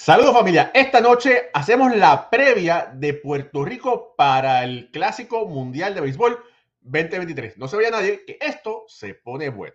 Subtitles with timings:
[0.00, 6.00] Saludos familia, esta noche hacemos la previa de Puerto Rico para el Clásico Mundial de
[6.00, 6.38] Béisbol
[6.82, 7.58] 2023.
[7.58, 9.74] No se vaya nadie que esto se pone bueno.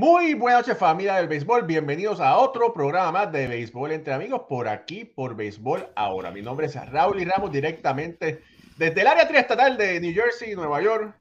[0.00, 4.66] Muy buenas noches familia del béisbol, bienvenidos a otro programa de béisbol entre amigos por
[4.66, 6.30] aquí por béisbol ahora.
[6.30, 8.42] Mi nombre es Raúl y Ramos directamente
[8.78, 11.14] desde el área triestatal de New Jersey, Nueva York.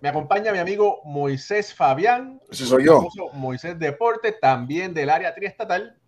[0.00, 2.40] Me acompaña mi amigo Moisés Fabián.
[2.50, 3.06] Ese soy yo.
[3.34, 5.98] Moisés Deporte, también del área triestatal.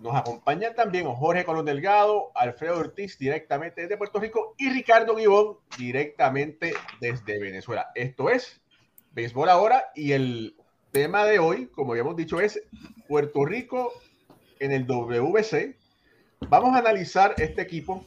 [0.00, 5.58] Nos acompaña también Jorge Colón Delgado, Alfredo Ortiz directamente desde Puerto Rico y Ricardo Guibón
[5.78, 7.92] directamente desde Venezuela.
[7.94, 8.60] Esto es
[9.12, 10.56] Béisbol ahora y el
[10.90, 12.62] tema de hoy, como habíamos dicho, es
[13.08, 13.92] Puerto Rico
[14.58, 15.76] en el WC.
[16.48, 18.06] Vamos a analizar este equipo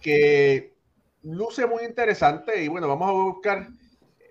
[0.00, 0.74] que
[1.22, 3.68] luce muy interesante y bueno, vamos a buscar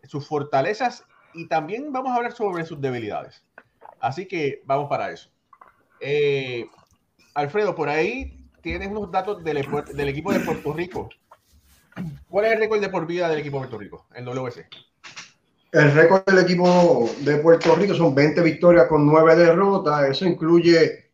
[0.03, 3.43] sus fortalezas y también vamos a hablar sobre sus debilidades.
[3.99, 5.29] Así que vamos para eso.
[5.99, 6.69] Eh,
[7.33, 11.09] Alfredo, por ahí tienes unos datos del, del, equipo de Puerto Rico.
[12.29, 14.67] ¿Cuál es el récord de por vida del equipo de Puerto Rico en WC?
[15.71, 20.09] El récord del equipo de Puerto Rico son 20 victorias con 9 derrotas.
[20.09, 21.11] Eso incluye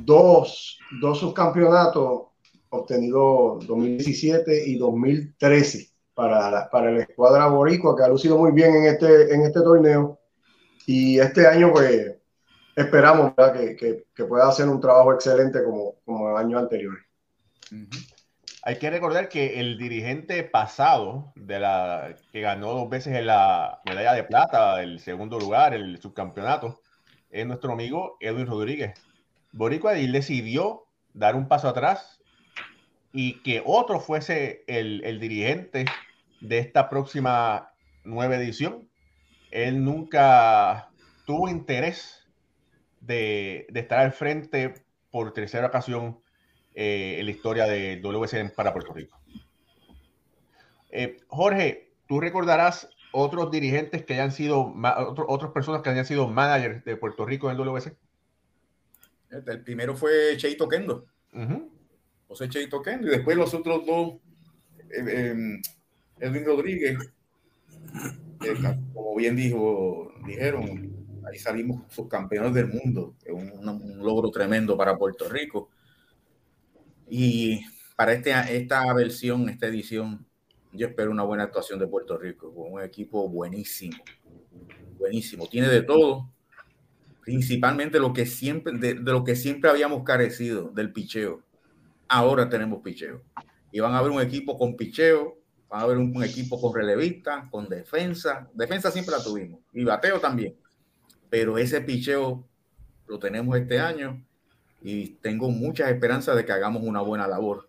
[0.00, 2.22] dos, dos subcampeonatos
[2.70, 8.74] obtenidos 2017 y 2013 para la, para la escuadra boricua, que ha lucido muy bien
[8.76, 10.20] en este, en este torneo.
[10.86, 12.14] Y este año, pues,
[12.76, 16.96] esperamos que, que, que, pueda hacer un trabajo excelente como, como el año anterior.
[18.66, 24.12] Hay que recordar que el dirigente pasado de la que ganó dos veces la medalla
[24.12, 26.80] de plata, el segundo lugar, el subcampeonato,
[27.30, 29.00] es nuestro amigo Edwin Rodríguez.
[29.52, 32.20] Boricua decidió dar un paso atrás
[33.12, 35.84] y que otro fuese el, dirigente
[36.40, 37.70] de esta próxima
[38.02, 38.90] nueva edición.
[39.52, 40.88] Él nunca
[41.24, 42.26] tuvo interés
[42.98, 44.74] de estar al frente
[45.12, 46.18] por tercera ocasión
[46.78, 49.18] eh, en la historia de WCN para Puerto Rico.
[50.90, 54.74] Eh, Jorge, tú recordarás otros dirigentes que hayan sido,
[55.26, 57.96] otras personas que hayan sido managers de Puerto Rico en el WC.
[59.30, 61.06] El primero fue Cheito Kendo.
[62.28, 63.06] José Cheito Kendo.
[63.06, 64.16] Y después los otros dos,
[64.90, 65.62] eh, em,
[66.20, 66.98] Edwin Rodríguez,
[68.92, 70.94] como bien dijo, dijeron,
[71.26, 73.14] ahí salimos subcampeones del mundo.
[73.24, 75.70] Es un, logro tremendo para Puerto Rico.
[77.08, 77.64] Y
[77.96, 80.26] para este, esta versión, esta edición,
[80.72, 83.96] yo espero una buena actuación de Puerto Rico, con un equipo buenísimo,
[84.98, 85.46] buenísimo.
[85.46, 86.30] Tiene de todo,
[87.22, 91.42] principalmente lo que siempre, de, lo que siempre habíamos carecido, del picheo.
[92.08, 93.22] Ahora tenemos picheo.
[93.72, 95.38] Y van a ver un equipo con picheo,
[95.68, 98.48] van a ver un, un equipo con relevista, con defensa.
[98.52, 100.56] Defensa siempre la tuvimos, y bateo también.
[101.30, 102.46] Pero ese picheo
[103.06, 104.25] lo tenemos este año
[104.88, 107.68] y tengo muchas esperanzas de que hagamos una buena labor.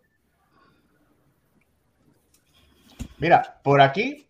[3.18, 4.28] Mira, por aquí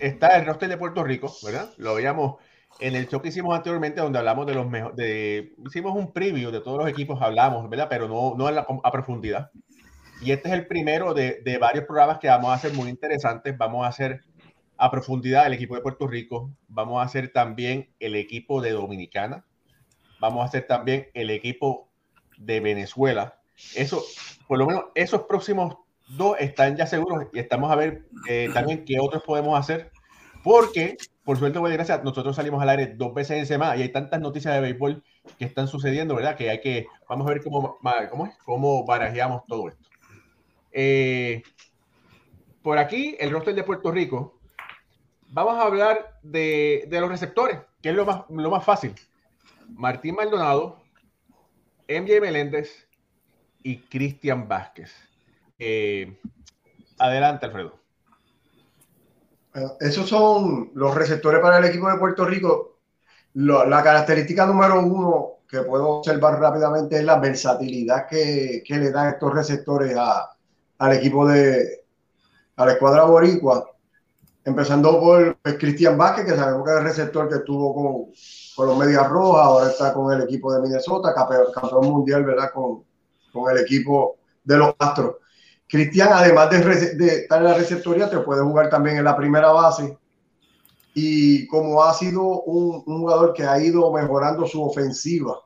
[0.00, 1.70] está el roster de Puerto Rico, ¿verdad?
[1.76, 2.42] Lo veíamos
[2.80, 6.60] en el show que hicimos anteriormente, donde hablamos de los mejores, hicimos un preview de
[6.60, 7.86] todos los equipos, hablamos, ¿verdad?
[7.88, 9.52] Pero no, no a, profundidad.
[10.20, 13.56] Y este es el primero de, de, varios programas que vamos a hacer muy interesantes.
[13.56, 14.22] Vamos a hacer
[14.76, 19.44] a profundidad el equipo de Puerto Rico, vamos a hacer también el equipo de Dominicana,
[20.18, 21.87] vamos a hacer también el equipo
[22.38, 23.38] de Venezuela.
[23.74, 24.02] Eso,
[24.46, 25.76] por lo menos esos próximos
[26.08, 29.92] dos están ya seguros y estamos a ver eh, también qué otros podemos hacer,
[30.42, 30.96] porque
[31.28, 34.18] por suerte, buena gracias, nosotros salimos al aire dos veces en semana y hay tantas
[34.18, 35.04] noticias de béisbol
[35.38, 36.38] que están sucediendo, ¿verdad?
[36.38, 37.76] Que hay que, vamos a ver cómo,
[38.10, 39.90] cómo, es, cómo barajeamos todo esto.
[40.72, 41.42] Eh,
[42.62, 44.38] por aquí, el roster de Puerto Rico,
[45.28, 48.94] vamos a hablar de, de los receptores, que es lo más, lo más fácil.
[49.68, 50.77] Martín Maldonado,
[51.88, 52.86] MJ Meléndez
[53.62, 54.92] y Cristian Vázquez.
[55.58, 56.20] Eh,
[56.98, 57.78] adelante, Alfredo.
[59.80, 62.78] Esos son los receptores para el equipo de Puerto Rico.
[63.34, 69.32] la característica número uno que puedo observar rápidamente es la versatilidad que, le dan estos
[69.32, 69.96] receptores
[70.78, 71.84] al equipo de,
[72.56, 73.70] a la escuadra boricua,
[74.48, 78.12] empezando por pues, Cristian Vázquez, que sabemos que es el receptor que estuvo con,
[78.56, 82.50] con los Medias Rojas, ahora está con el equipo de Minnesota, campeón, mundial, ¿verdad?
[82.52, 82.84] Con,
[83.32, 85.16] con, el equipo de los Astros.
[85.68, 89.96] Cristian, además de, estar en la receptoría, te puede jugar también en la primera base.
[90.94, 95.38] Y como ha sido un, un jugador que ha ido mejorando su ofensiva,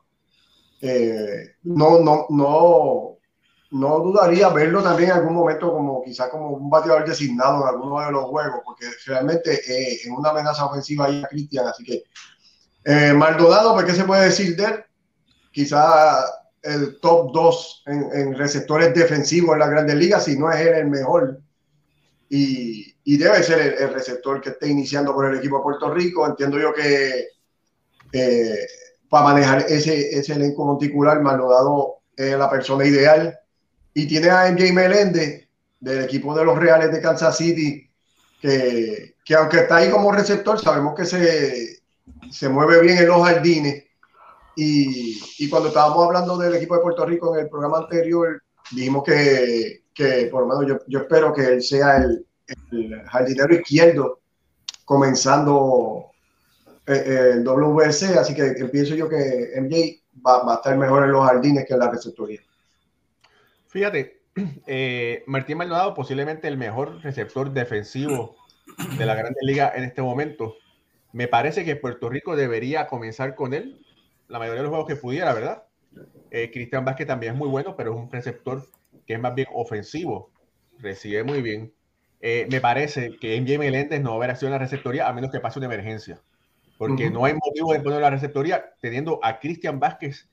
[0.81, 3.17] eh, no, no, no,
[3.73, 7.99] no dudaría verlo también en algún momento como quizá como un bateador designado en alguno
[7.99, 12.03] de los juegos, porque realmente eh, en una amenaza ofensiva ahí a Cristian, así que
[12.85, 14.83] eh, Maldonado, ¿por qué se puede decir de él?
[15.51, 16.23] Quizá
[16.61, 20.89] el top 2 en, receptores defensivos en la Grandes Ligas, si no es él el
[20.89, 21.39] mejor.
[22.29, 26.25] Y, y debe ser el, receptor que esté iniciando por el equipo de Puerto Rico.
[26.25, 27.27] Entiendo yo que
[28.11, 28.67] eh,
[29.09, 33.39] para manejar ese, ese elenco monticular, Maldonado es la persona ideal.
[33.93, 35.47] Y tiene a MJ Meléndez
[35.79, 37.89] del equipo de los Reales de Kansas City,
[38.41, 41.79] que, que aunque está ahí como receptor, sabemos que se,
[42.31, 43.83] se mueve bien en los jardines.
[44.55, 48.41] Y, y, cuando estábamos hablando del equipo de Puerto Rico en el programa anterior,
[48.71, 52.25] dijimos que, que por lo menos yo, yo, espero que él sea el,
[52.71, 54.19] el jardinero izquierdo
[54.85, 56.11] comenzando
[56.85, 61.11] eh, el WC, así que, pienso yo que MJ va, va, a estar mejor en
[61.11, 62.41] los jardines que en la receptoría.
[63.73, 64.21] Fíjate,
[64.67, 68.35] eh, Martín Maldonado posiblemente el mejor receptor defensivo
[68.99, 70.55] de la Grande Liga en este momento.
[71.11, 73.83] Me parece que Puerto Rico debería comenzar con él
[74.27, 75.63] la mayoría de los juegos que pudiera, ¿verdad?
[76.29, 78.67] Eh, Cristian Vázquez también es muy bueno, pero es un receptor
[79.07, 80.29] que es más bien ofensivo.
[80.77, 81.73] Recibe muy bien.
[82.21, 85.13] Eh, me parece que MJ Meléndez no va a haber acción en la receptoría a
[85.13, 86.21] menos que pase una emergencia.
[86.77, 90.29] Porque no hay motivo de poner la receptoría teniendo a Cristian Vázquez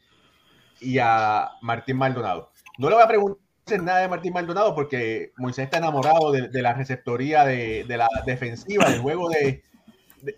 [0.81, 2.50] y a Martín Maldonado.
[2.81, 6.63] No le voy a preguntar nada de Martín Maldonado porque Moisés está enamorado de, de
[6.63, 9.63] la receptoría de, de, la defensiva, del juego de,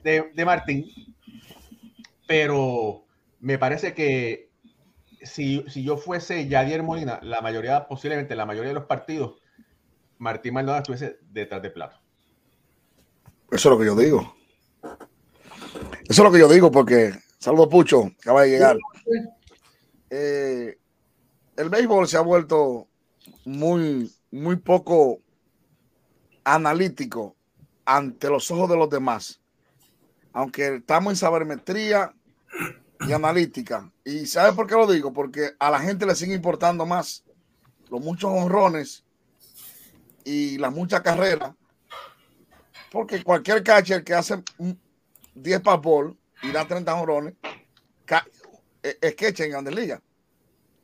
[0.02, 0.90] de, Martín,
[2.26, 3.04] pero
[3.38, 4.50] me parece que
[5.22, 9.40] si, si, yo fuese Yadier Molina, la mayoría, posiblemente la mayoría de los partidos,
[10.18, 11.96] Martín Maldonado estuviese detrás de plato.
[13.52, 14.34] Eso es lo que yo digo.
[14.82, 15.02] Eso
[16.08, 18.76] es lo que yo digo porque, saludo Pucho, acaba de llegar.
[20.10, 20.81] Eh,
[21.62, 22.88] el béisbol se ha vuelto
[23.44, 25.20] muy, muy poco
[26.44, 27.36] analítico
[27.84, 29.42] ante los ojos de los demás
[30.32, 32.14] aunque estamos en sabermetría
[33.00, 33.90] y analítica.
[34.04, 35.12] ¿Y sabe por qué lo digo?
[35.12, 37.24] Porque a la gente le sigue importando más
[37.90, 39.04] los muchos honrones
[40.24, 41.52] y las muchas carreras.
[42.90, 44.42] Porque cualquier catcher que hace
[45.34, 45.82] 10 para
[46.42, 47.34] y da 30 honrones,
[48.82, 50.00] e, es catcher en Grandes Ligas.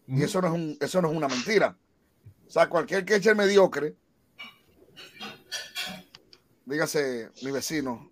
[0.09, 1.77] Y eso no, es un, eso no es una mentira.
[2.47, 3.95] O sea, cualquier catcher mediocre,
[6.65, 8.11] dígase mi vecino,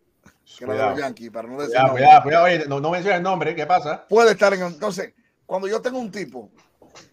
[0.59, 0.99] que cuidado.
[0.99, 1.75] Yankee, para no decir.
[1.75, 4.07] Cuidado, cuidado, cuidado, oye, no, no menciona el nombre, ¿qué pasa?
[4.09, 4.63] Puede estar en.
[4.63, 5.15] Entonces,
[5.47, 6.51] cuando yo tengo un tipo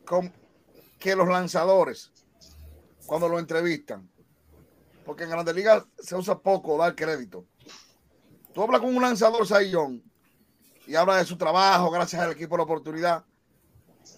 [0.05, 0.31] con,
[0.99, 2.11] que los lanzadores,
[3.05, 4.09] cuando lo entrevistan,
[5.05, 7.45] porque en Grandes Ligas se usa poco dar crédito.
[8.53, 10.03] Tú hablas con un lanzador Sayón
[10.87, 13.23] y habla de su trabajo, gracias al equipo la oportunidad.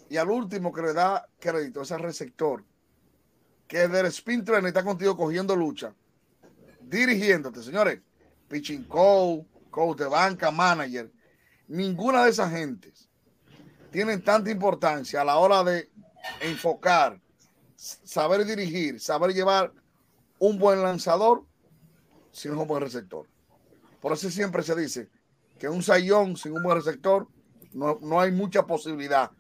[0.10, 2.64] Y al último que le da crédito es al receptor,
[3.68, 5.94] que del spin trainer está contigo cogiendo lucha,
[6.82, 8.00] dirigiéndote, señores
[8.48, 11.12] pitching coach, coach de banca, manager,
[11.68, 13.10] ninguna de esas gentes
[13.92, 15.90] tienen tanta importancia a la hora de
[16.42, 17.20] enfocar,
[17.76, 19.72] saber dirigir, saber llevar
[20.38, 21.46] un buen lanzador
[22.32, 23.28] sin un buen receptor.
[24.02, 25.10] Por eso siempre se dice
[25.58, 27.28] que un sayón sin un buen receptor
[27.74, 29.32] no, no hay mucha posibilidad.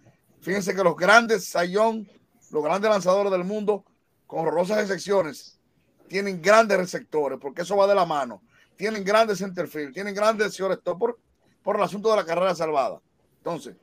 [0.45, 2.07] Fíjense que los grandes sayón,
[2.51, 3.83] los grandes lanzadores del mundo,
[4.25, 5.59] con horrorosas excepciones,
[6.07, 8.41] tienen grandes receptores, porque eso va de la mano
[8.75, 11.19] tienen grandes centerfield, tienen grandes señores por,
[11.63, 13.01] por el asunto de la carrera salvada.
[13.37, 13.75] Entonces,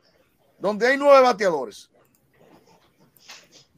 [0.59, 1.90] donde hay nueve bateadores,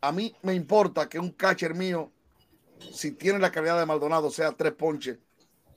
[0.01, 2.13] a mí me importa que un catcher mío,
[2.93, 5.19] si tiene la calidad de Maldonado, sea tres ponches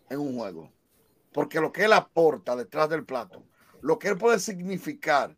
[0.10, 0.72] en un juego.
[1.32, 3.44] Porque lo que él aporta detrás del plato,
[3.82, 5.36] lo que él puede significar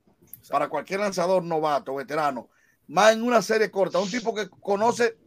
[0.50, 2.50] para cualquier lanzador novato, veterano,
[2.88, 5.18] más en una serie corta, un tipo que conoce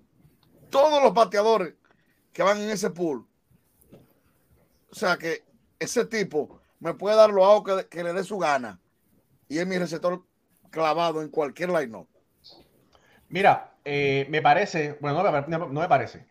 [0.68, 1.74] todos los bateadores
[2.32, 3.26] que van en ese pool,
[4.90, 5.44] o sea que
[5.78, 8.80] ese tipo me puede dar lo hago que, le dé su gana.
[9.48, 10.24] Y es mi receptor
[10.70, 12.08] clavado en cualquier line-up.
[13.28, 16.26] Mira, eh, me parece, bueno, no, me parece.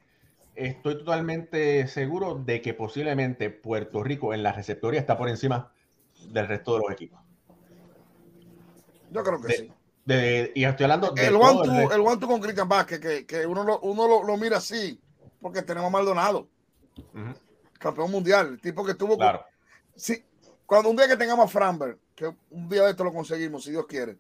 [0.56, 5.72] Estoy totalmente seguro de que posiblemente Puerto Rico en la receptoría está por encima
[6.28, 7.21] del resto de los equipos.
[9.12, 9.72] Yo creo que sí.
[10.56, 13.64] y estoy hablando de el one, two, el one con Cristian Vázquez, que, que uno,
[13.64, 15.00] lo, uno lo, lo, mira así
[15.42, 16.48] porque tenemos a Maldonado,
[17.78, 19.18] campeón mundial, el tipo que tuvo.
[19.18, 19.44] Claro.
[19.96, 20.24] Sí,
[20.66, 23.72] cuando un día que tengamos a Framberg, que un día de esto lo conseguimos, si
[23.72, 24.18] Dios quiere.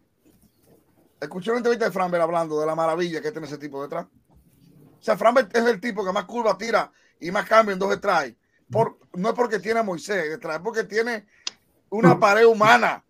[1.19, 4.05] Escuché una entrevista de Framberg hablando de la maravilla que tiene ese tipo detrás.
[4.05, 7.91] O sea, Framberg es el tipo que más curva tira y más cambio en dos
[7.91, 8.31] detrás.
[8.69, 11.27] Por, no es porque tiene a Moisés detrás, es porque tiene
[11.89, 13.03] una pared humana.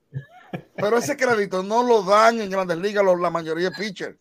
[0.76, 4.18] Pero ese crédito no lo dan en grandes ligas los- la mayoría de pitchers.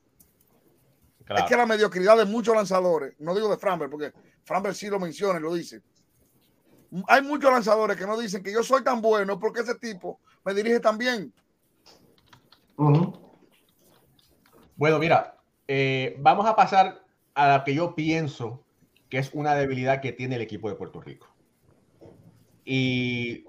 [1.24, 1.42] claro.
[1.44, 4.12] Es que la mediocridad de muchos lanzadores, no digo de Framberg, porque
[4.44, 5.80] Framberg sí lo menciona y lo dice.
[7.06, 10.52] Hay muchos lanzadores que no dicen que yo soy tan bueno porque ese tipo me
[10.54, 11.32] dirige tan bien.
[14.76, 15.36] Bueno, mira,
[15.68, 18.64] eh, vamos a pasar a la que yo pienso
[19.08, 21.28] que es una debilidad que tiene el equipo de Puerto Rico.
[22.64, 23.44] Y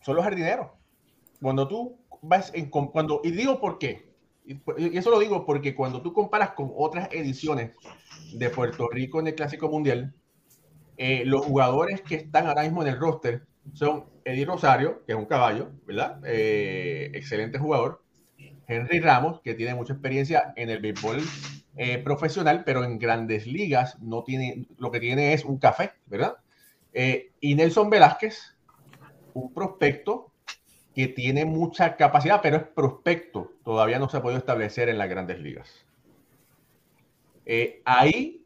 [0.00, 0.70] son los jardineros.
[1.40, 4.12] Cuando tú vas en, cuando, y digo por qué.
[4.46, 7.72] Y y eso lo digo porque cuando tú comparas con otras ediciones
[8.34, 10.14] de Puerto Rico en el Clásico Mundial,
[10.96, 15.18] eh, los jugadores que están ahora mismo en el roster son Eddie Rosario, que es
[15.18, 16.20] un caballo, ¿verdad?
[16.24, 18.02] Eh, excelente jugador.
[18.66, 21.22] Henry Ramos, que tiene mucha experiencia en el béisbol
[21.76, 26.36] eh, profesional, pero en grandes ligas no tiene, lo que tiene es un café, ¿verdad?
[26.92, 28.56] Eh, y Nelson Velázquez,
[29.34, 30.30] un prospecto
[30.94, 35.08] que tiene mucha capacidad, pero es prospecto, todavía no se ha podido establecer en las
[35.08, 35.84] grandes ligas.
[37.46, 38.44] Eh, ahí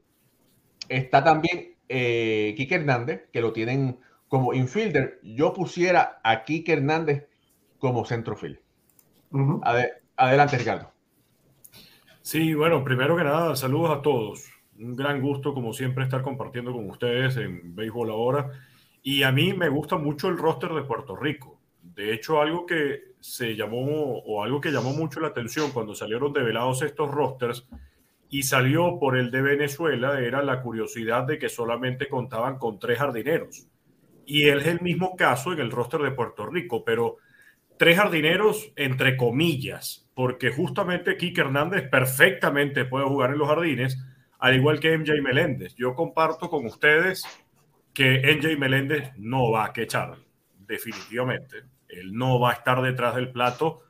[0.88, 5.20] está también eh, Quique Hernández, que lo tienen como infielder.
[5.22, 7.28] Yo pusiera a Quique Hernández
[7.78, 8.58] como centrofield.
[10.16, 10.92] Adelante, Ricardo.
[12.22, 14.50] Sí, bueno, primero que nada, saludos a todos.
[14.78, 18.50] Un gran gusto, como siempre, estar compartiendo con ustedes en Béisbol Ahora.
[19.02, 21.57] Y a mí me gusta mucho el roster de Puerto Rico.
[21.98, 26.32] De hecho, algo que se llamó, o algo que llamó mucho la atención cuando salieron
[26.32, 27.66] develados estos rosters
[28.28, 33.00] y salió por el de Venezuela, era la curiosidad de que solamente contaban con tres
[33.00, 33.66] jardineros.
[34.24, 37.16] Y es el mismo caso en el roster de Puerto Rico, pero
[37.76, 43.98] tres jardineros entre comillas, porque justamente Kike Hernández perfectamente puede jugar en los jardines,
[44.38, 45.74] al igual que MJ Meléndez.
[45.74, 47.24] Yo comparto con ustedes
[47.92, 50.16] que MJ Meléndez no va a quechar,
[50.58, 51.64] definitivamente.
[51.88, 53.82] Él no va a estar detrás del plato,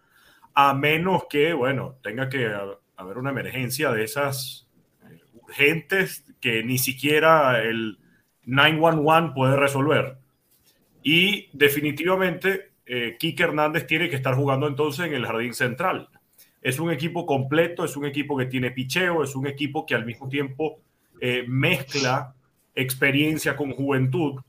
[0.55, 2.51] a menos que, bueno, tenga que
[2.97, 4.69] haber una emergencia de esas
[5.09, 7.99] eh, urgentes que ni siquiera el
[8.45, 10.19] 911 puede resolver.
[11.03, 16.09] Y definitivamente, eh, Hernández tiene que estar jugando entonces en el jardín central.
[16.61, 20.05] Es un equipo completo, es un equipo que tiene picheo, es un equipo que al
[20.05, 20.81] mismo tiempo
[21.21, 22.35] eh, mezcla
[22.75, 24.41] experiencia con juventud.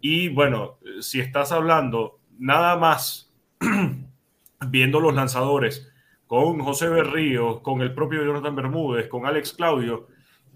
[0.00, 3.30] Y bueno, si estás hablando nada más
[4.68, 5.86] viendo los lanzadores
[6.26, 10.08] con José Berrío, con el propio Jonathan Bermúdez, con Alex Claudio,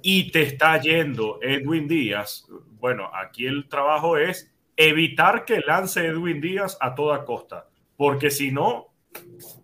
[0.03, 2.47] y te está yendo Edwin Díaz,
[2.79, 8.51] bueno, aquí el trabajo es evitar que lance Edwin Díaz a toda costa, porque si
[8.51, 8.89] no,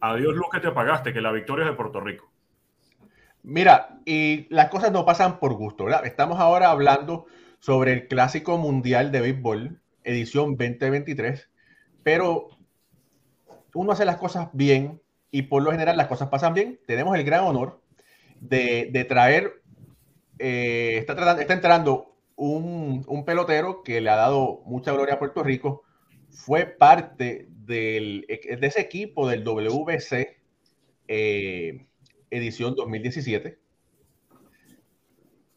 [0.00, 2.30] adiós lo que te pagaste, que la victoria es de Puerto Rico.
[3.42, 6.04] Mira, y las cosas no pasan por gusto, ¿verdad?
[6.04, 7.26] Estamos ahora hablando
[7.58, 11.49] sobre el Clásico Mundial de Béisbol, edición 2023,
[12.02, 12.48] pero
[13.74, 16.80] uno hace las cosas bien y por lo general las cosas pasan bien.
[16.86, 17.80] Tenemos el gran honor
[18.40, 19.62] de, traer,
[20.38, 25.82] eh, está, entrando un, pelotero que le ha dado mucha gloria a Puerto Rico,
[26.30, 30.40] fue parte de ese equipo del WBC
[31.12, 31.86] eh,
[32.30, 33.58] edición 2017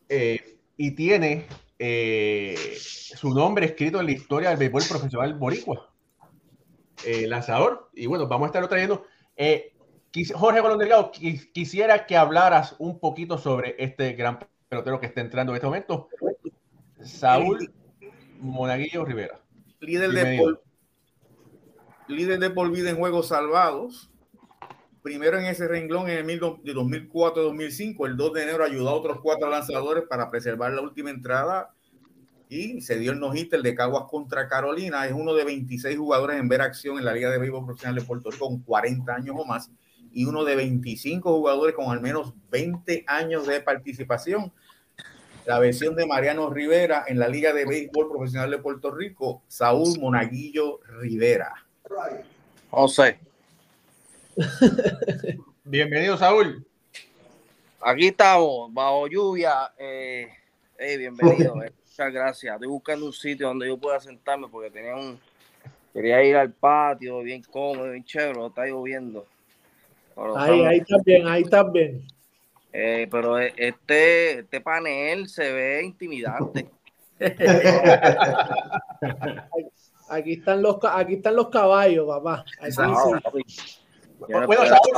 [0.09, 1.45] eh, y tiene
[1.77, 5.92] eh, su nombre escrito en la historia del béisbol profesional boricua.
[7.05, 7.89] Eh, lanzador.
[7.93, 9.05] Y bueno, vamos a estarlo trayendo.
[9.35, 9.73] Eh,
[10.33, 15.21] Jorge Colón Delgado, quis, quisiera que hablaras un poquito sobre este gran pelotero que está
[15.21, 16.07] entrando en este momento,
[17.01, 17.73] Saúl
[18.39, 19.39] Monaguillo Rivera.
[19.79, 20.63] Líder de, por,
[22.07, 24.09] líder de por vida en juegos salvados.
[25.01, 29.19] Primero en ese renglón en el de 2004-2005, el 2 de enero ayudó a otros
[29.21, 31.73] cuatro lanzadores para preservar la última entrada
[32.53, 35.07] y se dio el no-hitter de Caguas contra Carolina.
[35.07, 38.05] Es uno de 26 jugadores en ver acción en la Liga de Béisbol Profesional de
[38.05, 39.71] Puerto Rico con 40 años o más
[40.11, 44.53] y uno de 25 jugadores con al menos 20 años de participación.
[45.45, 49.99] La versión de Mariano Rivera en la Liga de Béisbol Profesional de Puerto Rico, Saúl
[49.99, 51.65] Monaguillo Rivera.
[52.69, 53.19] José.
[55.63, 56.65] Bienvenido, Saúl.
[57.81, 59.73] Aquí estamos, bajo lluvia.
[59.77, 60.29] Eh,
[60.77, 61.61] hey, bienvenido.
[61.63, 61.73] Eh.
[61.93, 62.55] Muchas gracias.
[62.55, 65.19] Estoy buscando un sitio donde yo pueda sentarme porque tenía un.
[65.93, 69.27] Quería ir al patio, bien cómodo, bien chévere, está lloviendo.
[70.15, 72.07] Pero ahí, ahí también, ahí también.
[72.71, 76.67] Eh, pero este, este panel se ve intimidante.
[80.09, 82.43] Aquí están los, aquí están los caballos, papá.
[82.59, 82.81] Aquí sí.
[84.17, 84.47] Bueno,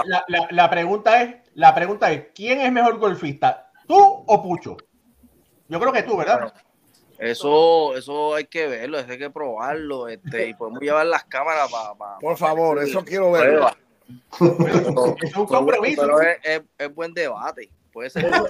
[0.05, 3.69] la, la, la, pregunta es, la pregunta es, ¿quién es mejor golfista?
[3.85, 4.77] ¿Tú o Pucho?
[5.67, 6.53] Yo creo que tú, ¿verdad?
[7.17, 12.19] Eso, eso hay que verlo, hay que probarlo, este, y podemos llevar las cámaras para.
[12.19, 13.69] Por favor, eso quiero verlo.
[15.23, 16.01] es un compromiso.
[16.01, 17.69] Pero es, es, es buen debate.
[17.95, 18.25] Puede ser.
[18.25, 18.45] Eso,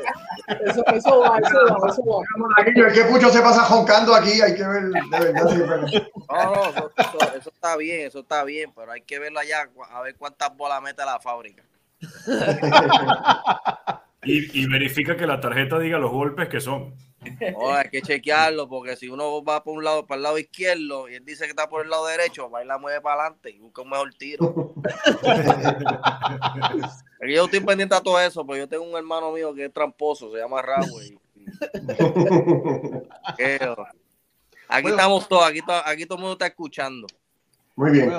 [0.65, 2.23] eso, eso va, eso va, eso va.
[2.65, 4.85] El que Pucho se pasa joncando aquí, hay que ver.
[4.85, 5.53] De verdad, no,
[6.55, 6.91] no, eso,
[7.37, 10.81] eso, está bien, eso está bien, pero hay que verlo allá, a ver cuántas bolas
[10.81, 11.61] mete la fábrica.
[14.23, 16.95] y, y verifica que la tarjeta diga los golpes que son.
[17.55, 21.09] Oh, hay que chequearlo porque si uno va por un lado, para el lado izquierdo
[21.09, 23.51] y él dice que está por el lado derecho, va y la mueve para adelante
[23.51, 24.73] y busca un mejor tiro.
[27.27, 30.31] yo estoy pendiente a todo eso, pero yo tengo un hermano mío que es tramposo,
[30.31, 31.19] se llama Raúl.
[34.67, 37.07] aquí estamos todos, aquí, aquí todo el mundo está escuchando.
[37.75, 38.11] Muy bien.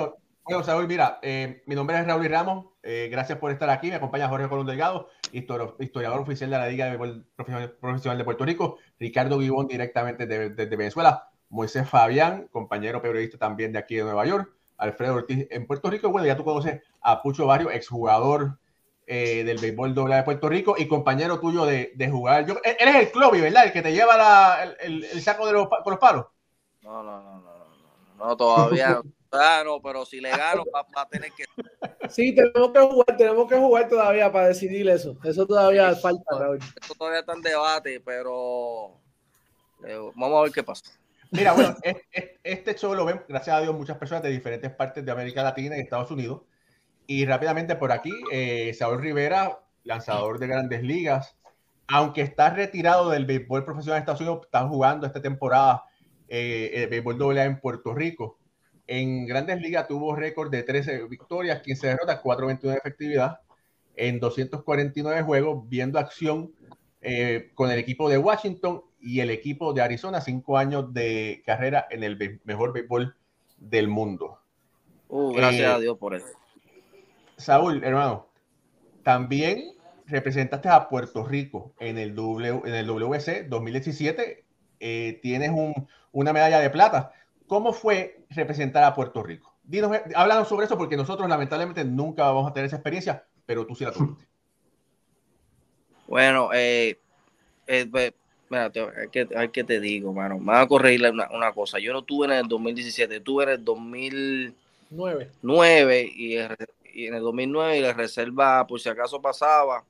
[0.47, 2.67] Bueno, Saúl, mira, eh, mi nombre es Raúl y Ramos.
[2.81, 3.89] Eh, gracias por estar aquí.
[3.89, 6.97] Me acompaña Jorge Colón Delgado, historiador oficial de la Liga de
[7.79, 8.77] Profesional de Puerto Rico.
[8.99, 11.29] Ricardo Guibón, directamente desde de, Venezuela.
[11.49, 14.53] Moisés Fabián, compañero periodista también de aquí de Nueva York.
[14.77, 16.09] Alfredo Ortiz en Puerto Rico.
[16.09, 18.59] Bueno, ya tú conoces a Pucho Barrio, exjugador
[19.05, 22.45] eh, del béisbol doble de Puerto Rico y compañero tuyo de, de jugar.
[22.45, 23.65] Yo, e-, eres el Clovi, ¿verdad?
[23.65, 26.25] El que te lleva la, el, el, saco de los, con los palos.
[26.81, 27.53] No, no, no, no,
[28.17, 29.01] no, no todavía.
[29.31, 31.45] Ah, no, pero si le gano, va, a tener que.
[32.09, 35.17] Sí, tenemos que jugar, tenemos que jugar todavía para decidir eso.
[35.23, 36.23] Eso todavía falta,
[36.81, 38.99] Eso todavía está en debate, pero
[39.85, 40.83] eh, vamos a ver qué pasa.
[41.31, 41.75] Mira, bueno,
[42.43, 45.77] este show lo ven, gracias a Dios, muchas personas de diferentes partes de América Latina
[45.77, 46.41] y Estados Unidos.
[47.05, 51.37] Y rápidamente por aquí, eh, Saúl Rivera, lanzador de grandes ligas,
[51.87, 55.85] aunque está retirado del béisbol profesional de Estados Unidos, está jugando esta temporada
[56.27, 58.37] eh, el béisbol AA en Puerto Rico.
[58.87, 63.39] En Grandes Ligas tuvo récord de 13 victorias, 15 derrotas, 4.21 de efectividad
[63.97, 66.53] en 249 juegos, viendo acción
[67.01, 71.87] eh, con el equipo de Washington y el equipo de Arizona, cinco años de carrera
[71.89, 73.15] en el mejor béisbol
[73.57, 74.39] del mundo.
[75.09, 76.27] Uh, gracias a Dios por eso.
[77.37, 78.27] Saúl, hermano,
[79.03, 79.73] también
[80.05, 84.43] representaste a Puerto Rico en el, w, en el WC 2017.
[84.79, 87.11] Eh, tienes un, una medalla de plata.
[87.47, 89.53] ¿Cómo fue representar a Puerto Rico?
[89.63, 93.75] Dinos, háblanos sobre eso porque nosotros lamentablemente nunca vamos a tener esa experiencia, pero tú
[93.75, 94.27] sí la tuviste.
[96.07, 96.97] Bueno, eh,
[97.67, 98.13] eh,
[98.49, 101.79] mira, hay, que, hay que te digo, mano, me va a corregir una, una, cosa.
[101.79, 104.55] Yo no tuve en el 2017, tuve en el 2009
[105.41, 109.83] 9, y, y, en el 2009 y la reserva, por si acaso pasaba,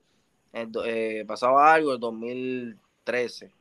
[0.53, 3.51] eh, pasaba algo en el 2013.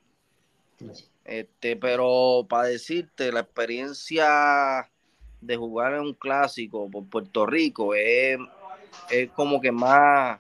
[1.27, 4.89] Este, pero para decirte, la experiencia
[5.41, 8.39] de jugar en un clásico por Puerto Rico es,
[9.11, 10.39] es como que más,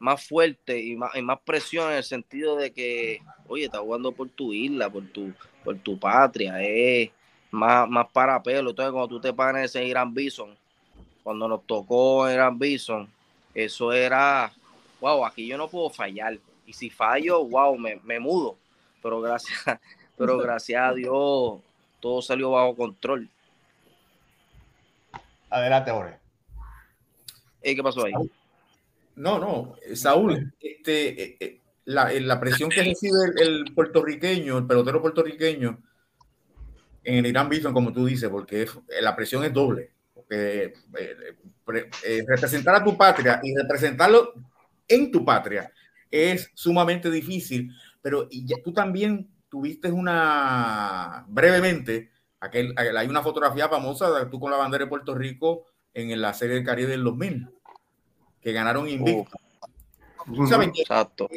[0.00, 4.10] más fuerte y más, y más presión en el sentido de que, oye, estás jugando
[4.10, 7.10] por tu isla, por tu, por tu patria, es
[7.52, 8.70] más, más para pelo.
[8.70, 10.52] Entonces, cuando tú te panes en Irán Bison,
[11.22, 13.08] cuando nos tocó Irán Bison,
[13.54, 14.52] eso era,
[15.00, 16.36] wow, aquí yo no puedo fallar.
[16.66, 18.56] Y si fallo, wow, me, me mudo
[19.06, 19.56] pero gracias,
[20.18, 21.60] pero gracias a Dios
[22.00, 23.28] todo salió bajo control.
[25.48, 26.18] Adelante, Jorge.
[27.62, 28.12] ¿Qué pasó ahí?
[29.14, 34.66] No, no, Saúl, este, eh, eh, la, eh, la, presión que recibe el, puertorriqueño, el
[34.66, 35.80] pelotero puertorriqueño
[37.04, 38.66] en el Irán Bison, como tú dices, porque
[39.00, 39.92] la presión es doble.
[40.14, 40.74] Porque
[42.26, 44.34] representar a tu patria y representarlo
[44.88, 45.70] en tu patria
[46.10, 47.70] es sumamente difícil
[48.06, 54.52] pero y tú también tuviste una, brevemente, aquel, hay una fotografía famosa de tú con
[54.52, 57.48] la bandera de Puerto Rico en la Serie del Caribe del 2000,
[58.40, 59.36] que ganaron invicto.
[60.48, 61.28] ¿Sabes Exacto.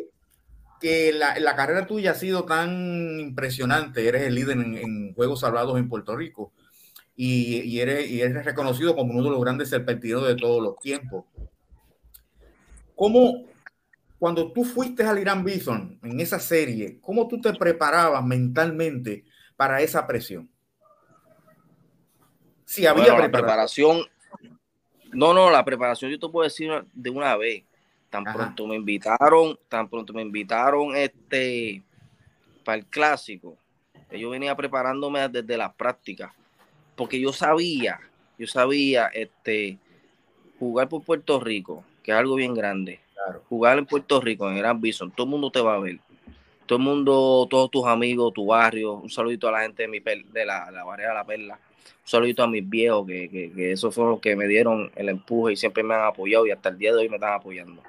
[0.79, 5.39] Que, la, la, carrera tuya ha sido tan impresionante, eres el líder en, en Juegos
[5.39, 6.53] Salvados en Puerto Rico
[7.15, 10.77] y, y, eres, y eres reconocido como uno de los grandes serpentineros de todos los
[10.77, 11.25] tiempos.
[12.95, 13.48] ¿Cómo,
[14.19, 19.23] cuando tú fuiste al Irán Bison en esa serie, ¿cómo tú te preparabas mentalmente
[19.55, 20.49] para esa presión?
[22.65, 24.01] Si había preparación.
[25.13, 27.63] No, no, la preparación yo te puedo decir de una vez.
[28.09, 31.81] Tan pronto me invitaron, tan pronto me invitaron este
[32.65, 33.57] para el clásico.
[34.11, 36.33] Yo venía preparándome desde las prácticas,
[36.95, 37.99] porque yo sabía,
[38.37, 39.77] yo sabía este
[40.57, 42.99] jugar por Puerto Rico, que es algo bien grande
[43.49, 45.99] Jugar en Puerto Rico, en Gran Bison, todo el mundo te va a ver.
[46.65, 48.93] Todo el mundo, todos tus amigos, tu barrio.
[48.93, 51.55] Un saludito a la gente de, mi de la, la barrera La Perla.
[51.55, 55.09] Un saludito a mis viejos, que, que, que esos fueron los que me dieron el
[55.09, 57.81] empuje y siempre me han apoyado y hasta el día de hoy me están apoyando.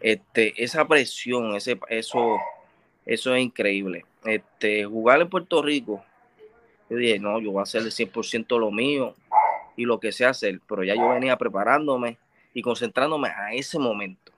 [0.00, 2.38] Este, esa presión, ese, eso,
[3.06, 4.04] eso es increíble.
[4.24, 6.04] Este, jugar en Puerto Rico,
[6.90, 9.14] yo dije, no, yo voy a hacer el 100% lo mío
[9.76, 12.18] y lo que sé hacer, pero ya yo venía preparándome
[12.52, 14.32] y concentrándome a ese momento,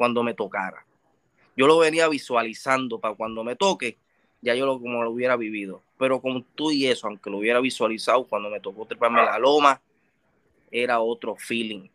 [0.00, 0.82] cuando me tocara.
[1.54, 3.98] Yo lo venía visualizando para cuando me toque,
[4.40, 5.82] ya yo lo, como lo hubiera vivido.
[5.98, 9.78] Pero con tú y eso, aunque lo hubiera visualizado cuando me tocó treparme la loma,
[10.70, 11.86] era otro feeling,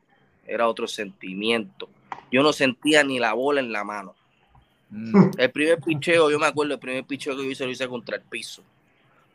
[0.46, 1.89] era otro sentimiento.
[2.32, 4.13] Yo no sentía ni la bola en la mano.
[4.91, 5.32] Mm.
[5.39, 8.18] El primer picheo, yo me acuerdo, el primer picheo que yo hice lo hice contra
[8.18, 8.62] el piso,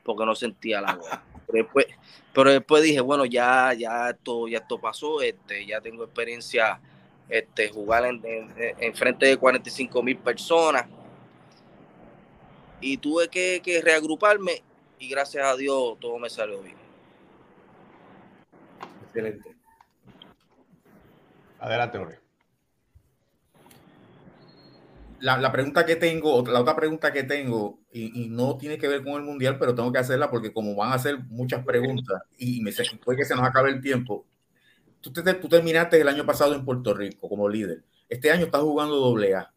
[0.05, 1.25] porque no sentía la bola.
[1.49, 1.87] Pero después,
[2.33, 6.81] pero después dije, bueno, ya, ya esto, ya esto pasó, este, ya tengo experiencia
[7.31, 8.23] este, jugar en,
[8.57, 10.87] en, frente de 45 mil personas.
[12.81, 14.63] Y tuve que, que, reagruparme
[14.99, 16.77] y gracias a Dios todo me salió bien.
[19.03, 19.57] Excelente.
[21.59, 22.21] Adelante, Jorge
[25.21, 29.15] la, pregunta que tengo, la otra pregunta que tengo, y, no tiene que ver con
[29.15, 32.73] el mundial, pero tengo que hacerla porque como van a hacer muchas preguntas y me
[33.05, 34.25] puede que se nos acabe el tiempo.
[35.01, 37.83] Tú, te, tú terminaste el año pasado en Puerto Rico como líder.
[38.09, 39.53] Este año estás jugando doble A.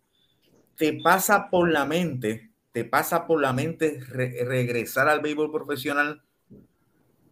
[0.75, 6.21] ¿Te pasa por la mente, te pasa por la mente regresar al béisbol profesional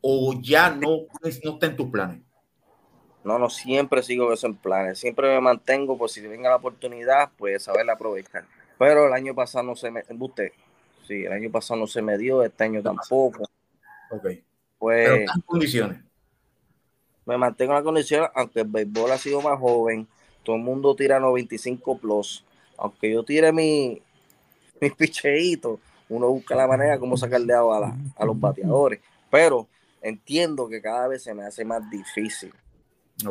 [0.02, 2.22] o ya no, no está en tus planes?
[3.24, 5.00] No, no, siempre sigo eso en planes.
[5.00, 8.46] Siempre me mantengo por si venga la oportunidad, pues saberla aprovechar.
[8.80, 10.04] Pero el año pasado no se me.
[10.10, 10.52] Usted,
[11.08, 13.44] sí, el año pasado no se me dio, este año tampoco.
[14.10, 14.28] Ok.
[14.80, 15.08] Pues.
[15.08, 16.11] Pero en condiciones.
[17.32, 20.06] Me mantengo en la condición, aunque el béisbol ha sido más joven,
[20.44, 22.44] todo el mundo tira 95 plus.
[22.78, 24.02] Aunque yo tire mi,
[24.82, 25.24] mis
[26.10, 29.00] uno busca la manera como sacarle a, a los bateadores.
[29.30, 29.66] Pero
[30.02, 32.52] entiendo que cada vez se me hace más difícil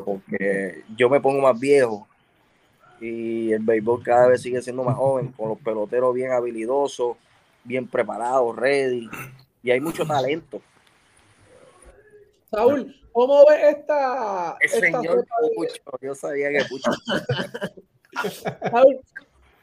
[0.04, 2.06] porque yo me pongo más viejo
[3.00, 7.16] y el béisbol cada vez sigue siendo más joven, con los peloteros bien habilidosos,
[7.64, 9.08] bien preparados, ready,
[9.62, 10.60] y hay mucho talento.
[12.50, 14.56] Saúl, ¿cómo ves esta...
[14.68, 15.26] señor
[16.00, 16.90] yo sabía que Pucho.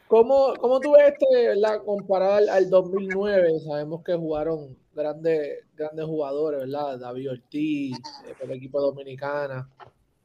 [0.08, 3.60] ¿cómo, ¿cómo, tú ves este, la comparar al, 2009?
[3.60, 6.98] Sabemos que jugaron grandes, grandes jugadores, ¿verdad?
[6.98, 9.68] David Ortiz, eh, el equipo dominicana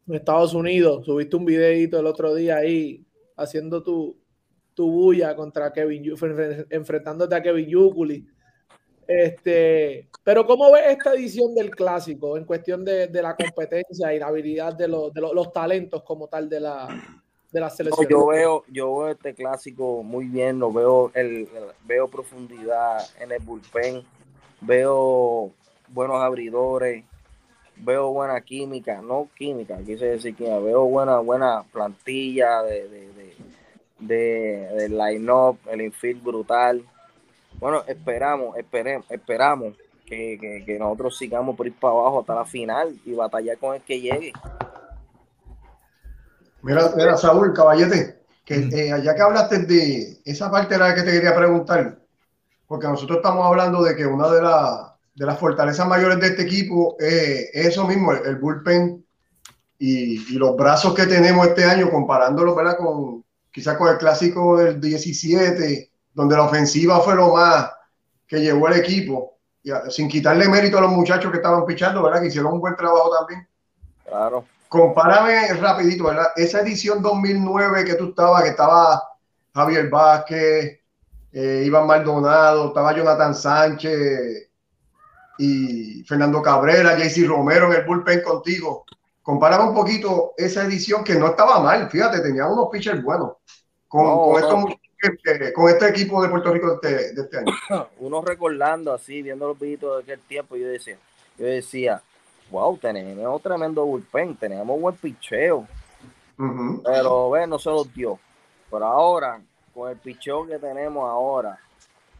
[0.07, 1.05] en Estados Unidos.
[1.05, 3.05] Subiste un videito el otro día ahí
[3.35, 4.17] haciendo tu,
[4.73, 6.15] tu bulla contra Kevin
[6.69, 8.27] enfrentándote a Kevin Yukuli.
[9.07, 14.27] Este, pero ¿cómo ves esta edición del clásico en cuestión de, la competencia y la
[14.27, 16.87] habilidad de, los, de los, talentos como tal de la,
[17.51, 18.07] de la selección?
[18.09, 21.49] yo veo, yo veo este clásico muy bien, lo veo, el,
[21.85, 24.01] veo profundidad en el bullpen,
[24.61, 25.51] veo
[25.89, 27.03] buenos abridores,
[27.75, 33.33] veo buena química, no química, quise decir que veo buena, buena plantilla de, de,
[33.99, 36.81] de, line-up, el infield brutal.
[37.59, 39.73] Bueno, esperamos, esperemos, esperamos
[40.05, 43.99] que, nosotros sigamos por ir para abajo hasta la final y batallar con el que
[43.99, 44.33] llegue.
[46.61, 51.03] Mira, mira Saúl, caballete, que eh, ya que hablaste de esa parte era la que
[51.03, 51.99] te quería preguntar,
[52.67, 56.41] porque nosotros estamos hablando de que una de las de las fortalezas mayores de este
[56.43, 59.05] equipo es eso mismo, el, bullpen
[59.77, 62.77] y, los brazos que tenemos este año, comparándolo ¿verdad?
[62.77, 67.69] con quizás con el clásico del 17, donde la ofensiva fue lo más
[68.25, 69.32] que llevó el equipo,
[69.63, 72.21] y, sin quitarle mérito a los muchachos que estaban pichando, ¿verdad?
[72.21, 73.47] que hicieron un buen trabajo también.
[74.05, 74.45] Claro.
[74.67, 76.27] Compárame rapidito, ¿verdad?
[76.35, 79.01] Esa edición 2009 que tú estabas, que estaba
[79.53, 80.79] Javier Vázquez,
[81.31, 84.49] eh, Iván Maldonado, estaba Jonathan Sánchez,
[85.37, 88.85] y Fernando Cabrera, JC Romero en el bullpen contigo.
[89.21, 93.33] Comparaba un poquito esa edición que no estaba mal, fíjate, tenía unos pitchers buenos
[93.87, 94.75] con, con,
[95.07, 97.87] este equipo de Puerto Rico de este, este año.
[97.99, 100.97] Uno recordando así, viendo los videitos de aquel tiempo, yo decía,
[101.37, 102.01] yo decía,
[102.51, 105.67] wow, tenemos tremendo bullpen, tenemos buen picheo.
[106.83, 108.19] Pero bueno, no se los dio.
[108.69, 109.41] Pero ahora,
[109.73, 111.59] con el picheo que tenemos ahora,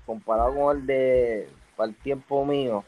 [0.05, 2.83] comparado con el de para el tiempo mío,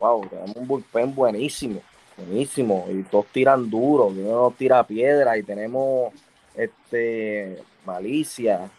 [0.00, 1.80] wow, tenemos un bullpen buenísimo,
[2.16, 6.12] buenísimo, y todos tiran duro, uno tira piedra y tenemos
[6.54, 8.70] este malicia,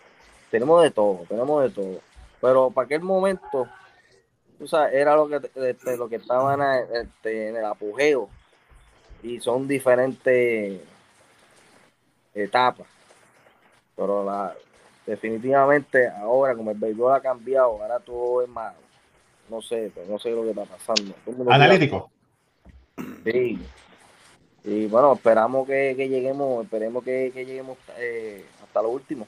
[0.52, 2.00] tenemos de todo, tenemos de todo.
[2.42, 3.68] Pero para aquel momento,
[4.60, 6.62] o sea, era lo que este, lo que estaban
[6.94, 8.30] este, en el apogeo
[9.24, 10.82] y son diferentes
[12.34, 12.88] etapas.
[13.96, 14.56] Pero la,
[15.06, 18.74] definitivamente ahora, como el béisbol ha cambiado, ahora todo es más,
[19.50, 21.14] no sé, pues, no sé lo que está pasando.
[21.50, 22.12] Analítico.
[23.24, 23.60] Sí.
[24.64, 29.26] Y bueno, esperamos que, lleguemos, esperemos que, lleguemos eh, hasta lo último.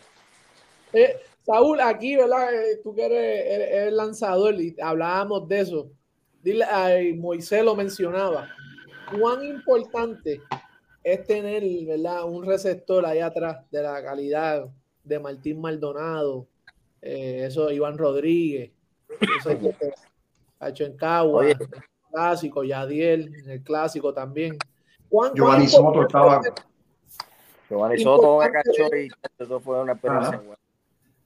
[0.93, 2.53] Eh, Saúl, aquí, ¿verdad?
[2.53, 5.89] Eh, tú que eres, el lanzador y hablábamos de eso.
[6.41, 8.49] Dile, ay, Moisés lo mencionaba.
[9.19, 10.41] ¿Cuán importante
[11.03, 12.25] es tener, ¿verdad?
[12.25, 14.67] Un receptor ahí atrás de la calidad
[15.03, 16.45] de Martín Maldonado,
[17.01, 18.71] eso Iván Rodríguez,
[19.39, 19.73] eso que
[20.59, 21.57] ha hecho en Cagua, el
[22.11, 24.57] clásico, Yadiel, en el clásico también.
[25.33, 26.41] Giovanni Soto estaba.
[27.69, 30.41] Giovanni Soto me cachó y eso fue una experiencia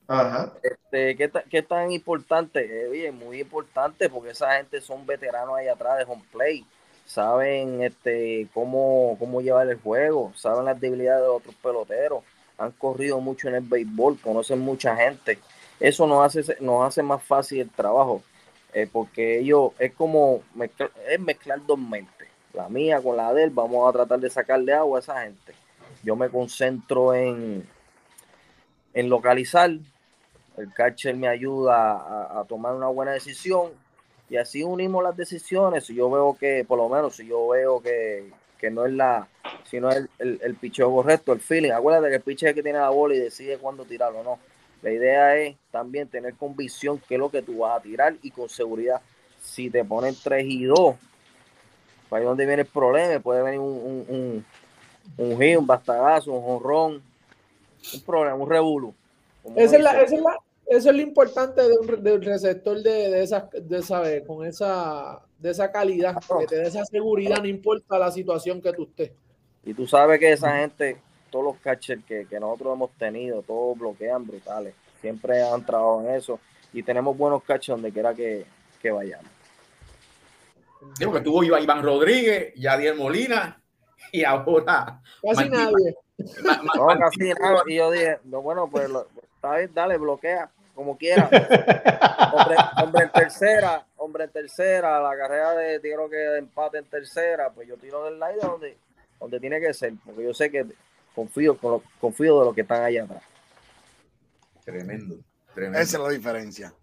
[0.08, 0.54] Ajá.
[0.62, 3.06] Este, ¿qué, ¿qué, tan importante?
[3.06, 6.66] Eh, muy importante porque esa gente son veteranos ahí atrás de home play.
[7.06, 12.24] Saben este, cómo, cómo llevar el juego, saben las debilidades de otros peloteros.
[12.58, 15.40] Han corrido mucho en el béisbol, conocen mucha gente.
[15.80, 18.22] Eso nos hace, nos hace más fácil el trabajo.
[18.74, 20.42] Eh, porque ellos es como
[21.08, 24.74] es mezclar dos mentes la mía con la de él, vamos a tratar de sacarle
[24.74, 25.54] agua a esa gente.
[26.04, 27.68] Yo me concentro en,
[28.94, 29.72] en localizar,
[30.58, 33.72] el catcher me ayuda a, tomar una buena decisión
[34.30, 35.86] y así unimos las decisiones.
[35.86, 38.32] Si yo veo que, por lo menos, si yo veo que,
[38.72, 39.28] no es la,
[39.70, 42.56] si no es el, el, picheo correcto, el feeling, acuérdate que el picheo es el
[42.56, 44.40] que tiene la bola y decide cuándo tirarlo, no.
[44.82, 48.32] La idea es también tener convicción qué es lo que tú vas a tirar y
[48.32, 49.02] con seguridad.
[49.42, 50.96] Si te ponen 3 y 2,
[52.12, 54.46] ahí donde viene el problema, puede venir un, un,
[55.18, 57.02] un, un, un bastagazo, un jonrón,
[57.94, 58.94] un problema, un revuelo.
[59.56, 62.82] Esa es, la, esa es la, eso es lo importante de un, de un receptor
[62.82, 67.40] de, de, esa, de saber, con esa, de esa calidad, que te dé esa seguridad,
[67.40, 69.12] no importa la situación que tú estés.
[69.66, 70.98] Y tú sabes que esa gente,
[71.30, 74.74] todos los catchers que, que nosotros hemos tenido, todos bloquean brutales.
[75.02, 76.40] Siempre han trabajado en eso.
[76.74, 78.46] Y tenemos buenos catchers donde quiera que,
[78.82, 79.32] que vayamos.
[80.98, 83.62] Digo que tuvo Iván Rodríguez, Yadier Molina
[84.12, 85.02] y ahora.
[85.22, 85.96] Casi nadie.
[86.76, 87.64] no, casi nada.
[87.68, 88.90] Y yo dije, no, bueno, pues
[89.44, 91.30] está bien, dale, bloquea, como quiera.
[92.82, 97.50] Hombre, en tercera, hombre en tercera, la carrera de tiro que de empate en tercera,
[97.52, 98.78] pues yo tiro del aire donde,
[99.20, 100.66] donde tiene que ser, porque yo sé que
[101.14, 101.58] confío,
[102.00, 103.24] confío de lo que están allá atrás.
[104.64, 105.18] Tremendo,
[105.54, 105.80] tremendo.
[105.80, 106.74] Esa es la diferencia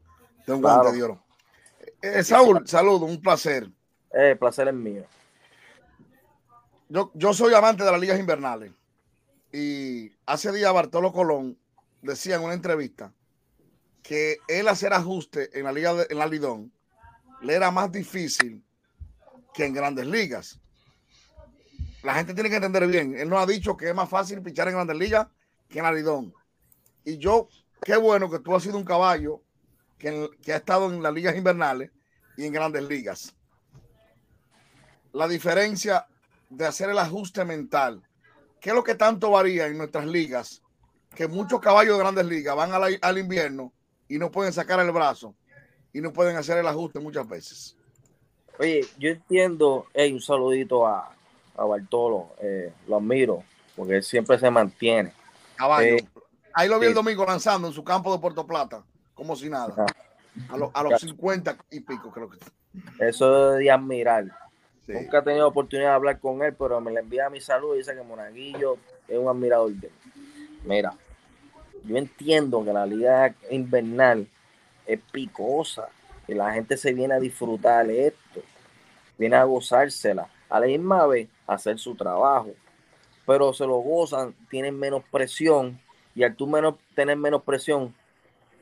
[0.47, 1.19] de un guante de oro.
[2.03, 3.69] Eh, Saúl, saludo, un placer.
[4.13, 5.05] Eh, placer es mío.
[6.91, 8.73] Yo, yo soy amante de las ligas invernales.
[9.53, 11.57] Y hace día Bartolo Colón
[12.03, 13.13] decía en una entrevista
[14.03, 16.73] que él hacer ajuste en la liga de, en la Lidón
[17.43, 18.65] le era más difícil
[19.55, 20.61] que en grandes ligas.
[22.03, 23.17] La gente tiene que entender bien.
[23.19, 25.27] Él nos ha dicho que es más fácil pichar en grandes ligas
[25.69, 26.35] que en la Lidón.
[27.05, 27.49] Y yo,
[27.83, 29.43] qué bueno que tú has sido un caballo
[29.99, 31.91] que, que ha estado en las ligas invernales
[32.37, 33.35] y en grandes ligas
[35.13, 36.07] la diferencia
[36.49, 38.03] de hacer el ajuste mental.
[38.61, 40.63] ¿Qué es lo que tanto varía en nuestras ligas?
[41.15, 43.73] Que muchos caballos de grandes ligas van al invierno
[44.09, 45.35] y no pueden sacar el brazo
[45.93, 47.77] y no pueden hacer el ajuste muchas veces.
[48.59, 51.15] Oye, yo entiendo, hey, un saludito a,
[51.57, 53.43] a Bartolo, eh, lo admiro,
[53.75, 55.13] porque él siempre se mantiene.
[55.57, 55.97] Caballo.
[55.97, 56.09] Eh,
[56.53, 58.83] Ahí lo vi el domingo lanzando en su campo de Puerto Plata,
[59.15, 59.87] como si nada.
[60.49, 62.39] A, a los 50 y pico, creo que.
[62.99, 64.27] Eso es de admirar.
[64.87, 67.79] Nunca he tenido oportunidad de hablar con él, pero me le envía mi salud y
[67.79, 69.93] dice que Monaguillo es un admirador de él.
[70.65, 70.93] Mira,
[71.85, 74.27] yo entiendo que la liga invernal
[74.87, 75.89] es picosa,
[76.27, 78.43] que la gente se viene a disfrutar esto,
[79.19, 82.51] viene a gozársela, a la misma vez hacer su trabajo,
[83.27, 85.81] pero se lo gozan, tienen menos presión
[86.15, 87.95] y al tú menos, tener menos presión,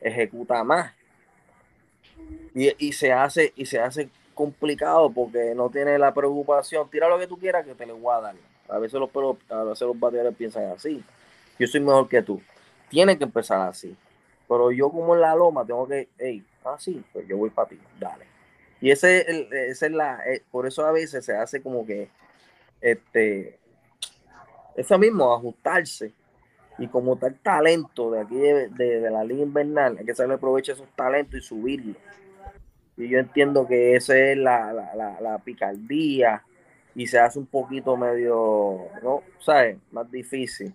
[0.01, 0.93] ejecuta más.
[2.53, 6.89] Y, y, se hace y se hace complicado porque no tiene la preocupación.
[6.89, 8.35] Tira lo que tú quieras que te le voy a dar.
[8.67, 9.09] A veces los,
[9.49, 11.03] a veces los bateadores piensan así.
[11.59, 12.41] Yo soy mejor que tú.
[12.89, 13.95] Tiene que empezar así.
[14.47, 17.79] Pero yo como en la loma tengo que, hey, así, pues yo voy para ti,
[17.99, 18.25] dale.
[18.81, 22.09] Y ese, ese es la, eh, por eso a veces se hace como que,
[22.81, 23.59] este,
[24.75, 26.13] eso mismo, ajustarse.
[26.79, 30.75] Y como tal talento de aquí de, de, la liga invernal, hay que saber aprovechar
[30.75, 31.95] esos talentos y subirlo
[32.99, 36.43] y yo entiendo que esa es la, la, la, picardía
[36.93, 39.23] y se hace un poquito medio, ¿no?
[39.39, 39.77] ¿Sabes?
[39.91, 40.73] Más difícil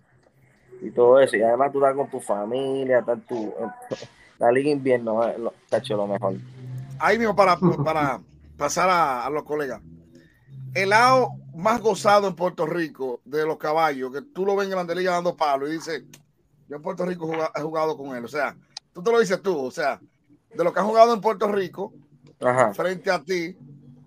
[0.81, 1.37] y todo eso.
[1.37, 3.53] Y además tú estás con tu familia, estás tu,
[4.39, 6.35] la liga invierno, está hecho lo mejor.
[6.99, 8.21] Ahí mismo para, para
[8.57, 9.81] pasar a, los colegas.
[10.75, 14.75] El lado más gozado en Puerto Rico de los caballos, que tú lo ves en
[14.75, 16.03] la liga dando palo y dices,
[16.69, 18.25] Yo en Puerto Rico he jugado con él.
[18.25, 18.57] O sea,
[18.93, 19.57] tú te lo dices tú.
[19.57, 20.01] O sea,
[20.53, 21.93] de lo que has jugado en Puerto Rico,
[22.75, 23.57] frente a ti,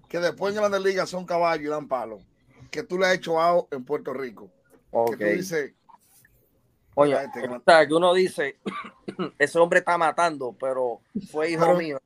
[0.08, 2.20] que después en la liga son caballos y dan palo,
[2.72, 4.50] que tú le has hecho a en Puerto Rico.
[4.92, 5.74] Que tú dices,
[7.00, 8.58] Oye, o sea, que uno dice,
[9.38, 12.02] ese hombre está matando, pero fue hijo mío.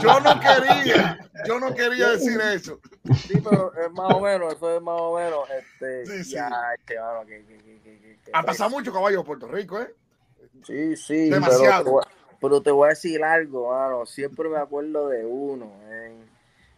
[0.00, 2.78] yo, no, quería, yo no quería decir eso.
[3.26, 5.40] Sí, pero es más o menos, eso es más o menos.
[5.50, 6.36] Este, sí, sí.
[8.32, 9.92] ha pasado mucho caballo en Puerto Rico, ¿eh?
[10.64, 11.28] Sí, sí.
[11.28, 12.02] Demasiado.
[12.40, 14.06] Pero, te voy a decir algo, mano.
[14.06, 16.14] Siempre me acuerdo de uno, ¿eh?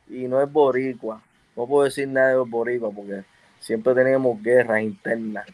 [0.08, 1.20] y no es boricua.
[1.54, 3.24] No puedo decir nada de boricua porque
[3.64, 5.46] siempre tenemos guerras internas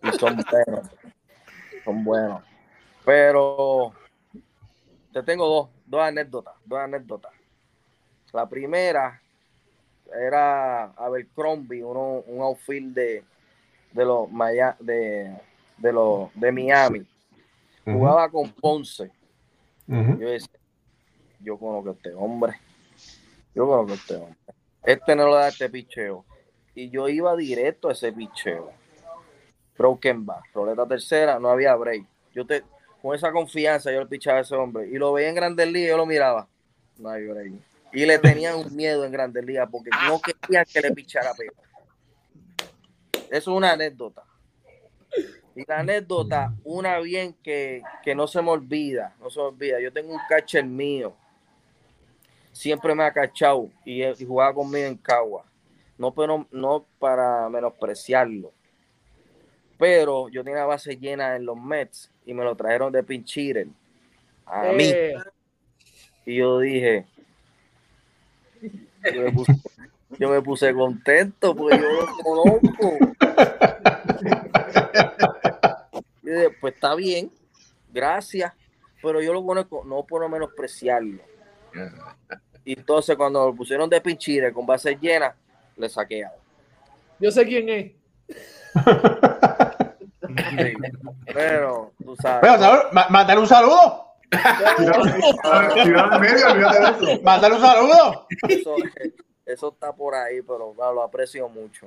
[0.00, 0.90] y son buenos.
[1.84, 2.42] Son buenos.
[3.04, 3.92] Pero
[5.12, 7.32] te tengo dos, dos anécdotas, dos anécdotas.
[8.32, 9.20] La primera
[10.14, 13.24] era Abercrombie, uno, un outfield de,
[13.92, 14.28] de los
[14.80, 15.36] de,
[15.78, 17.06] de los de Miami.
[17.84, 19.10] Jugaba con Ponce.
[19.86, 20.58] Yo decía,
[21.40, 22.52] yo conozco a este hombre.
[23.54, 24.36] Yo conozco a este hombre.
[24.84, 26.25] Este no lo da este picheo
[26.76, 28.70] y yo iba directo a ese picheo.
[29.76, 32.04] Broken back, roleta tercera, no había break.
[32.34, 32.62] Yo te,
[33.00, 35.90] con esa confianza yo le pichaba a ese hombre y lo veía en Grandes Ligas,
[35.90, 36.46] yo lo miraba.
[36.98, 37.52] No hay break.
[37.92, 41.54] Y le tenían un miedo en Grandes Ligas porque no querían que le pichara peor.
[43.14, 44.22] Eso es una anécdota.
[45.54, 49.80] Y la anécdota, una bien que, que, no se me olvida, no se me olvida.
[49.80, 51.16] Yo tengo un catcher mío,
[52.52, 55.46] siempre me ha cachado y, y jugaba conmigo en Cagua
[55.98, 58.52] no, pero, no para menospreciarlo,
[59.78, 63.74] pero yo tenía la base llena en los Mets y me lo trajeron de pinchiren
[64.46, 64.84] a mí.
[64.84, 65.14] Eh.
[66.24, 67.06] Y yo dije,
[69.12, 69.22] yo
[70.30, 72.96] me, puse, contento porque yo lo conozco.
[76.22, 77.30] Y dije, pues está bien,
[77.92, 78.52] gracias,
[79.02, 81.22] pero yo lo conozco, no por menospreciarlo.
[82.64, 85.36] Y entonces cuando lo pusieron de pinchire con base llena,
[85.76, 86.32] le saquea.
[87.18, 87.92] Yo sé quién es.
[91.32, 92.58] pero tú sabes.
[92.58, 94.06] Pero, mandar un saludo.
[97.22, 98.26] Mándale un saludo.
[99.44, 101.86] Eso, está por ahí, pero lo aprecio mucho.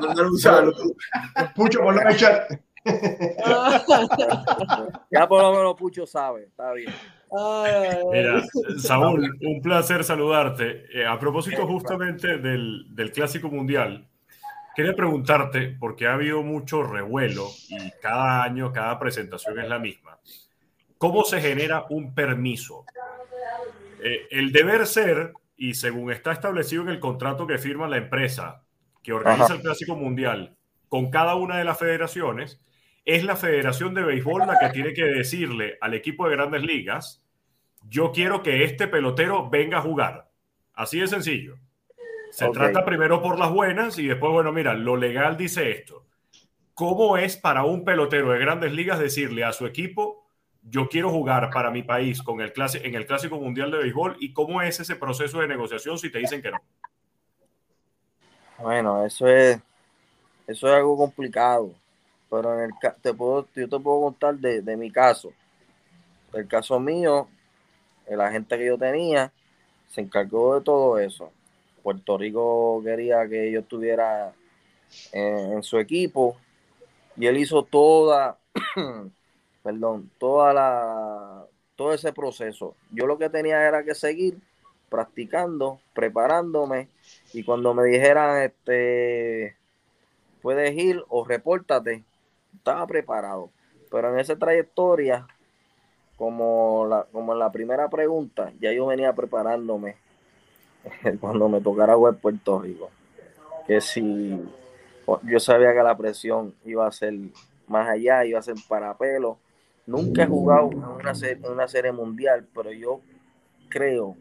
[0.00, 0.84] Mándale un saludo.
[1.54, 2.50] Pucho, por la chat.
[5.10, 6.94] ya por lo menos Pucho sabe, está bien.
[7.30, 8.42] Mira,
[8.78, 10.86] Saúl, un placer saludarte.
[10.92, 14.06] Eh, a propósito justamente del, del, Clásico Mundial,
[14.74, 20.18] quería preguntarte, porque ha habido mucho revuelo y cada año, cada presentación es la misma,
[20.96, 22.84] ¿cómo se genera un permiso?
[24.02, 28.62] Eh, el deber ser, y según está establecido en el contrato que firma la empresa
[29.02, 30.56] que organiza el Clásico Mundial
[30.88, 32.60] con cada una de las federaciones,
[33.08, 37.24] es la Federación de Béisbol la que tiene que decirle al equipo de grandes ligas,
[37.88, 40.28] yo quiero que este pelotero venga a jugar.
[40.74, 41.56] Así de sencillo.
[42.30, 46.04] Se trata primero por las buenas y después, bueno, mira, lo legal dice esto.
[46.74, 50.26] ¿Cómo es para un pelotero de grandes ligas decirle a su equipo,
[50.62, 54.18] yo quiero jugar para mi país con el en el Clásico Mundial de Béisbol?
[54.20, 56.58] ¿Y cómo es ese proceso de negociación si te dicen que no?
[58.58, 59.58] Bueno, eso es,
[60.46, 61.72] eso es algo complicado
[62.30, 65.32] pero en el te puedo, yo te puedo contar de, mi caso.
[66.32, 67.28] El caso mío,
[68.06, 69.32] el agente que yo tenía
[69.88, 71.32] se encargó de todo eso.
[71.82, 74.34] Puerto Rico quería que yo estuviera
[75.12, 76.36] en, su equipo
[77.16, 78.38] y él hizo toda,
[79.62, 82.74] perdón, toda la, todo ese proceso.
[82.90, 84.38] Yo lo que tenía era que seguir
[84.90, 86.88] practicando, preparándome
[87.32, 89.56] y cuando me dijeran, este,
[90.42, 92.04] puedes ir o repórtate,
[92.54, 93.50] estaba preparado.
[93.90, 95.26] Pero en esa trayectoria,
[96.16, 99.96] como, la, como en la primera pregunta, ya yo venía preparándome
[101.20, 102.90] cuando me tocara jugar Puerto Rico.
[103.66, 104.40] Que si
[105.24, 107.14] yo sabía que la presión iba a ser
[107.66, 109.38] más allá, iba a ser para pelo.
[109.86, 113.00] Nunca he jugado en una, serie, una serie mundial, pero yo
[113.68, 114.16] creo,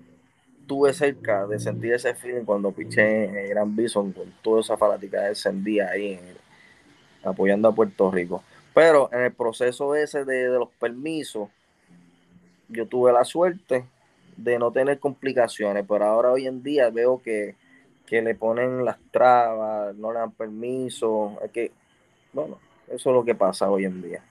[0.65, 5.27] tuve cerca de sentir ese feeling cuando piché en Gran Bison con toda esa fanática
[5.27, 6.37] encendida ahí en el,
[7.23, 8.43] apoyando a Puerto Rico.
[8.73, 11.49] Pero en el proceso ese de, los permisos,
[12.69, 13.85] yo tuve la suerte
[14.35, 17.55] de no tener complicaciones, pero ahora hoy en día veo que,
[18.09, 21.71] le ponen las trabas, no le dan permiso, que,
[22.33, 24.21] bueno, eso es lo que pasa hoy en día.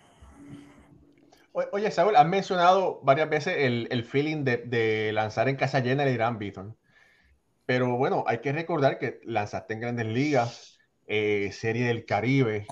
[1.73, 6.39] Oye, Saúl, has mencionado varias veces el, feeling de, lanzar en casa llena el Irán
[6.39, 6.77] Beaton.
[7.65, 10.76] Pero bueno, hay que recordar que lanzaste en grandes ligas,
[11.07, 12.67] eh, Serie del Caribe,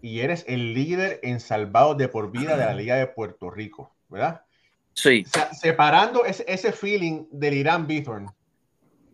[0.00, 3.94] y eres el líder en salvados de por vida de la Liga de Puerto Rico,
[4.08, 4.42] ¿verdad?
[4.92, 5.24] Sí.
[5.52, 8.30] separando ese, ese, feeling del Irán Bithorn,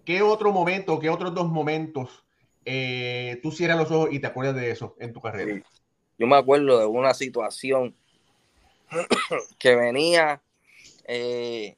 [0.04, 2.24] ¿qué otro momento, qué otros dos momentos
[2.64, 5.62] eh, tú cierras los ojos y te acuerdas de eso en tu carrera?
[6.18, 7.96] Yo me acuerdo de una situación
[9.58, 10.40] que venía
[11.04, 11.76] eh,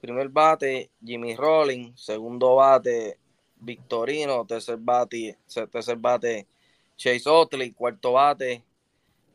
[0.00, 3.18] primer bate Jimmy Rolling, segundo bate
[3.62, 5.38] Victorino, tercer bate,
[5.70, 6.46] tercer bate
[6.96, 8.64] Chase Otley, cuarto bate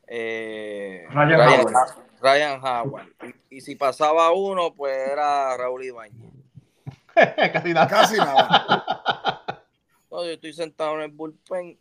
[0.08, 1.06] eh,
[2.20, 3.08] Ryan, Howard.
[3.50, 6.32] Y, si pasaba uno, pues era Raúl Ibañez.
[7.54, 7.88] Casi nada.
[7.88, 9.66] Casi nada.
[10.10, 11.78] yo estoy sentado en el bullpen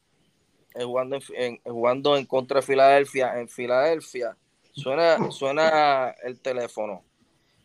[0.75, 3.39] eh, jugando en, jugando en contra de Filadelfia.
[3.39, 4.37] En Filadelfia
[4.73, 7.03] suena, suena el teléfono.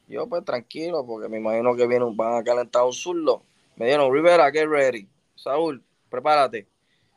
[0.08, 3.44] Yo pues tranquilo, porque me imagino que viene, van a calentar un zurdo.
[3.76, 5.08] Me dieron, Rivera, get ready.
[5.36, 6.68] Saúl, prepárate.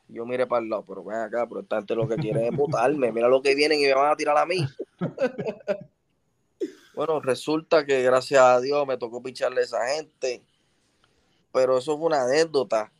[0.09, 2.53] Yo mire para el lado, pero ven acá, pero esta gente lo que quiere es
[2.57, 3.13] botarme.
[3.13, 4.67] Mira lo que vienen y me van a tirar a mí.
[6.95, 10.43] bueno, resulta que gracias a Dios me tocó picharle a esa gente.
[11.53, 12.93] Pero eso fue una anécdota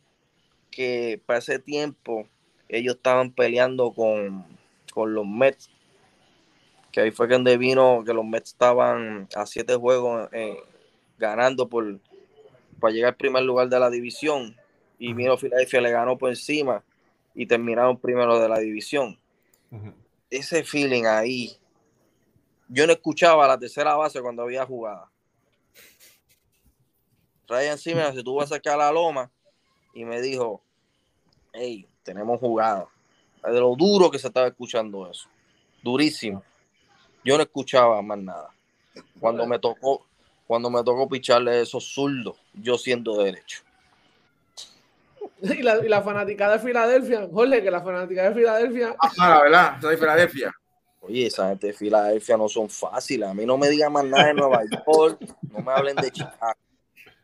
[0.71, 2.27] que para ese tiempo
[2.69, 4.45] ellos estaban peleando con,
[4.95, 5.69] los Mets.
[6.91, 10.57] Que ahí fue donde vino que los Mets estaban a siete juegos eh,
[11.17, 11.99] ganando por
[12.79, 14.55] para llegar al primer lugar de la división.
[14.97, 16.83] Y vino Filadelfia, le ganó por encima
[17.33, 19.19] y terminaron primero de la división.
[20.29, 21.57] Ese feeling ahí,
[22.69, 25.09] yo no escuchaba la tercera base cuando había jugada.
[27.47, 29.29] Ryan Simmons se tuvo a sacar la loma
[29.93, 30.61] y me dijo,
[31.53, 32.87] hey, tenemos jugada.
[33.43, 35.29] De lo duro que se estaba escuchando eso.
[35.83, 36.43] Durísimo.
[37.23, 38.49] Yo no escuchaba más nada.
[39.19, 40.05] Cuando me tocó,
[40.47, 43.61] cuando me tocó picharle esos zurdos, yo siendo derecho.
[45.41, 48.95] Y la, y la fanática de Filadelfia, Jorge, que la fanática de Filadelfia.
[48.97, 50.55] Ah, la verdad, soy de Filadelfia.
[51.01, 53.29] Oye, esa gente de Filadelfia no son fáciles.
[53.29, 55.19] A mí no me digan más nada de Nueva York,
[55.51, 56.53] no me hablen de Chicago.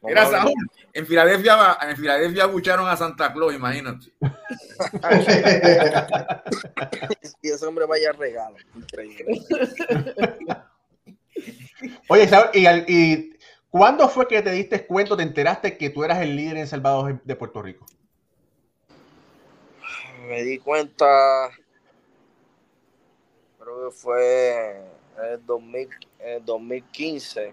[0.02, 0.54] Saúl,
[0.94, 4.12] en Filadelfia, en Filadelfia bucharon a Santa Claus, imagínate.
[7.42, 9.42] y ese hombre vaya regalo, increíble.
[12.10, 13.38] Oye, y, y
[13.70, 17.22] ¿cuándo fue que te diste cuenta, te enteraste que tú eras el líder en Salvador
[17.24, 17.86] de Puerto Rico?
[20.32, 21.52] me di cuenta,
[23.60, 24.78] creo que fue
[25.18, 27.52] en el, 2000, en 2015,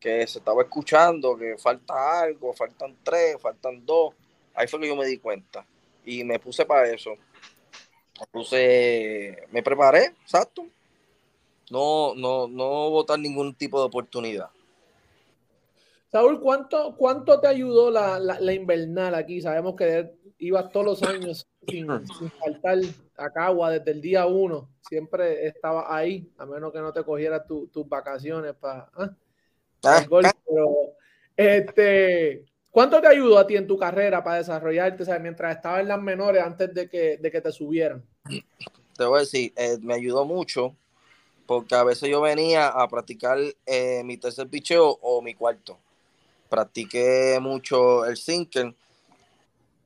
[0.00, 4.14] que se estaba escuchando que falta algo, faltan tres, faltan dos.
[4.52, 5.64] Ahí fue que yo me di cuenta
[6.04, 7.10] y me puse para eso.
[8.20, 10.66] Me puse, me preparé, exacto.
[11.74, 14.48] No, no, no votar ningún tipo de oportunidad.
[16.06, 19.40] Saúl, ¿cuánto, cuánto te ayudó la, la invernal aquí?
[19.40, 21.88] Sabemos que ibas todos los años sin,
[22.38, 22.78] faltar
[23.16, 24.70] a Cagua desde el día uno.
[24.88, 29.10] Siempre estaba ahí, a menos que no te cogieras tus vacaciones para ¿ah?
[29.82, 30.32] ah, ah.
[31.36, 36.00] este, ¿Cuánto te ayudó a ti en tu carrera para desarrollarte mientras estabas en las
[36.00, 38.04] menores antes de que, de que te subieran?
[38.96, 40.76] Te voy a decir, eh, me ayudó mucho
[41.46, 45.78] porque a veces yo venía a practicar eh, mi tercer picheo o mi cuarto.
[46.48, 48.74] Practiqué mucho el sinker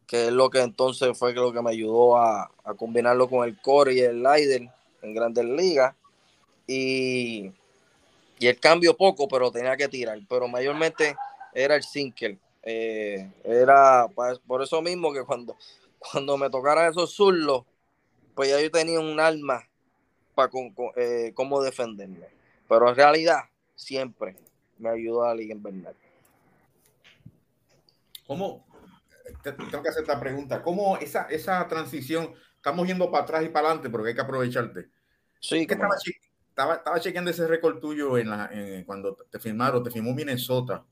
[0.09, 3.93] que es lo que entonces fue lo que me ayudó a, combinarlo con el core
[3.93, 4.67] y el Lider
[5.03, 5.95] en grandes ligas.
[6.67, 7.53] Y,
[8.39, 10.19] y, el cambio poco, pero tenía que tirar.
[10.27, 11.15] Pero mayormente
[11.53, 12.39] era el sinker.
[12.63, 14.07] Eh, era
[14.47, 15.57] por eso mismo que cuando,
[15.99, 17.65] cuando me tocaran esos zurdos,
[18.35, 19.68] pues ya yo tenía un arma
[20.39, 20.53] para
[20.95, 22.29] eh, cómo defenderme.
[22.69, 23.41] Pero en realidad,
[23.75, 24.37] siempre
[24.79, 25.97] me ayudó a la Liga Invernal.
[28.25, 28.65] ¿Cómo,
[29.43, 30.63] tengo que hacer esta pregunta.
[30.63, 34.89] ¿Cómo esa, esa transición, estamos yendo para atrás y para adelante porque hay que aprovecharte?
[35.41, 35.97] Sí, que estaba,
[36.49, 38.49] estaba, estaba, chequeando ese récord tuyo en la,
[38.87, 40.85] cuando te firmaron, te firmó Minnesota.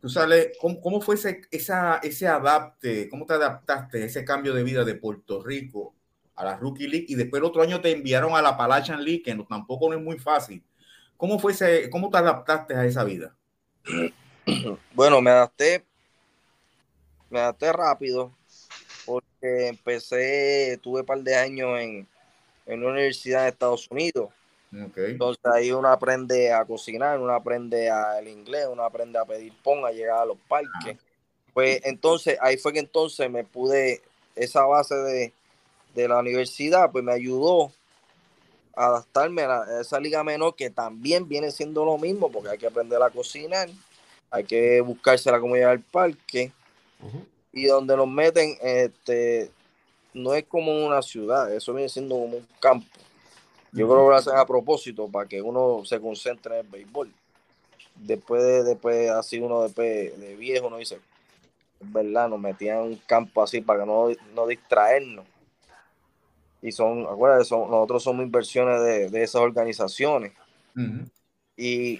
[0.00, 3.10] Tú sales, ¿cómo, cómo fue ese, esa, ese adapte?
[3.10, 5.97] ¿Cómo te adaptaste ese cambio de vida de Puerto Rico
[6.38, 7.06] a la Rookie League?
[7.08, 9.96] Y después el otro año te enviaron a la Palachan League, que no, tampoco no
[9.96, 10.62] es muy fácil.
[11.16, 13.34] ¿Cómo, fue ese, ¿Cómo te adaptaste a esa vida?
[14.94, 15.84] Bueno, me adapté
[17.30, 18.32] me adapté rápido
[19.04, 22.06] porque empecé, tuve un par de años en,
[22.66, 24.30] en una universidad de Estados Unidos.
[24.70, 29.52] Entonces ahí uno aprende a cocinar, uno aprende a el inglés, uno aprende a pedir
[29.62, 30.98] pon, a llegar a los parques.
[31.54, 34.02] Pues entonces ahí fue que entonces me pude,
[34.36, 35.32] esa base de,
[35.94, 37.72] de la universidad, pues me ayudó
[38.74, 42.66] a adaptarme a, esa liga menor que también viene siendo lo mismo porque hay que
[42.66, 43.68] aprender a cocinar,
[44.30, 46.52] hay que buscarse la comunidad del parque
[47.52, 49.50] y donde nos meten, este,
[50.14, 52.86] no es como una ciudad, eso viene siendo como un campo.
[53.72, 57.12] Yo creo que lo hacen a propósito para que uno se concentre en el béisbol.
[57.96, 61.00] Después de, después así uno después de viejo uno dice,
[61.80, 65.26] es verdad, nos metían en un campo así para que no, no distraernos.
[66.60, 70.32] Y son, acuérdate, son, nosotros somos inversiones de, de esas organizaciones.
[71.56, 71.98] Y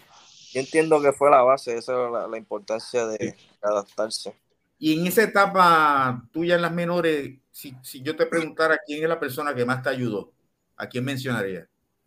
[0.53, 4.35] yo entiendo que fue la base, esa es la, la importancia de adaptarse.
[4.79, 9.09] Y en esa etapa tuya en las menores, si, si, yo te preguntara quién es
[9.09, 10.33] la persona que más te ayudó,
[10.77, 11.67] ¿a quién mencionaría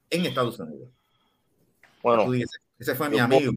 [0.10, 0.90] en Estados Unidos?
[2.02, 3.54] Bueno, dices, ese fue mi amigo.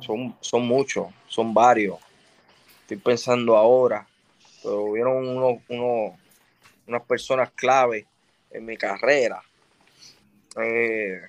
[0.00, 1.98] Son, son muchos, son varios.
[2.82, 4.06] Estoy pensando ahora,
[4.62, 6.18] pero hubieron uno, uno,
[6.86, 8.06] unas personas clave
[8.50, 9.42] en mi carrera.
[10.56, 11.20] Eh,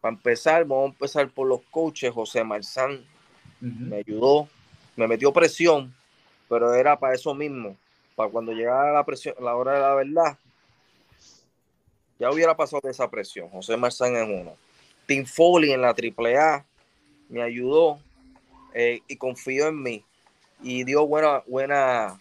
[0.00, 2.12] para empezar, vamos a empezar por los coaches.
[2.12, 3.88] José Marzán uh -huh.
[3.88, 4.48] me ayudó,
[4.96, 5.94] me metió presión,
[6.48, 7.76] pero era para eso mismo,
[8.14, 10.38] para cuando llegara la presión, la hora de la verdad,
[12.18, 13.48] ya hubiera pasado de esa presión.
[13.48, 14.56] José Marzán es uno.
[15.06, 16.64] Tim Foley en la AAA
[17.28, 17.98] me ayudó
[18.74, 20.04] eh, y confió en mí
[20.62, 22.20] y dio buena, buena,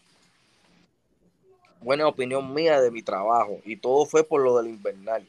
[1.82, 5.26] buena opinión mía de mi trabajo y todo fue por lo del invernal.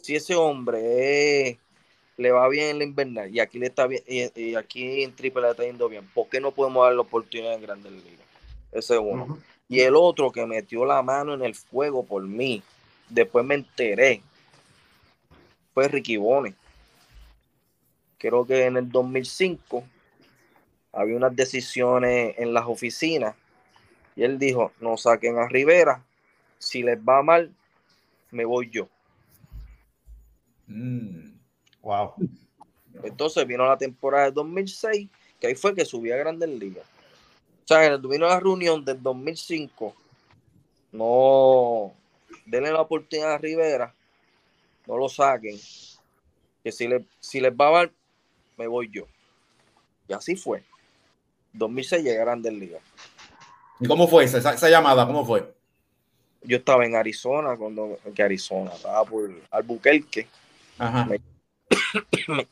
[0.00, 1.58] Si ese hombre eh,
[2.16, 5.14] le va bien en la invernal y aquí le está bien y, y aquí en
[5.14, 8.26] Triple le está yendo bien, ¿por qué no podemos dar la oportunidad en Grandes Ligas?
[8.72, 9.24] Ese es uno.
[9.24, 9.38] Uh -huh.
[9.68, 12.62] Y el otro que metió la mano en el fuego por mí,
[13.08, 14.22] después me enteré,
[15.72, 16.54] fue Ricky Bones.
[18.18, 19.84] Creo que en el 2005
[20.92, 23.34] había unas decisiones en las oficinas
[24.14, 26.04] y él dijo, no saquen a Rivera,
[26.58, 27.52] si les va mal,
[28.30, 28.88] me voy yo.
[30.66, 31.32] Mm.
[31.82, 32.14] Wow.
[33.02, 35.08] Entonces vino la temporada de 2006,
[35.40, 36.86] que ahí fue que subí a Grandes Ligas.
[37.64, 39.94] O sea, vino la reunión del 2005,
[40.92, 41.92] no
[42.44, 43.94] denle la oportunidad a Rivera,
[44.86, 45.58] no lo saquen,
[46.62, 47.92] que si, le, si les va mal,
[48.56, 49.06] me voy yo.
[50.08, 50.62] Y así fue.
[51.54, 52.82] 2006 llegué a Grandes Ligas.
[53.82, 55.04] ¿Y cómo fue esa, esa, esa, llamada?
[55.06, 55.52] ¿Cómo fue?
[56.44, 60.28] Yo estaba en Arizona, cuando que Arizona, estaba por Albuquerque.
[60.78, 61.04] Ajá.
[61.06, 61.20] Me,
[62.28, 62.46] me,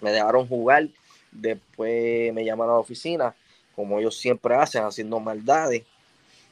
[0.00, 0.86] me, dejaron jugar,
[1.32, 3.34] después me llamaron a la oficina,
[3.74, 5.82] como ellos siempre hacen, haciendo maldades.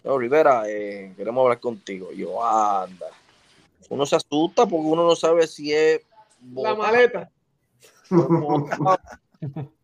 [0.03, 2.13] No, Rivera, eh, queremos hablar contigo.
[2.13, 3.07] Yo, anda.
[3.89, 6.01] Uno se asusta porque uno no sabe si es...
[6.55, 7.31] La maleta.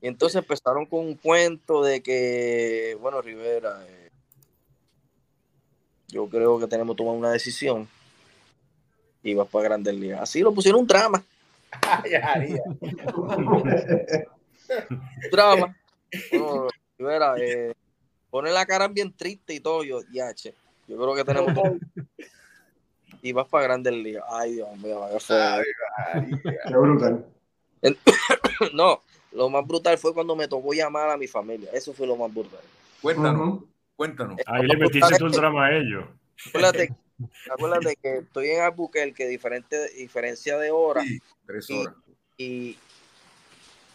[0.00, 4.10] Y entonces empezaron con un cuento de que, bueno, Rivera, eh,
[6.08, 7.88] yo creo que tenemos que tomar una decisión
[9.22, 10.20] y vas para Grandes Ligas.
[10.20, 11.22] Así lo pusieron un drama.
[15.32, 15.76] drama.
[16.30, 16.68] Bueno,
[16.98, 17.74] Rivera, eh,
[18.30, 19.82] pone la cara bien triste y todo.
[19.82, 21.52] Yo, yo creo que tenemos
[23.22, 24.24] y vas para Grandes Ligas.
[24.28, 25.62] Ay, Dios mío, qué feo.
[26.68, 27.26] Qué brutal.
[28.72, 29.02] no,
[29.36, 31.70] lo más brutal fue cuando me tocó llamar a mi familia.
[31.72, 32.60] Eso fue lo más brutal.
[33.02, 33.66] Cuéntanos, uh -huh.
[33.94, 34.40] cuéntanos.
[34.46, 36.04] Ahí le metiste tu drama a ellos.
[36.48, 36.94] Acuérdate,
[37.52, 41.02] acuérdate que estoy en Albuquerque, diferente diferencia de hora.
[41.02, 41.94] Sí, tres horas.
[42.38, 42.78] Y, y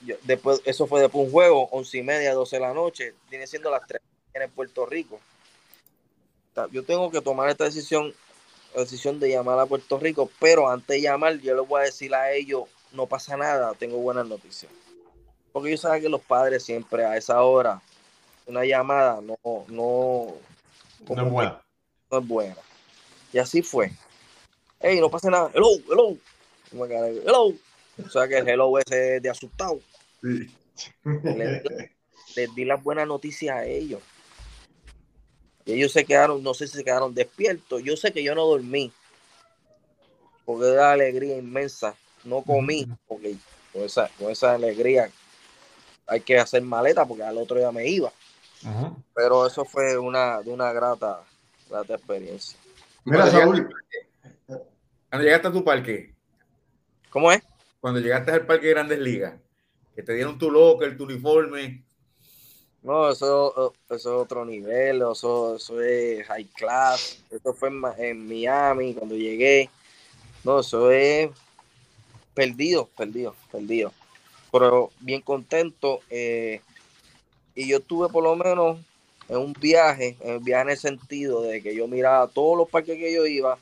[0.06, 3.16] yo, después, eso fue después un juego, once y media, doce de la noche.
[3.30, 4.02] Viene siendo las tres
[4.34, 5.20] en Puerto Rico.
[6.72, 8.14] Yo tengo que tomar esta decisión,
[8.76, 11.86] la decisión de llamar a Puerto Rico, pero antes de llamar, yo les voy a
[11.86, 14.72] decir a ellos, no pasa nada, tengo buenas noticias.
[15.52, 17.82] Porque yo sé que los padres siempre a esa hora,
[18.45, 20.36] una llamada no, no,
[21.10, 21.62] no es buena.
[22.10, 22.58] No es buena.
[23.34, 23.91] Y así fue.
[24.80, 25.52] Hey, no pasa nada.
[25.54, 26.18] Hello, hello.
[26.72, 27.54] Hello.
[28.04, 29.80] O sea que el hello ese de asustado.
[30.22, 30.49] Sí.
[31.04, 31.64] Les,
[32.36, 34.02] les, di las buenas noticias a ellos.
[35.66, 37.84] Y ellos se quedaron, no sé si se quedaron despiertos.
[37.84, 38.91] Yo sé que yo no dormí.
[40.45, 41.95] Porque era alegría inmensa.
[42.24, 42.88] No comí.
[43.08, 43.36] Porque
[43.72, 45.12] con esa, con esa alegría
[46.12, 48.12] hay que hacer maleta porque al otro día me iba.
[49.16, 51.24] Pero eso fue una, de una grata,
[51.70, 52.59] grata experiencia.
[53.05, 53.74] Mira, Saúl.
[54.45, 56.14] Cuando llegaste a tu parque.
[57.09, 57.41] ¿Cómo es?
[57.80, 59.36] Cuando llegaste al parque de Grandes Ligas,
[59.95, 61.82] que te dieron tu locker, tu uniforme.
[62.84, 67.24] No, eso, eso es otro nivel, eso, eso es high class.
[67.32, 69.70] Eso fue en, en Miami cuando llegué.
[70.43, 71.30] No, eso es
[72.34, 73.93] perdido, perdido, perdido
[74.52, 76.02] pero bien contento.
[76.10, 76.62] Eh,
[77.56, 78.80] y yo estuve por lo menos
[79.30, 82.70] en un viaje, en un viaje en el sentido de que yo miraba todos los
[82.70, 83.58] parques que yo iba,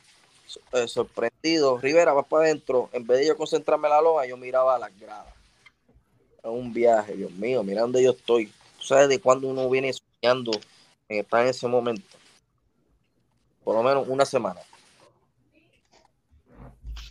[0.73, 1.77] eh, sorprendido.
[1.77, 2.89] Rivera, vas para adentro.
[2.91, 5.33] En vez de yo concentrarme en la loja, yo miraba a las gradas.
[6.43, 8.47] En un viaje, Dios mío, mira dónde yo estoy.
[8.77, 10.51] Tú sabes de cuándo uno viene soñando
[11.07, 12.17] en estar en ese momento.
[13.63, 14.61] por lo menos una semana.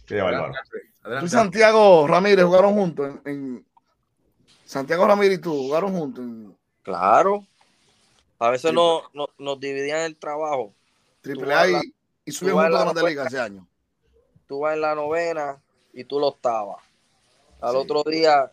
[0.06, 0.14] Tú
[1.22, 3.64] y Santiago Ramírez jugaron juntos en,
[4.68, 6.26] Santiago Ramírez y tú jugaron juntos.
[6.82, 7.42] Claro.
[8.38, 9.02] A veces no,
[9.38, 10.74] nos dividían el trabajo.
[11.22, 11.94] Triple A y,
[12.26, 13.66] y subimos juntos de la liga ese año.
[14.46, 15.56] Tú vas en la novena
[15.94, 16.76] y tú la octava.
[17.62, 18.52] Al otro día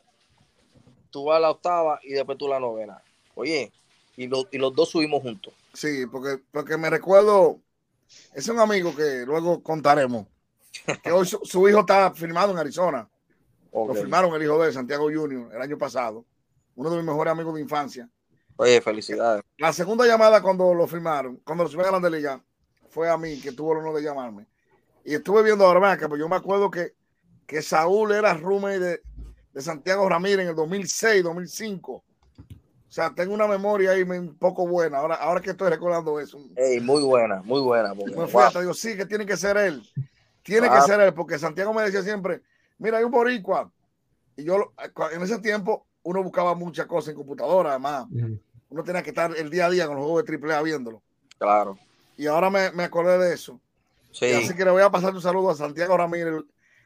[1.11, 3.01] tú vas a la octava y después tú la novena.
[3.35, 3.73] Oye,
[4.15, 5.53] y, y los dos subimos juntos.
[5.73, 7.59] Sí, porque, porque me recuerdo,
[8.33, 10.27] es un amigo que luego contaremos,
[11.03, 13.09] que hoy su, hijo está firmado en Arizona.
[13.87, 16.25] Lo firmaron el hijo de Santiago Junior el año pasado,
[16.75, 18.09] uno de mis mejores amigos de infancia.
[18.57, 19.43] Oye, felicidades.
[19.57, 22.41] La segunda llamada cuando lo firmaron, cuando lo subieron a la liga,
[22.89, 24.47] fue a mí que tuvo el honor de llamarme.
[25.03, 26.93] Y estuve viendo ahora que pues yo me acuerdo que,
[27.45, 29.01] que Saúl era roommate de,
[29.53, 32.03] de Santiago Ramírez en el 2006, 2005
[32.87, 34.99] o sea, tengo una memoria ahí un poco buena.
[34.99, 36.39] Ahora, ahora que estoy recordando eso.
[36.81, 37.93] muy buena, muy buena.
[37.93, 39.83] Porque, me fui hasta digo, sí, que tiene que ser él.
[40.41, 42.41] Tiene que ser él, porque Santiago me decía siempre,
[42.77, 43.71] mira, hay un boricua.
[44.35, 44.73] Y yo
[45.11, 48.07] en ese tiempo uno buscaba muchas cosas en computadora, además.
[48.69, 51.01] Uno tenía que estar el día a día con los juegos de AAA viéndolo.
[51.37, 51.77] Claro.
[52.17, 53.59] Y ahora me, me acordé de eso.
[54.11, 54.31] Sí.
[54.31, 56.41] así que le voy a pasar un saludo a Santiago Ramírez,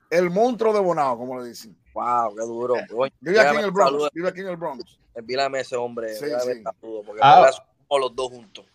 [0.10, 1.78] el, monstruo de Bonao, como le dicen.
[1.94, 2.76] Wow, qué duro.
[3.20, 4.10] Vive aquí en el Bronx.
[4.14, 6.16] Vive aquí en el Bronx envíame ese hombre.
[6.16, 6.64] Sí, sí.
[6.82, 7.50] porque ah,
[7.90, 8.66] los dos juntos.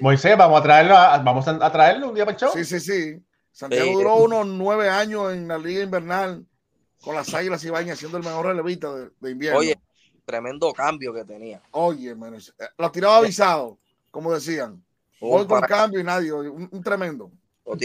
[0.00, 0.94] Moisés, vamos a traerlo,
[1.24, 2.52] vamos a traerlo un día para el show.
[2.54, 3.22] Sí, sí, sí.
[3.50, 6.46] Santiago duró unos nueve años en la liga invernal
[7.02, 9.58] con las águilas y bañas siendo el mejor relevista de, invierno.
[9.58, 9.78] Oye,
[10.24, 11.60] tremendo cambio que tenía.
[11.72, 12.14] Oye,
[12.78, 13.78] lo tiraba avisado,
[14.10, 14.82] como decían.
[15.20, 17.30] Hoy con cambio y nadie, un, tremendo.
[17.64, 17.76] Lo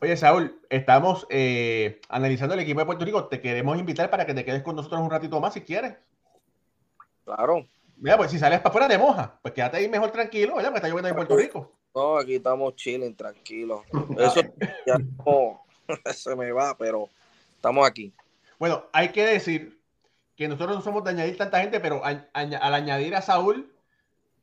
[0.00, 3.26] Oye, Saúl, estamos eh, analizando el equipo de Puerto Rico.
[3.26, 5.94] Te queremos invitar para que te quedes con nosotros un ratito más si quieres.
[7.24, 7.66] Claro.
[7.96, 10.70] Mira, pues si sales para afuera de moja, pues quédate ahí mejor tranquilo, ¿verdad?
[10.70, 11.72] Porque está lloviendo en Puerto Rico.
[11.94, 13.82] No, aquí estamos chilling, tranquilos.
[14.18, 14.42] Eso
[14.86, 15.64] ya no
[16.12, 17.08] se me va, pero
[17.64, 18.12] estamos aquí.
[18.58, 19.80] Bueno, hay que decir
[20.36, 23.72] que nosotros no somos de añadir tanta gente, pero al, añadir a Saúl,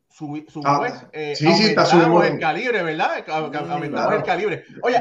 [0.10, 3.24] su, su ah, pues, eh, sí, sí, está subiendo el calibre, ¿verdad?
[3.30, 4.66] Aumentamos el calibre.
[4.82, 4.98] Oye,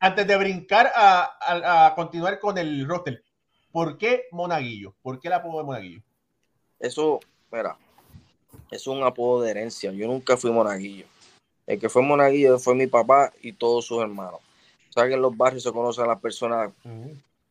[0.00, 3.22] antes de, brincar a, a, continuar con el roster,
[3.70, 4.94] ¿por qué Monaguillo?
[5.00, 6.02] ¿Por qué el apodo de Monaguillo?
[6.80, 7.20] Eso,
[7.52, 7.78] mira,
[8.70, 9.92] es un apodo de herencia.
[9.92, 11.06] Yo nunca fui monaguillo.
[11.66, 14.40] El que fue monaguillo fue mi papá y todos sus hermanos.
[14.96, 16.72] Sea que en los barrios se conocen a las personas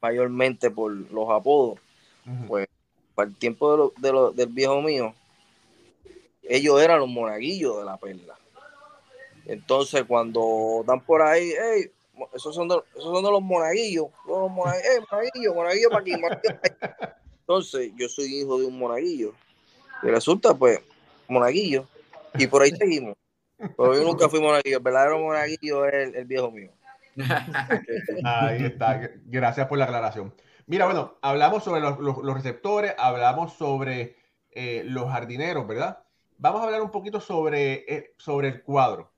[0.02, 1.80] mayormente por los apodos.
[2.48, 2.68] Pues
[3.14, 5.14] para el tiempo de del viejo mío,
[6.41, 8.36] ellos eran los monaguillos de la perla.
[9.46, 11.91] Entonces cuando dan por ahí, hey,
[12.34, 16.60] esos son de, esos son de los monaguillos, los monaguillos, monaguillo, monaguillo para aquí, monaguillo
[16.60, 17.16] para aquí.
[17.48, 19.34] Entonces, yo soy hijo de un monaguillo.
[20.02, 20.80] Y resulta, pues,
[21.28, 21.86] monaguillo.
[22.34, 23.16] Y por ahí seguimos.
[23.58, 24.78] Pero yo nunca fui monaguillo.
[24.78, 26.72] El verdadero monaguillo es el, viejo mío.
[28.24, 29.11] Ahí está.
[29.26, 30.34] Gracias por la aclaración.
[30.68, 34.16] Mira, bueno, hablamos sobre los, receptores, hablamos sobre
[34.51, 35.99] eh, los jardineros, ¿verdad?
[36.38, 39.11] Vamos a hablar un poquito sobre, eh, sobre el cuadro.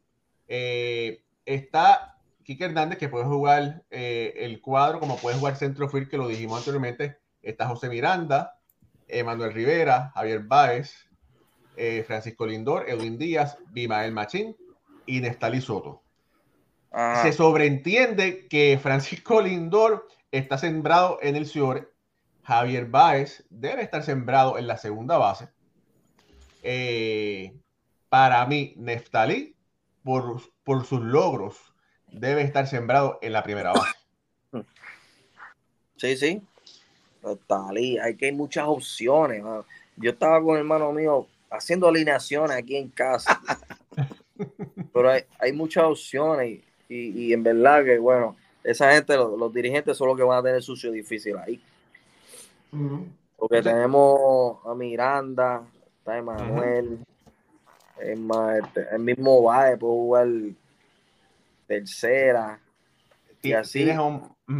[0.47, 6.27] Eh, está Kike Hernández, que puede jugar el cuadro, como puede jugar centrofield, que lo
[6.27, 8.59] dijimos anteriormente está José Miranda,
[9.07, 11.07] Emanuel Rivera, Javier Báez,
[12.05, 14.55] Francisco Lindor, Edwin Díaz, Bimael Machín
[15.05, 16.03] y Nestali Soto.
[17.21, 21.87] Se sobreentiende que Francisco Lindor está sembrado en el Ciore.
[22.43, 25.49] Javier Báez debe estar sembrado en la segunda base.
[26.63, 27.53] Eh,
[28.09, 29.55] para mí, Neftalí,
[30.03, 31.57] por, por sus logros,
[32.07, 33.95] debe estar sembrado en la primera base.
[35.97, 36.41] Sí, sí,
[37.47, 39.43] Talí, hay que hay muchas opciones.
[39.97, 43.41] Yo estaba con el hermano mío haciendo alineaciones aquí en casa.
[44.93, 46.59] Pero hay, muchas opciones
[46.89, 50.61] y, en verdad que, bueno, esa gente, los, dirigentes son los que van a tener
[50.61, 51.61] sucio difícil ahí.
[53.37, 55.63] Porque tenemos a Miranda,
[55.99, 56.99] está Emanuel,
[57.99, 60.27] este, el mismo Valle puede jugar
[61.67, 62.59] tercera.
[63.41, 63.85] Y así.
[63.85, 63.99] Tienes,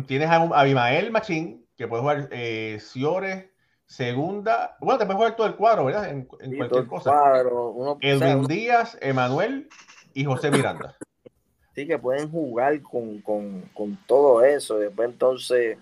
[0.06, 3.46] tienes a, a Abimael Machín, que puede jugar eh, Ciores,
[3.86, 4.78] segunda.
[4.80, 6.10] Bueno, te puedes jugar todo el cuadro, ¿verdad?
[6.10, 7.12] En, cualquier cosa.
[7.12, 9.70] Cuadro, Edwin Díaz, Emanuel
[10.14, 10.98] y José Miranda.
[11.78, 13.22] Sí, que pueden jugar con,
[14.08, 14.80] todo eso.
[14.80, 15.78] Después, entonces,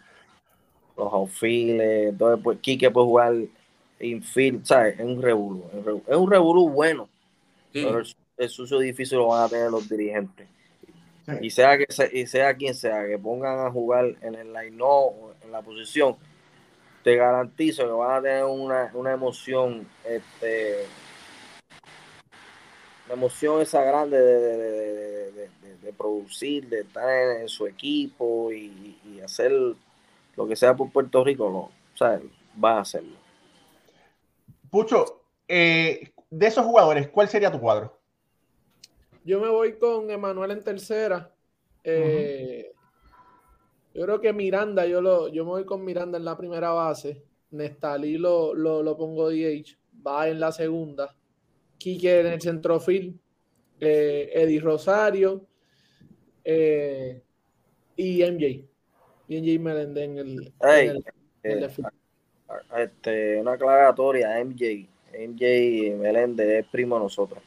[0.97, 3.35] los outfields, entonces, pues, Quique puede jugar
[4.01, 4.99] infield, ¿sabes?
[4.99, 5.63] Es un revolú.
[6.05, 7.07] Es un revolú bueno.
[7.71, 8.01] Pero
[8.37, 10.45] el, sucio difícil lo van a tener los dirigentes.
[11.39, 15.13] Y sea que y sea quien sea, que pongan a jugar en el line no
[15.45, 16.17] en la posición,
[17.05, 20.87] te garantizo que van a tener una, emoción este,
[23.07, 28.97] la emoción esa grande de, de, de, de producir, de estar en, su equipo y,
[29.05, 29.51] y, hacer
[30.35, 32.19] lo que sea por Puerto Rico, no, o sea,
[32.63, 33.15] va a hacerlo.
[34.69, 37.97] Pucho, eh, de esos jugadores, ¿cuál sería tu cuadro?
[39.23, 41.31] Yo me voy con Emanuel en tercera.
[41.83, 42.71] Eh,
[43.93, 47.23] yo creo que Miranda, yo, lo, yo me voy con Miranda en la primera base.
[47.51, 49.77] Nestalí lo, lo, lo pongo DH.
[50.05, 51.15] Va en la segunda.
[51.77, 53.19] Quique en el centrofil.
[53.79, 55.45] Eh, Eddie Rosario.
[56.43, 57.21] Eh,
[57.95, 58.65] y MJ.
[59.27, 60.53] Y MJ Melende en el.
[60.61, 61.05] en el,
[61.43, 61.71] en el
[62.77, 64.87] este, una aclaratoria, MJ.
[65.13, 67.41] MJ Melende es primo de nosotros.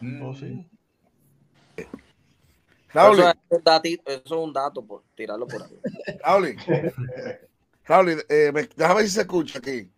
[0.00, 0.22] Mm.
[0.22, 0.66] Oh, sí.
[2.92, 3.20] Raúl.
[3.20, 5.78] Eso, es datito, eso es un dato por tirarlo por ahí.
[6.24, 6.56] Raúl,
[7.84, 9.88] Raúl eh, déjame ver si se escucha aquí.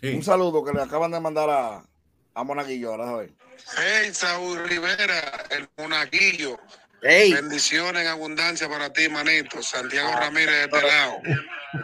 [0.00, 0.14] Sí.
[0.14, 1.84] Un saludo que le acaban de mandar a,
[2.38, 2.90] a Monaguillo.
[2.92, 3.30] Ahora, a ver.
[3.76, 6.58] Hey, Saúl Rivera, el Monaguillo.
[7.02, 7.32] Hey.
[7.32, 9.62] Bendiciones en abundancia para ti, manito.
[9.62, 11.18] Santiago ah, Ramírez de este lado.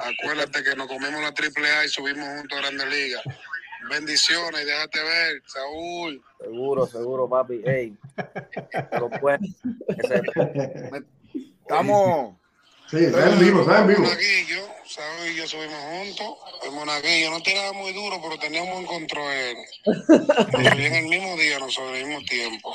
[0.00, 3.22] Acuérdate que nos comimos la triple A y subimos juntos a Grandes Ligas.
[3.90, 6.22] Bendiciones, déjate ver, Saúl.
[6.40, 7.61] Seguro, seguro, papi.
[7.64, 7.96] Hey,
[8.90, 9.40] pero pues,
[11.61, 12.36] Estamos.
[12.90, 14.02] Sí, está en vivo, está en vivo.
[14.02, 16.38] Monaguillo, Saúl y yo subimos juntos.
[16.62, 19.26] El Monaguillo no tiraba muy duro, pero teníamos un control.
[19.26, 22.74] en el mismo día, nosotros, el mismo tiempo.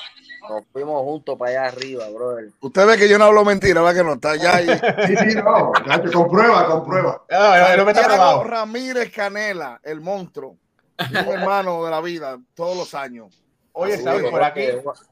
[0.49, 2.49] Nos fuimos juntos para allá arriba, brother.
[2.59, 4.55] Usted ve que yo no hablo mentira, ¿verdad que no está allá?
[4.55, 4.67] Ahí.
[5.07, 5.71] sí, sí, no.
[6.11, 7.23] Comprueba, comprueba.
[7.29, 10.57] No, no Ramírez Canela, el monstruo
[10.99, 13.43] un hermano de la vida todos los años.
[13.71, 14.29] Oye, ¿sabes?
[14.29, 14.65] Por aquí.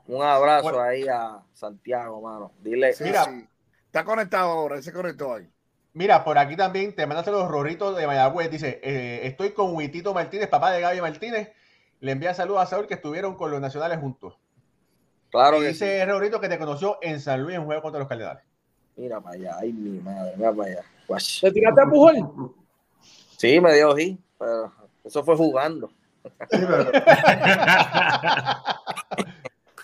[0.07, 2.51] Un abrazo ahí a Santiago, mano.
[2.59, 2.93] Dile.
[2.99, 3.25] mira,
[3.85, 5.49] está conectado ahora, él se conectó ahí.
[5.97, 8.51] Mira, por aquí también te mandas los roritos de Mayagüez.
[8.51, 11.51] Dice: eh, Estoy con Huitito Martínez, papá de Gaby Martínez.
[12.01, 14.37] Le envía saludos a Saúl que estuvieron con los nacionales juntos.
[15.31, 15.57] Claro.
[15.57, 16.05] Y dice sí.
[16.05, 18.43] Rorito que te conoció en San Luis en juego contra los Cardenales.
[18.95, 20.83] Mira para allá, ay mi madre, mira para allá.
[21.41, 22.53] ¿Te tiraste a Pujol?
[23.35, 24.71] Sí, me dio sí, pero
[25.03, 25.89] eso fue jugando.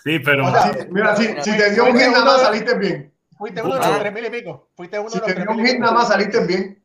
[0.04, 0.46] Sí, pero.
[0.46, 3.13] O sea, mira, si, si, te dio un hit nada más, saliste bien.
[3.44, 4.68] Fuiste uno de los tres mil y pico.
[4.74, 6.82] Fuiste uno si te dio un hit nada más, saliste bien.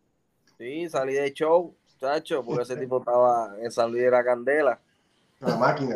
[0.57, 4.77] Sí, salí de show, chacho, porque ese tipo estaba en San Luis de la Candela.
[5.39, 5.95] La máquina.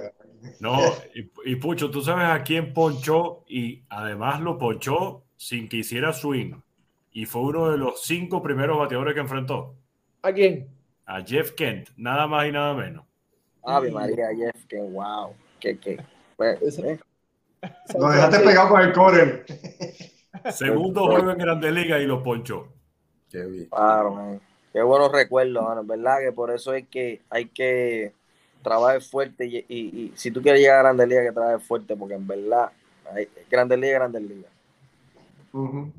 [0.61, 0.79] No,
[1.13, 6.13] y, y, Pucho, tú sabes a quién ponchó y además lo ponchó sin que hiciera
[6.13, 6.53] swing.
[7.11, 9.75] Y fue uno de los cinco primeros bateadores que enfrentó.
[10.21, 10.69] ¿A quién?
[11.05, 13.03] A Jeff Kent, nada más y nada menos.
[13.65, 15.33] Ave María, Jeff Kent, wow.
[15.59, 16.01] ¿Qué, qué?
[16.37, 16.97] Pues, eh.
[17.99, 19.43] Lo dejaste pegado con el core.
[20.51, 22.67] Segundo juego en Grande Liga y lo ponchó.
[23.29, 23.65] Qué bien.
[23.65, 24.41] Claro, man.
[24.71, 25.83] Qué buenos recuerdos, mano.
[25.83, 26.19] ¿Verdad?
[26.19, 28.13] Que por eso hay que, hay que
[28.61, 31.95] trabajar fuerte y, y, y si tú quieres llegar a Grande Liga, que trabajar fuerte
[31.95, 32.71] porque en verdad,
[33.13, 34.49] hay, Grande Liga, Grande Liga.
[35.51, 35.91] Uh -huh.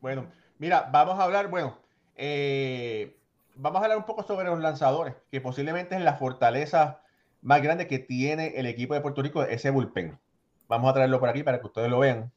[0.00, 0.26] Bueno,
[0.58, 1.76] mira, vamos a hablar, bueno,
[2.16, 3.14] eh,
[3.56, 7.00] vamos a hablar un poco sobre los lanzadores, que posiblemente es la fortaleza
[7.42, 10.18] más grande que tiene el equipo de Puerto Rico, ese bullpen.
[10.68, 12.32] Vamos a traerlo por aquí para que ustedes lo vean.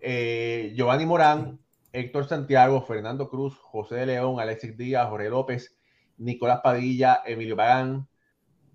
[0.00, 1.58] Eh, Giovanni Morán,
[1.92, 5.76] Héctor Santiago, Fernando Cruz, José de León, Alexis Díaz, Jorge López,
[6.18, 8.06] Nicolás Padilla, Emilio Pagán,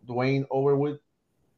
[0.01, 0.99] Dwayne Overwood,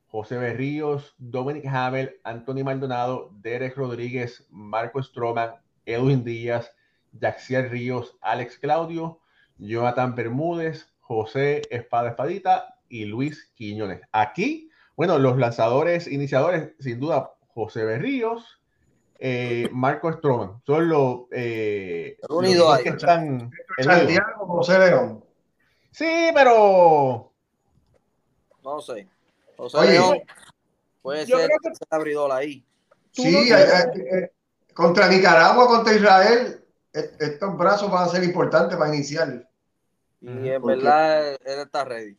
[0.08, 5.56] José Berríos, Dominic Hamel, Anthony Maldonado, Derek Rodríguez, Marco Stroman,
[5.86, 6.72] Edwin Díaz,
[7.20, 9.22] Jaxiel Ríos, Alex Claudio,
[9.58, 14.02] Jonathan Bermúdez, José Espada Espadita y Luis Quiñones.
[14.12, 18.62] Aquí, bueno, los lanzadores iniciadores, sin duda, José Berríos,
[19.26, 23.50] eh, Marco Stroman, son los, eh, los que están.
[23.80, 25.24] Santiago, José León.
[25.92, 27.32] Sí, pero.
[28.66, 29.08] No sé.
[29.56, 30.18] José Oye, León
[31.02, 31.74] puede ser que...
[31.74, 32.66] se abridor ahí.
[33.12, 34.30] Sí, no eh,
[34.74, 36.62] contra Nicaragua, contra Israel,
[36.92, 39.50] estos brazos van a ser importantes para iniciar.
[40.20, 42.18] Y en verdad él está ready.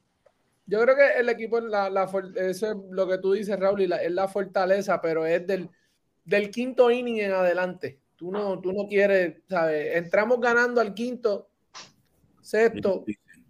[0.65, 3.89] Yo creo que el equipo, la, la, eso es lo que tú dices, Raúl, y
[3.89, 5.69] la, es la fortaleza, pero es del,
[6.25, 7.99] del quinto inning en adelante.
[8.17, 9.97] Tú no, tú no quieres, ¿sabes?
[9.97, 11.49] Entramos ganando al quinto,
[12.41, 13.05] sexto,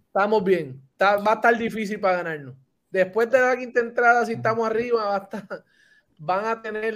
[0.07, 0.81] estamos bien.
[0.91, 2.55] Está, va a estar difícil para ganarnos.
[2.89, 5.63] Después de la quinta entrada, si estamos arriba, va a estar,
[6.17, 6.95] van a tener,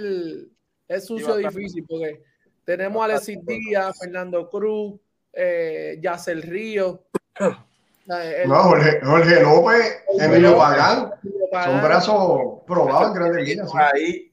[0.88, 2.22] es sucio difícil, porque
[2.64, 4.98] tenemos a Alexis Díaz, Fernando Cruz,
[5.32, 7.04] eh, Yacel Río.
[7.38, 11.12] El, no, Jorge, Jorge López, Emilio Pagán,
[11.52, 13.70] son brazos probados en grandes ligas.
[13.74, 14.29] Ahí.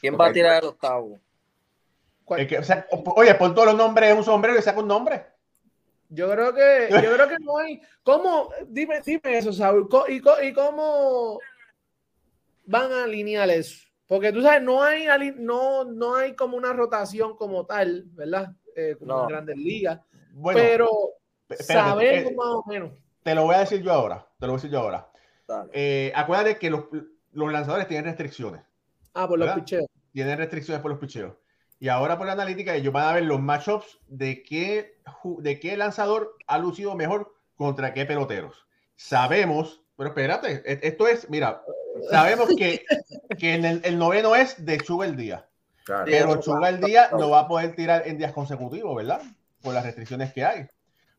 [0.00, 1.18] ¿Quién va a tirar el octavo?
[2.48, 5.26] Que, o sea, oye, por todos los nombres un sombrero y saca un nombre.
[6.08, 7.80] Yo creo que, yo creo que no hay.
[8.02, 8.50] ¿Cómo?
[8.66, 9.88] Dime, dime eso, Saúl.
[10.08, 11.38] ¿Y, ¿Y cómo
[12.64, 13.86] van a alinear eso?
[14.06, 15.06] Porque tú sabes, no hay,
[15.36, 18.52] no, no hay como una rotación como tal, ¿verdad?
[18.76, 20.00] Eh, como en grandes ligas.
[20.54, 20.90] pero
[21.58, 22.92] sabemos más o menos.
[23.22, 24.26] Te lo voy a decir yo ahora.
[24.38, 25.10] Te lo voy a decir yo ahora.
[25.72, 26.84] Eh, acuérdate que los,
[27.32, 28.62] los, lanzadores tienen restricciones.
[29.16, 29.86] Ah, por los picheos.
[30.12, 31.32] Tienen restricciones por los picheos.
[31.80, 34.98] Y ahora por la analítica ellos van a ver los matchups de qué,
[35.38, 38.66] de qué lanzador ha lucido mejor contra qué peloteros.
[38.94, 41.62] Sabemos, pero espérate, e, esto es, mira,
[42.10, 42.84] sabemos que,
[43.38, 45.46] que el, el, noveno es de Chuga el día.
[46.04, 49.22] Pero Chuga el día no va a poder tirar en días consecutivos, ¿verdad?
[49.62, 50.66] Por las restricciones que hay.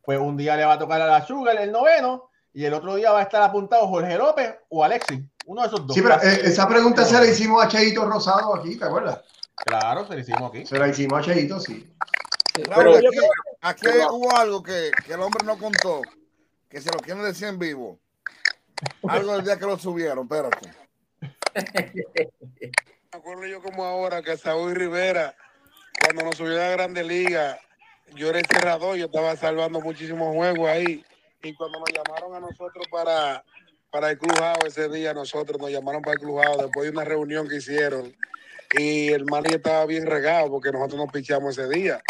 [0.03, 2.95] Pues un día le va a tocar a la Chuga el noveno y el otro
[2.95, 5.21] día va a estar apuntado Jorge López o Alexis.
[5.45, 5.95] Uno de esos dos.
[5.95, 9.21] Sí, pero eh, esa pregunta se la hicimos a Cheito Rosado aquí, ¿te acuerdas?
[9.57, 10.65] Claro, se la hicimos aquí.
[10.65, 11.87] Se la hicimos a Cheito, sí.
[12.63, 13.05] Claro, aquí,
[13.61, 16.01] aquí, hubo algo que, que, el hombre no contó,
[16.67, 17.99] que se lo quieren decir en vivo.
[19.07, 20.73] Algo del día que lo subieron, espérate.
[23.13, 25.35] Me acuerdo yo como ahora que Saúl Rivera,
[26.03, 27.59] cuando nos subió a la Grande Liga,
[28.15, 31.05] yo era el cerrador, yo estaba salvando muchísimos juegos ahí.
[31.43, 33.43] Y cuando nos llamaron a nosotros para,
[33.91, 37.47] para el Clubhouse ese día, nosotros nos llamaron para el Clubhouse después de una reunión
[37.47, 38.13] que hicieron
[38.73, 42.01] y el maní estaba bien regado porque nosotros nos pichamos ese día.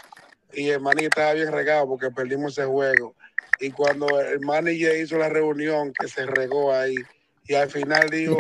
[0.54, 3.16] Y el maní estaba bien regado porque perdimos ese juego.
[3.60, 6.96] Y cuando el manager hizo la reunión, que se regó ahí,
[7.46, 8.38] y al final dijo,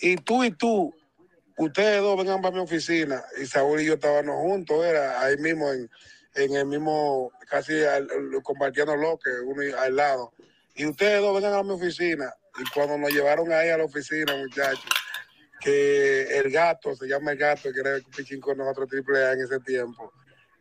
[0.00, 0.94] y tú y tú,
[1.56, 3.22] ustedes dos vengan para mi oficina.
[3.40, 5.90] Y Saúl y yo estábamos juntos, era ahí mismo, en,
[6.34, 7.74] en el mismo, casi
[8.42, 10.32] compartiendo lo que uno al lado.
[10.74, 12.32] Y ustedes dos vengan a mi oficina.
[12.58, 14.90] Y cuando nos llevaron ahí a la oficina, muchachos,
[15.60, 19.32] que el gato, se llama el gato, que era el pichín con nosotros triple A
[19.32, 20.12] en ese tiempo.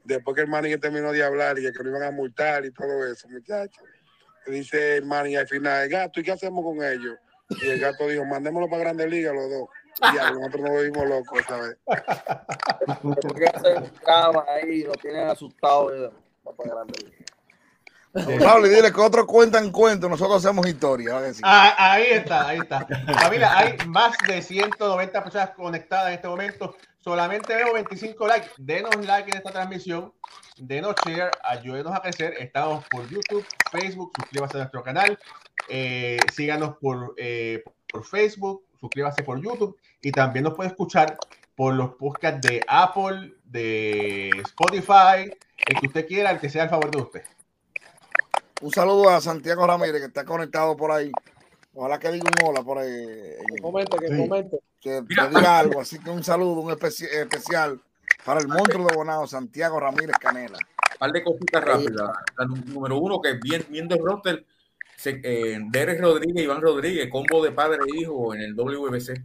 [0.03, 3.05] Después que el manager terminó de hablar y que nos iban a multar y todo
[3.05, 3.83] eso, muchachos.
[4.45, 7.17] Dice el manager al final, el gato, ¿y qué hacemos con ellos?
[7.49, 9.69] Y el gato dijo, mandémoslo para Grandes Ligas los dos.
[9.99, 11.77] Y nosotros nos vimos locos, ¿sabes?
[13.21, 13.91] Porque hacen
[14.47, 16.26] ahí, nos tienen asustados para
[17.03, 17.27] Ligas.
[18.13, 21.19] Pablo, dile que otro cuentan cuento, nosotros hacemos historia.
[21.43, 22.87] Ah, ahí está, ahí está.
[23.21, 26.75] Familia, hay más de 190 personas conectadas en este momento.
[26.99, 28.49] Solamente veo 25 likes.
[28.57, 30.13] Denos like en esta transmisión.
[30.57, 32.33] Denos share, ayúdenos a crecer.
[32.39, 35.17] Estamos por YouTube, Facebook, suscríbase a nuestro canal.
[35.69, 39.77] Eh, síganos por, eh, por Facebook, suscríbase por YouTube.
[40.01, 41.17] Y también nos puede escuchar
[41.55, 45.31] por los podcasts de Apple, de Spotify,
[45.65, 47.23] el que usted quiera, el que sea el favor de usted.
[48.61, 51.11] Un saludo a Santiago Ramírez, que está conectado por ahí.
[51.73, 52.89] Ojalá que diga un hola por ahí.
[52.89, 54.59] Que comente, que comente.
[54.81, 55.79] Que, diga algo.
[55.79, 57.79] Así que un saludo, un especial
[58.25, 60.57] para el monstruo de Bonao, Santiago Ramírez Canela.
[60.57, 62.09] Un par de cositas rápidas.
[62.37, 64.43] La número uno, que bien, bien de roster,
[65.05, 69.23] eh, Derek Rodríguez, Iván Rodríguez, combo de padre e hijo en el WBC.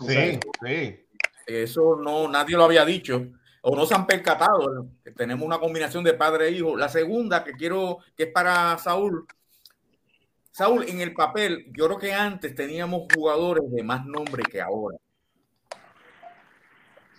[0.00, 1.06] Sí, sí.
[1.46, 3.28] Eso no, nadie lo había dicho
[3.62, 6.76] o no se han percatado que tenemos una combinación de padre e hijo.
[6.76, 9.26] La segunda que quiero, que es para Saúl.
[10.50, 14.98] Saúl, en el papel, yo creo que antes teníamos jugadores de más nombre que ahora.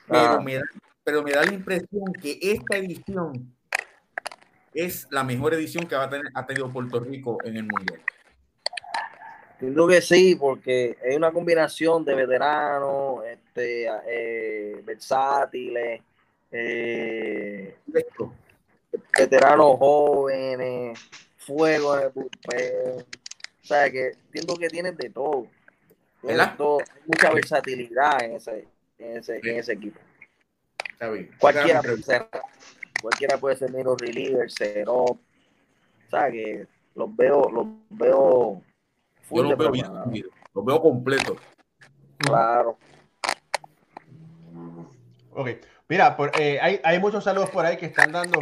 [0.06, 0.41] Pero, ah.
[0.41, 0.64] me, da,
[1.04, 3.56] pero me da la impresión que esta edición
[4.74, 8.02] es la mejor edición que va a tener, ha tenido Puerto Rico en el Mundial.
[9.60, 16.02] Creo que sí, porque es una combinación de veteranos, este, eh, versátiles,
[16.54, 17.76] eh,
[19.18, 20.99] veteranos jóvenes,
[21.38, 25.47] fuego de O sea, que entiendo que tienen de todo.
[26.22, 28.68] mucha versatilidad en ese,
[28.99, 29.99] en ese, en ese equipo.
[31.39, 32.30] Cualquiera, puede ser,
[33.01, 35.06] cualquiera puede ser menos reliever, cero.
[35.06, 35.20] O
[36.10, 38.62] sea, que los veo, los veo.
[39.32, 39.88] Yo los veo bien,
[40.54, 41.38] los veo completos.
[42.20, 42.78] Claro.
[45.32, 45.49] Ok.
[45.90, 48.40] Mira, eh, hay, muchos saludos por ahí que están dando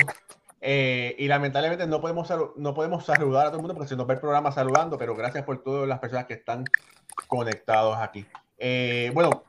[0.61, 4.05] eh, y lamentablemente no podemos, no podemos saludar a todo el mundo porque se nos
[4.05, 6.65] ve el programa saludando, pero gracias por todas las personas que están
[7.27, 8.25] conectados aquí.
[8.57, 9.43] Eh, bueno,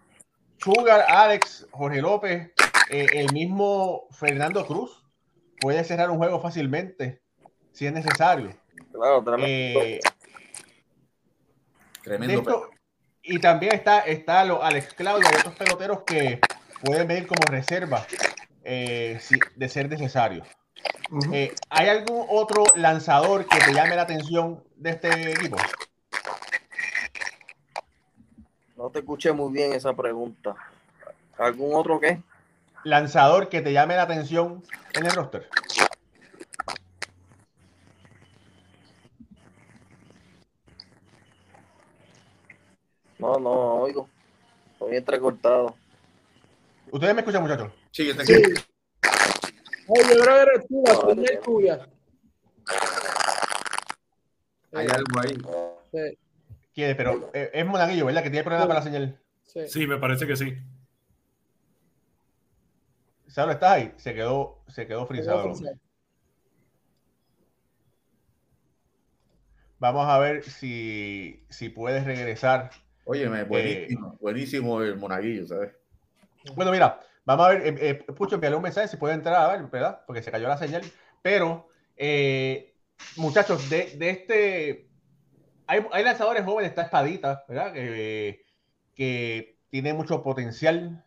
[0.57, 2.53] Sugar, Alex, Jorge López,
[2.89, 5.05] el mismo Fernando Cruz
[5.61, 7.23] puede cerrar un juego fácilmente
[7.73, 8.55] si es necesario.
[8.91, 9.81] Claro, tremendo.
[12.03, 12.71] tremendo.
[13.23, 16.41] y también está, está lo, Alex Claudio y otros peloteros que
[16.83, 18.07] pueden venir como reserva
[18.65, 19.21] eh,
[19.57, 20.45] de ser necesario.
[21.33, 25.57] Eh, ¿Hay algún otro lanzador que te llame la atención de este equipo?
[28.77, 30.57] No te escuché muy bien esa pregunta.
[31.39, 32.21] ¿Algún otro qué?
[32.85, 34.63] Lanzador que te llame la atención
[34.95, 35.49] en el roster.
[43.19, 44.09] No, no oigo.
[44.73, 45.77] Estoy entrecortado.
[46.93, 47.73] ¿Ustedes me escuchan, muchachos?
[47.91, 48.35] Sí, yo te Sí.
[48.35, 51.89] Oye, yo creo que eres tú, la señal es tuya.
[54.73, 55.39] Hay algo ahí.
[55.91, 56.19] Sí,
[56.75, 56.95] ¿Quién?
[56.95, 58.23] Pero eh, es Monaguillo, ¿verdad?
[58.23, 59.21] Que tiene problemas para la señal.
[59.43, 59.61] sí.
[59.69, 60.55] Sí, me parece que sí.
[63.27, 63.95] Saulo, ¿estás ahí?
[63.97, 65.51] Se quedó, se quedó frisado.
[69.79, 72.71] Vamos a ver si, si puedes regresar.
[73.05, 75.82] Óyeme, buenísimo, buenísimo el monaguillo, ¿sabes?
[76.55, 79.49] Bueno, mira, vamos a ver, eh, eh, Pucho, envíale un mensaje si puede entrar a
[79.49, 80.03] ver, ¿verdad?
[80.07, 80.83] Porque se cayó la señal.
[81.23, 82.75] Pero, eh,
[83.17, 84.89] muchachos, de, de este.
[85.67, 87.73] Hay, hay lanzadores jóvenes, está Espadita, ¿verdad?
[87.73, 88.45] Que,
[88.95, 91.05] que tiene mucho potencial.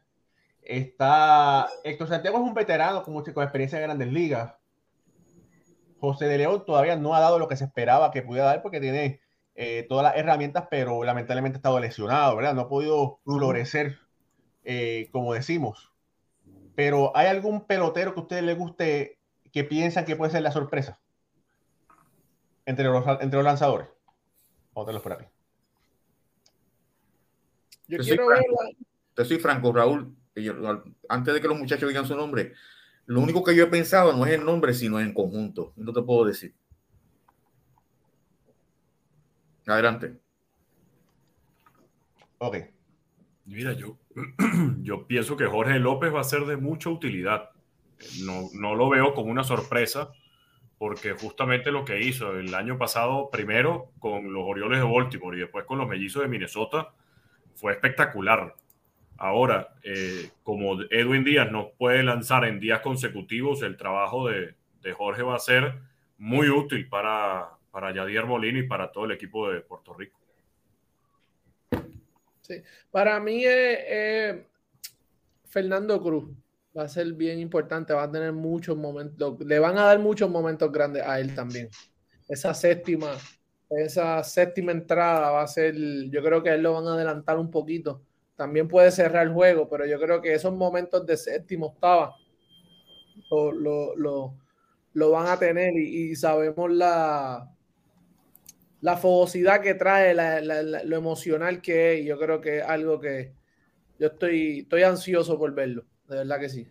[0.62, 1.68] Está.
[1.84, 4.56] Héctor Santiago es un veterano con, mucha, con experiencia en grandes ligas.
[6.00, 8.80] José de León todavía no ha dado lo que se esperaba que pudiera dar porque
[8.80, 9.22] tiene
[9.56, 12.54] eh, todas las herramientas, pero lamentablemente ha estado lesionado, ¿verdad?
[12.54, 13.98] No ha podido florecer,
[14.66, 15.92] eh, como decimos.
[16.76, 19.20] Pero ¿hay algún pelotero que a ustedes les guste
[19.54, 21.00] que piensan que puede ser la sorpresa
[22.66, 23.88] entre los, entre los lanzadores?
[24.74, 25.26] Vamos a tenerlos por aquí.
[27.88, 28.42] Yo quiero franco.
[28.42, 28.78] verla.
[29.14, 30.16] Te soy franco, Raúl.
[30.36, 32.54] y yo- antes de que los muchachos digan su nombre,
[33.06, 35.72] lo único que yo he pensado no es el nombre, sino en conjunto.
[35.78, 36.54] No te puedo decir.
[39.68, 40.20] Adelante.
[42.40, 42.58] Ok.
[43.46, 43.98] Mira, yo,
[44.82, 47.52] yo pienso que Jorge López va a ser de mucha utilidad.
[48.24, 50.12] No, no lo veo como una sorpresa,
[50.78, 55.42] porque justamente lo que hizo el año pasado, primero con los Orioles de Baltimore y
[55.42, 56.94] después con los Mellizos de Minnesota,
[57.56, 58.56] fue espectacular.
[59.18, 64.94] Ahora, eh, como Edwin Díaz no puede lanzar en días consecutivos, el trabajo de, de
[64.94, 65.80] Jorge va a ser
[66.18, 70.20] muy útil para, para Yadier Molina y para todo el equipo de Puerto Rico.
[72.92, 74.46] Para mí eh,
[75.46, 76.36] Fernando Cruz.
[76.78, 80.30] Va a ser bien importante, va a tener muchos momentos, le van a dar muchos
[80.30, 81.70] momentos grandes a él también.
[82.28, 83.12] Esa séptima,
[83.70, 85.74] esa séptima entrada va a ser,
[86.10, 88.02] yo creo que a él lo van a adelantar un poquito.
[88.36, 92.14] También puede cerrar el juego, pero yo creo que esos momentos de séptima, octava,
[93.32, 94.38] lo, lo, lo,
[94.92, 97.55] lo van a tener y sabemos la,
[98.86, 103.34] la fogosidad que trae, la, lo emocional que es, yo creo que es algo que
[103.98, 106.68] yo estoy, estoy ansioso por verlo, de verdad que sí.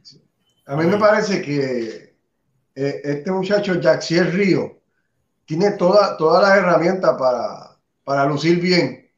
[0.66, 2.14] A mí me parece que
[2.76, 4.80] eh, este muchacho Jaxiel Río
[5.44, 9.10] tiene toda, todas las herramientas para, para lucir bien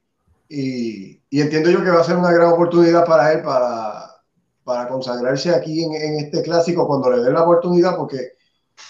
[0.49, 4.23] y, y, entiendo yo que va a ser una gran oportunidad para él para,
[4.65, 8.37] para consagrarse aquí en, en este clásico cuando le den la oportunidad porque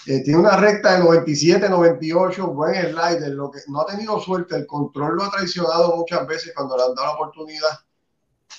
[0.06, 4.56] eh, tiene una recta de 97, 98, buen slider, lo que no ha tenido suerte,
[4.56, 7.78] el control lo ha traicionado muchas veces cuando le han dado la oportunidad,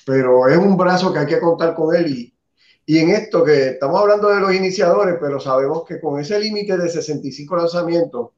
[0.06, 2.38] pero es un brazo que hay que contar con él y,
[2.86, 6.78] y en esto que estamos hablando de los iniciadores, pero sabemos que con ese límite
[6.78, 8.30] de 65 lanzamientos,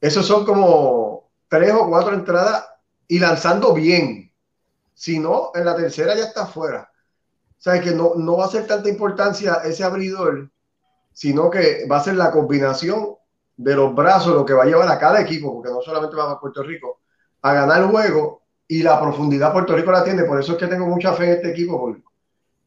[0.00, 2.66] esos son como tres o cuatro entradas
[3.06, 4.32] y lanzando bien.
[4.94, 6.90] Si no, en la tercera ya está fuera.
[7.50, 10.50] O sea, que no, no va a ser tanta importancia ese abridor
[11.12, 13.16] sino que va a ser la combinación
[13.56, 16.32] de los brazos lo que va a llevar a cada equipo, porque no solamente va
[16.32, 17.00] a Puerto Rico,
[17.42, 20.24] a ganar el juego y la profundidad Puerto Rico la tiene.
[20.24, 21.94] Por eso es que tengo mucha fe en este equipo,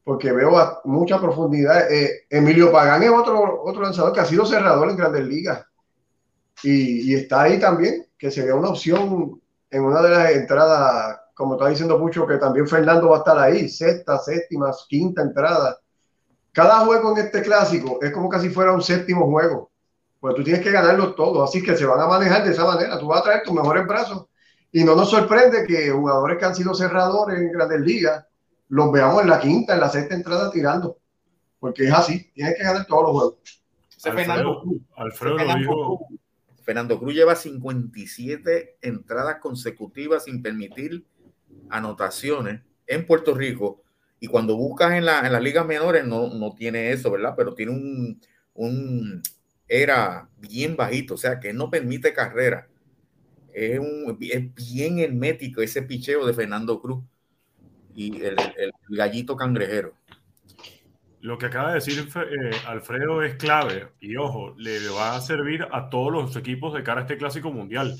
[0.04, 0.52] porque veo
[0.84, 1.90] mucha profundidad.
[1.90, 5.64] Eh, Emilio Pagán es otro, otro lanzador que ha sido cerrador en grandes ligas
[6.62, 9.40] y, y está ahí también, que sería una opción
[9.70, 13.38] en una de las entradas, como está diciendo Pucho, que también Fernando va a estar
[13.38, 15.78] ahí, sexta, séptima, quinta entrada
[16.56, 19.70] cada juego en este clásico es como casi fuera un séptimo juego.
[20.18, 22.98] Pues tú tienes que ganarlos todos, así que se van a manejar de esa manera.
[22.98, 24.24] Tú vas a traer tus mejores brazos.
[24.72, 28.24] Y no nos sorprende que jugadores que han sido cerradores en grandes ligas
[28.68, 30.96] los veamos en la quinta, en la sexta entrada tirando.
[31.60, 33.62] Porque es así, tienes que ganar todos los juegos.
[34.06, 34.62] Alfredo,
[34.96, 36.06] Alfredo lo dijo.
[36.62, 41.04] Fernando Cruz lleva 57 entradas consecutivas sin permitir
[41.68, 43.82] anotaciones en Puerto Rico
[44.20, 47.34] y cuando buscas en, la, en las ligas menores no, no, tiene eso, ¿verdad?
[47.36, 48.20] Pero tiene un,
[48.54, 49.22] un,
[49.68, 52.68] era bien bajito, o sea que no permite carrera.
[53.52, 57.04] Es, un, es bien hermético ese picheo de Fernando Cruz
[57.94, 59.94] y el, el, gallito cangrejero.
[61.20, 65.66] Lo que acaba de decir eh, Alfredo es clave y ojo, le va a servir
[65.72, 67.96] a todos los equipos de cara a este clásico mundial.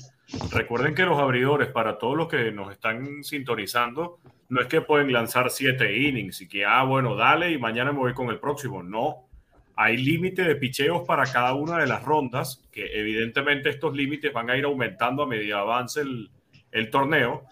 [0.51, 4.19] Recuerden que los abridores, para todos los que nos están sintonizando,
[4.49, 7.99] no es que pueden lanzar siete innings y que, ah, bueno, dale y mañana me
[7.99, 8.83] voy con el próximo.
[8.83, 9.27] No,
[9.75, 14.49] hay límite de picheos para cada una de las rondas, que evidentemente estos límites van
[14.49, 16.29] a ir aumentando a medida avance el,
[16.71, 17.43] el torneo.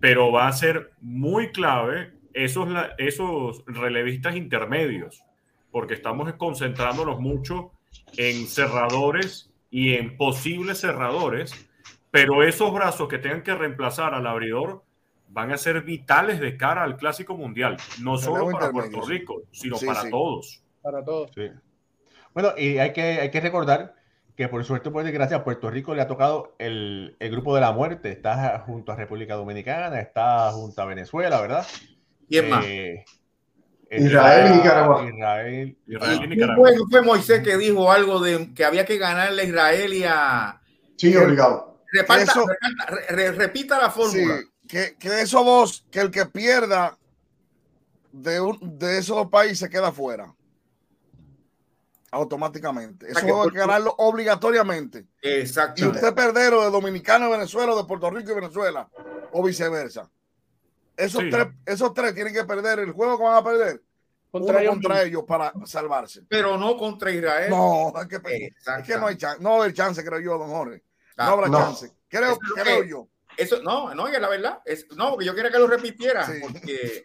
[0.00, 5.24] pero va a ser muy clave esos, esos relevistas intermedios,
[5.70, 7.72] porque estamos concentrándonos mucho
[8.16, 11.65] en cerradores y en posibles cerradores,
[12.16, 14.82] pero esos brazos que tengan que reemplazar al abridor
[15.28, 19.76] van a ser vitales de cara al Clásico Mundial, no solo para Puerto Rico, sino
[19.78, 20.62] para todos.
[20.80, 21.30] Para todos.
[22.32, 23.94] Bueno, y hay que, hay que recordar
[24.34, 27.60] que por suerte, por desgracia, a Puerto Rico le ha tocado el, el, grupo de
[27.60, 28.12] la muerte.
[28.12, 31.66] Está junto a República Dominicana, está junto a Venezuela, ¿verdad?
[32.30, 32.64] ¿Quién más?
[32.64, 33.04] Eh,
[33.90, 35.04] Israel y Nicaragua.
[35.06, 36.66] Israel, Israel y Nicaragua.
[36.66, 40.62] Fue, fue Moisés que dijo algo de que había que ganarle a Israel y a.
[40.96, 41.75] Sí, obligado.
[41.92, 42.46] Reparta, eso,
[43.08, 44.38] re, repita la fórmula.
[44.38, 46.98] Sí, que, que esos dos, que el que pierda
[48.12, 50.34] de, un, de esos dos países queda fuera
[52.10, 53.10] automáticamente.
[53.10, 55.06] Eso hay que ganarlo obligatoriamente.
[55.22, 55.84] Exacto.
[55.84, 58.88] Y usted perderlo de Dominicana, Venezuela, de Puerto Rico y Venezuela,
[59.32, 60.10] o viceversa.
[60.96, 61.30] Esos, sí.
[61.30, 63.82] tres, esos tres tienen que perder el juego que van a perder
[64.30, 66.22] contra, ellos, contra ellos, para salvarse.
[66.26, 67.50] Pero no contra Israel.
[67.50, 70.82] No, es que, es que no hay chance, no hay chance, creo yo, don Jorge.
[71.16, 71.58] No ah, habrá no.
[71.58, 71.92] chance.
[72.08, 73.08] Creo, creo que, yo.
[73.36, 74.60] Eso, no, no, es la verdad.
[74.64, 76.26] Es, no, porque yo quería que lo repitiera.
[76.26, 76.40] Sí.
[76.40, 77.04] Porque,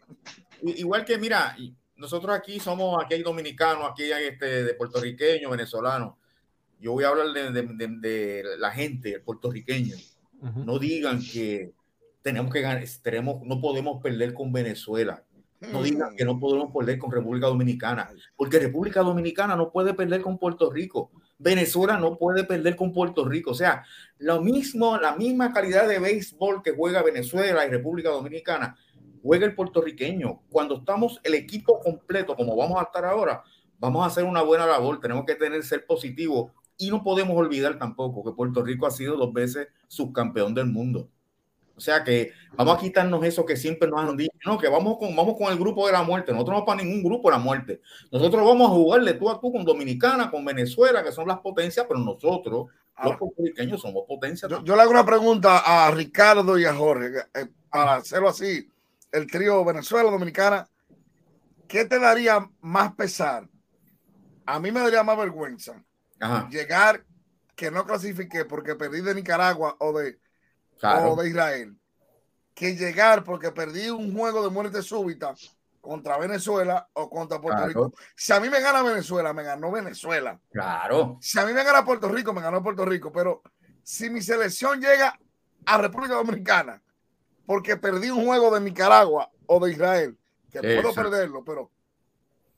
[0.62, 1.56] igual que, mira,
[1.96, 6.16] nosotros aquí somos, aquí hay dominicanos, aquí hay este, de puertorriqueños, venezolanos.
[6.80, 9.96] Yo voy a hablar de, de, de, de la gente, el puertorriqueño.
[10.42, 10.66] Uh -huh.
[10.66, 11.74] No digan que
[12.22, 15.24] tenemos que ganar, tenemos, no podemos perder con Venezuela.
[15.72, 20.22] No digan que no podemos perder con República Dominicana, porque República Dominicana no puede perder
[20.22, 21.12] con Puerto Rico.
[21.42, 23.52] Venezuela no puede perder con Puerto Rico.
[23.52, 23.84] O sea,
[24.20, 28.78] lo mismo, la misma calidad de béisbol que juega Venezuela y República Dominicana,
[29.24, 30.44] juega el puertorriqueño.
[30.50, 33.44] Cuando estamos el equipo completo, como vamos a estar ahora,
[33.80, 35.00] vamos a hacer una buena labor.
[35.00, 39.18] Tenemos que tener ser positivo y no podemos olvidar tampoco que Puerto Rico ha sido
[39.18, 41.10] dos veces subcampeón del mundo.
[41.76, 44.98] O sea que vamos a quitarnos eso que siempre nos han dicho, no, que vamos
[44.98, 46.32] con, vamos con el grupo de la muerte.
[46.32, 47.82] Nosotros no para ningún grupo de la muerte.
[48.12, 51.86] Nosotros vamos a jugarle tú a tú con Dominicana, con Venezuela, que son las potencias,
[51.88, 52.68] pero nosotros,
[53.04, 54.52] los puertorriqueños, somos potencias.
[54.52, 58.70] Yo, yo, le hago una pregunta a Ricardo y a Jorge, eh, para hacerlo así
[59.12, 60.68] el trío Venezuela, Dominicana,
[61.68, 63.48] ¿qué te daría más pesar?
[64.46, 65.84] A mí me daría más vergüenza
[66.20, 66.48] Ajá.
[66.50, 67.06] llegar
[67.56, 70.20] que no clasifiqué porque perdí de Nicaragua o de,
[70.82, 71.14] claro.
[71.14, 71.78] o de Israel,
[72.54, 75.34] que llegar porque perdí un juego de muerte súbita
[75.80, 77.68] contra Venezuela o contra Puerto claro.
[77.68, 77.94] Rico.
[78.16, 80.40] Si a mí me gana Venezuela, me ganó Venezuela.
[80.52, 81.18] Claro.
[81.22, 83.12] Si a mí me gana Puerto Rico, me ganó Puerto Rico.
[83.12, 83.42] Pero
[83.84, 85.18] si mi selección llega
[85.66, 86.82] a República Dominicana,
[87.46, 90.18] porque perdí un juego de Nicaragua o de Israel,
[90.52, 91.72] que puedo perderlo, pero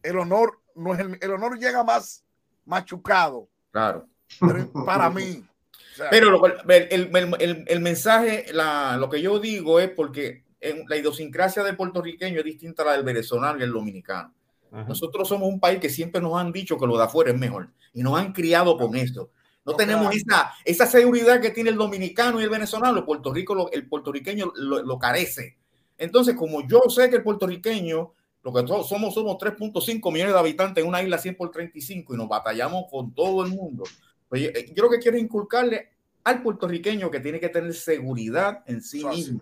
[0.02, 2.24] el honor no es el, el, honor llega más
[2.66, 3.48] machucado.
[3.72, 4.08] Claro.
[4.86, 5.46] Para mí.
[5.94, 10.86] Sea, pero lo, el, el, el, mensaje, la, lo que yo digo es porque en
[10.88, 14.34] la idiosincrasia del puertorriqueño es distinta a la del venezolano y el dominicano.
[14.74, 14.88] -huh.
[14.88, 17.70] Nosotros somos un país que siempre nos han dicho que lo de afuera es mejor
[17.94, 19.30] y nos han criado con esto.
[19.66, 20.18] No, no tenemos claro.
[20.18, 22.98] esa, esa seguridad que tiene el dominicano y el venezolano.
[22.98, 25.58] El, Puerto Rico, lo, el puertorriqueño lo, lo, carece.
[25.98, 28.14] Entonces, como yo sé que el puertorriqueño,
[28.44, 32.18] lo que somos, somos 3.5 millones de habitantes en una isla 100 por 35 y
[32.18, 33.84] nos batallamos con todo el mundo.
[34.34, 35.90] Pues yo, yo lo que quiero es inculcarle
[36.24, 39.42] al puertorriqueño que tiene que tener seguridad en sí mismo.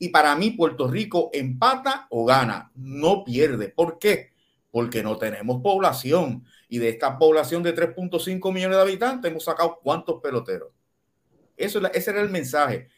[0.00, 3.68] Y para mí, Puerto Rico empata o gana, no pierde.
[3.68, 4.32] ¿Por qué?
[4.72, 9.78] Porque no tenemos población y de esta población de 3.5 millones de habitantes hemos sacado
[9.80, 10.70] cuántos peloteros.
[11.56, 12.88] Eso, ese era el mensaje.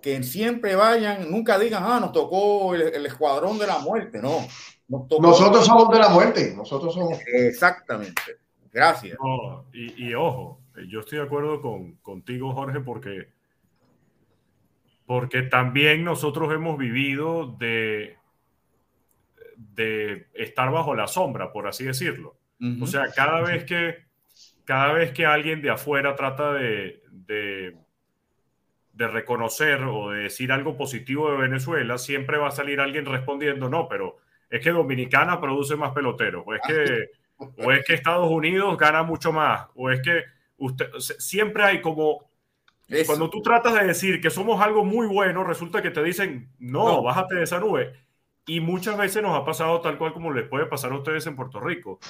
[0.00, 4.22] Que siempre vayan, nunca digan, ah, nos tocó el, el escuadrón de la muerte.
[4.22, 4.46] No.
[4.86, 5.22] Nos tocó...
[5.22, 6.54] Nosotros somos de la muerte.
[6.56, 7.18] Nosotros somos.
[7.26, 8.41] Exactamente.
[8.72, 9.18] Gracias.
[9.22, 13.28] No, y, y, ojo, yo estoy de acuerdo con, contigo, Jorge, porque,
[15.06, 18.16] porque también nosotros hemos vivido de,
[19.56, 22.36] de estar bajo la sombra, por así decirlo.
[22.80, 24.04] O sea, cada vez que,
[24.64, 27.76] cada vez que alguien de afuera trata de, de,
[28.92, 33.68] de, reconocer o de decir algo positivo de Venezuela, siempre va a salir alguien respondiendo,
[33.68, 34.18] no, pero
[34.48, 37.10] es que Dominicana produce más peloteros, o es que,
[37.58, 40.22] o es que Estados Unidos gana mucho más, o es que
[40.56, 42.30] usted, siempre hay como...
[42.88, 43.06] Eso.
[43.06, 46.88] Cuando tú tratas de decir que somos algo muy bueno, resulta que te dicen, no,
[46.88, 47.94] no, bájate de esa nube.
[48.44, 51.36] Y muchas veces nos ha pasado tal cual como les puede pasar a ustedes en
[51.36, 52.00] Puerto Rico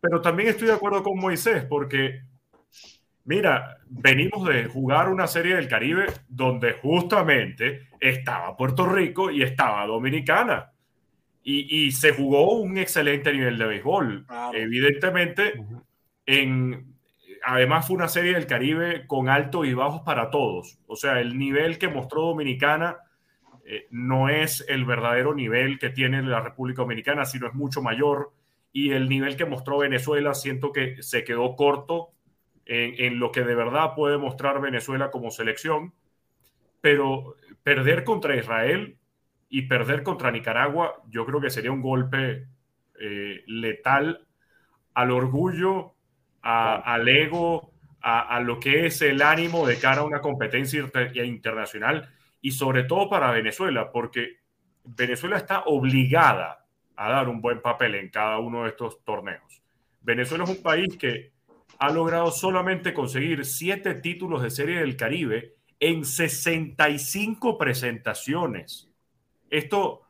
[0.00, 2.22] pero también estoy de acuerdo con Moisés porque,
[3.24, 9.86] mira, venimos de jugar una serie del Caribe donde justamente estaba Puerto Rico y estaba
[9.86, 10.72] Dominicana.
[11.48, 14.26] Y, y se jugó un excelente nivel de béisbol.
[14.26, 14.58] Claro.
[14.58, 15.52] Evidentemente,
[16.26, 16.96] en,
[17.44, 20.80] además fue una serie del Caribe con altos y bajos para todos.
[20.88, 22.96] O sea, el nivel que mostró Dominicana
[23.64, 28.32] eh, no es el verdadero nivel que tiene la República Dominicana, sino es mucho mayor.
[28.72, 32.08] Y el nivel que mostró Venezuela siento que se quedó corto
[32.64, 35.94] en, en lo que de verdad puede mostrar Venezuela como selección.
[36.80, 38.96] Pero perder contra Israel
[39.56, 42.46] y perder contra Nicaragua, yo creo que sería un golpe
[43.00, 44.26] eh, letal
[44.92, 45.94] al orgullo,
[46.42, 47.72] a, al ego,
[48.02, 50.84] a, a, lo que es el ánimo de cara a una competencia
[51.24, 52.12] internacional
[52.42, 54.40] y sobre todo para Venezuela, porque
[54.84, 59.62] Venezuela está obligada a dar un buen papel en cada uno de estos torneos.
[60.02, 61.32] Venezuela es un país que
[61.78, 68.90] ha logrado solamente conseguir siete títulos de Serie del Caribe en 65 presentaciones.
[69.50, 70.02] Esto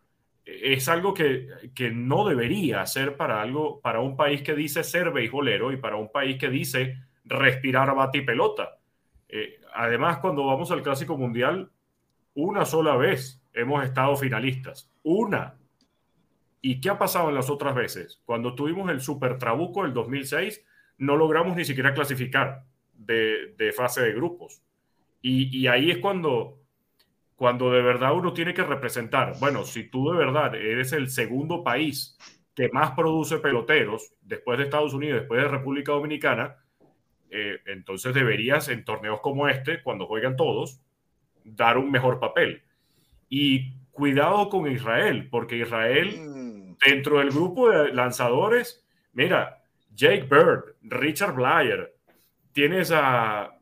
[0.44, 5.10] es algo que, que, no debería ser para algo, para un país que dice ser
[5.10, 8.78] beisbolero y para un país que dice respirar bate y pelota.
[9.28, 11.70] Eh, además, cuando vamos al Clásico Mundial,
[12.34, 14.90] una sola vez hemos estado finalistas.
[15.02, 15.54] Una.
[16.60, 18.20] ¿Y qué ha pasado en las otras veces?
[18.24, 20.64] Cuando tuvimos el Super Trabuco del 2006,
[20.98, 24.62] no logramos ni siquiera clasificar de, de fase de grupos.
[25.22, 26.60] Y, y, ahí es cuando,
[27.36, 29.34] cuando de verdad uno tiene que representar.
[29.38, 32.18] Bueno, si tú de verdad eres el segundo país
[32.54, 36.56] que más produce peloteros después de Estados Unidos, después de República Dominicana,
[37.30, 40.80] eh, entonces deberías en torneos como este, cuando juegan todos,
[41.44, 42.62] dar un mejor papel.
[43.28, 46.76] Y cuidado con Israel, porque Israel, mm.
[46.86, 49.62] dentro del grupo de lanzadores, mira,
[49.94, 51.94] Jake Bird, Richard Blyer,
[52.52, 53.58] tienes a,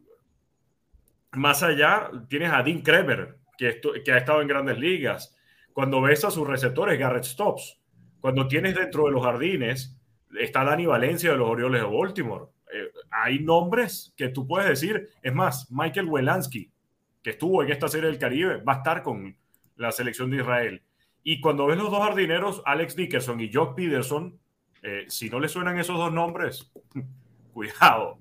[1.33, 5.37] más allá, tienes a Dean Kremer, que, ha estado en grandes ligas.
[5.73, 7.81] Cuando ves a sus receptores, Garrett Stops.
[8.21, 9.99] Cuando tienes dentro de los jardines,
[10.39, 12.47] está Dani Valencia de los Orioles de Baltimore.
[12.73, 15.09] Eh, hay nombres que tú puedes decir.
[15.23, 16.71] Es más, Michael Welansky,
[17.23, 19.37] que estuvo en esta serie del Caribe, va a estar con
[19.77, 20.83] la selección de Israel.
[21.23, 24.39] Y cuando ves los dos jardineros, Alex Dickerson y Jock Peterson,
[24.83, 26.71] eh, si no le suenan esos dos nombres,
[27.53, 28.19] cuidado.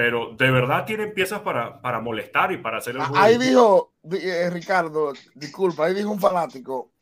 [0.00, 3.22] Pero de verdad tienen piezas para, para molestar y para hacer el juego.
[3.22, 6.92] Ahí dijo, eh, Ricardo, disculpa, ahí dijo un fanático,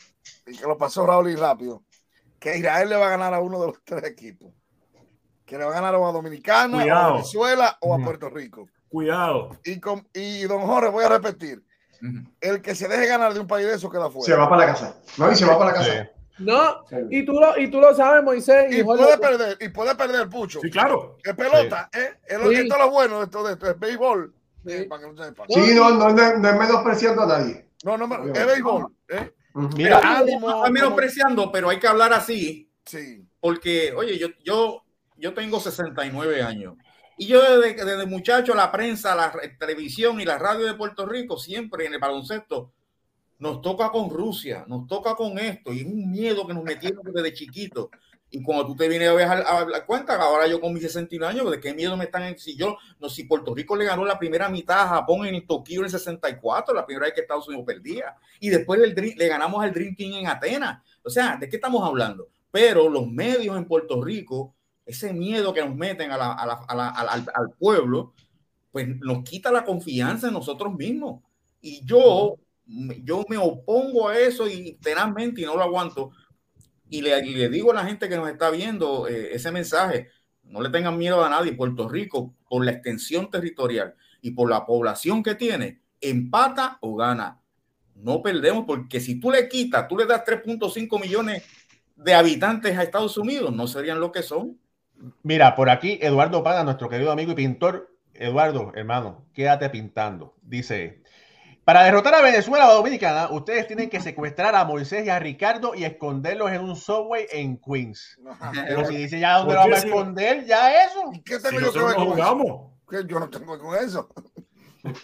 [0.45, 1.85] y que lo pasó Raúl y rápido,
[2.41, 4.53] que Israel le va a ganar a uno de los tres equipos.
[5.47, 7.09] Que le va a ganar a Dominicana, Cuidado.
[7.09, 8.69] a Venezuela o a Puerto Rico.
[8.89, 9.51] Cuidado.
[9.65, 11.63] Y, con, y don Jorge, voy a repetir.
[12.41, 14.27] El que se deje ganar de un país de esos queda fuera.
[14.27, 14.97] Se va para la casa.
[15.19, 16.03] No, y se va para la casa.
[16.03, 16.18] Sí.
[16.39, 18.73] No, y tú lo, y tú lo sabes, Moisés.
[18.73, 19.21] Y, y puede lo...
[19.21, 20.61] perder, y puede perder pucho.
[20.61, 21.17] Sí, claro.
[21.23, 22.01] Es pelota, sí.
[22.01, 22.21] ¿eh?
[22.27, 22.57] Es lo, sí.
[22.57, 24.35] esto es lo bueno de esto, de esto, es béisbol.
[24.65, 25.45] Sí, eh, para que no sepa.
[25.49, 27.69] Sí, no, no, no, no es menospreciando a nadie.
[27.85, 28.87] No, no, es béisbol.
[29.09, 29.33] ¿eh?
[29.77, 32.71] Mira, ánimo, no es menospreciando, pero hay que hablar así.
[32.85, 33.25] Sí.
[33.41, 34.85] Porque, oye, yo, yo,
[35.17, 36.75] yo tengo 69 años.
[37.17, 41.37] Y yo desde, desde muchacho, la prensa, la televisión y la radio de Puerto Rico,
[41.37, 42.73] siempre en el baloncesto,
[43.39, 47.03] nos toca con Rusia, nos toca con esto, y es un miedo que nos metieron
[47.13, 47.91] desde chiquito.
[48.31, 51.33] Y cuando tú te vienes a ver a la cuenta, ahora yo con mis 69
[51.33, 52.37] años, ¿de qué miedo me están?
[52.39, 55.79] Si yo, no, si Puerto Rico le ganó la primera mitad a Japón en Tokio
[55.79, 59.65] en el 64, la primera vez que Estados Unidos perdía, y después el, le ganamos
[59.65, 60.83] al Team en Atenas.
[61.03, 62.29] O sea, ¿de qué estamos hablando?
[62.51, 64.55] Pero los medios en Puerto Rico,
[64.85, 68.13] ese miedo que nos meten a la, al, al pueblo,
[68.71, 71.23] pues nos quita la confianza en nosotros mismos.
[71.63, 72.37] Y yo
[73.03, 76.11] yo me opongo a eso y tenazmente y no lo aguanto.
[76.91, 80.09] Y le, digo a la gente que nos está viendo eh, ese mensaje,
[80.43, 81.53] no le tengan miedo a nadie.
[81.53, 87.41] Puerto Rico, por la extensión territorial y por la población que tiene, empata o gana.
[87.95, 91.45] No perdemos porque si tú le quitas, tú le das 3.5 millones
[91.97, 94.59] de habitantes a Estados Unidos, no serían lo que son.
[95.23, 97.95] Mira, por aquí Eduardo Pada, nuestro querido amigo y pintor.
[98.15, 100.35] Eduardo, hermano, quédate pintando.
[100.43, 101.03] Dice,
[101.69, 105.75] para derrotar a Venezuela o Dominicana, ustedes tienen que secuestrar a Moisés y a Ricardo
[105.75, 108.19] y esconderlos en un subway en Queens.
[108.67, 111.11] Pero si dice ya dónde lo vamos a esconder, ya eso.
[111.13, 112.73] ¿Y qué tengo si yo que ver con jugamos?
[112.91, 113.07] eso?
[113.07, 114.09] Yo no tengo con eso.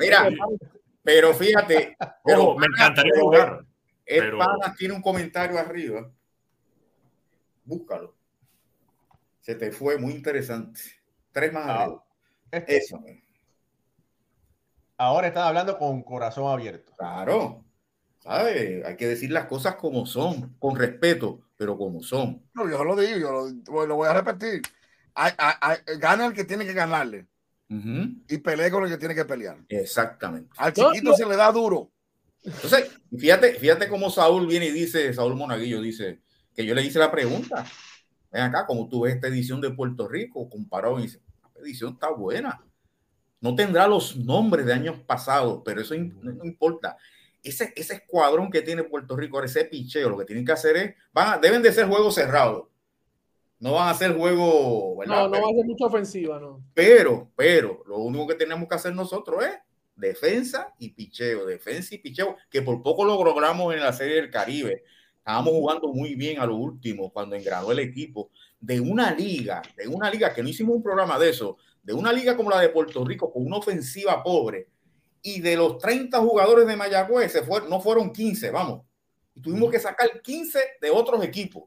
[0.01, 0.31] Mira,
[1.03, 1.99] pero fíjate.
[2.25, 3.67] Pero, oh, me encantaría jugar.
[4.07, 4.39] El pero...
[4.39, 6.11] pana tiene un comentario arriba.
[7.63, 8.15] Búscalo.
[9.43, 10.81] Se te fue muy interesante.
[11.31, 12.05] Tres más ah, arriba.
[12.51, 12.77] Este.
[12.79, 13.05] Eso
[14.97, 16.93] ahora están hablando con corazón abierto.
[16.97, 17.65] Claro,
[18.21, 18.85] ¿sabes?
[18.85, 22.43] Hay que decir las cosas como son, con respeto, pero como son.
[22.55, 24.63] No, yo lo digo, yo lo, lo voy a repetir.
[25.15, 27.27] Hay, hay, hay, gana el que tiene que ganarle.
[27.71, 28.25] Uh -huh.
[28.29, 29.59] Y pelea con el que tiene que pelear.
[29.69, 30.51] Exactamente.
[30.57, 31.17] Al chiquito no, no.
[31.17, 31.91] se le da duro.
[32.43, 36.21] Entonces, fíjate, fíjate cómo Saúl viene y dice, Saúl Monaguillo dice,
[36.55, 37.65] que yo le hice la pregunta.
[38.31, 41.21] Ven acá, como tú ves esta edición de Puerto Rico, comparado, y dice,
[41.55, 42.61] la edición está buena
[43.45, 46.97] no tendrá los nombres de años pasados, pero eso no importa.
[47.43, 50.95] ese, ese escuadrón que tiene Puerto Rico, ese picheo, lo que tienen que hacer es,
[51.13, 52.69] van deben de ser juegos cerrados.
[53.61, 55.07] No van a ser juegos.
[55.07, 56.65] No, no va a ser mucha ofensiva, no.
[56.73, 59.59] Pero, pero, lo único que tenemos que hacer nosotros es
[59.95, 64.31] defensa y picheo, defensa y picheo, que por poco lo logramos en la Serie del
[64.31, 64.85] Caribe.
[65.19, 69.87] Estábamos jugando muy bien a lo último cuando engranó el equipo de una liga, de
[69.87, 72.71] una liga que no hicimos un programa de eso, de una liga como la de
[72.71, 74.69] Puerto Rico con una ofensiva pobre
[75.23, 78.83] y de los 30 jugadores de Mayagüez se fue, no fueron 15, vamos.
[79.35, 81.65] Y tuvimos que sacar 15 de otros equipos.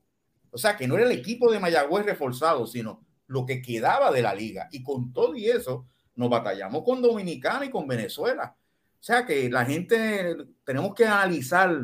[0.51, 4.21] O sea, que no era el equipo de Mayagüez reforzado, sino lo que quedaba de
[4.21, 4.67] la liga.
[4.71, 5.85] Y con todo y eso,
[6.15, 8.55] nos batallamos con Dominicana y con Venezuela.
[8.99, 11.75] O sea, que la gente, tenemos que analizar,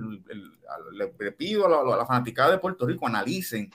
[0.93, 3.72] le pido a la, a la fanaticada de Puerto Rico, analicen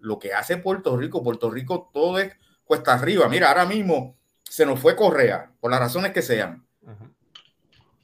[0.00, 1.22] lo que hace Puerto Rico.
[1.22, 3.28] Puerto Rico todo es cuesta arriba.
[3.28, 6.64] Mira, ahora mismo se nos fue Correa, por las razones que sean.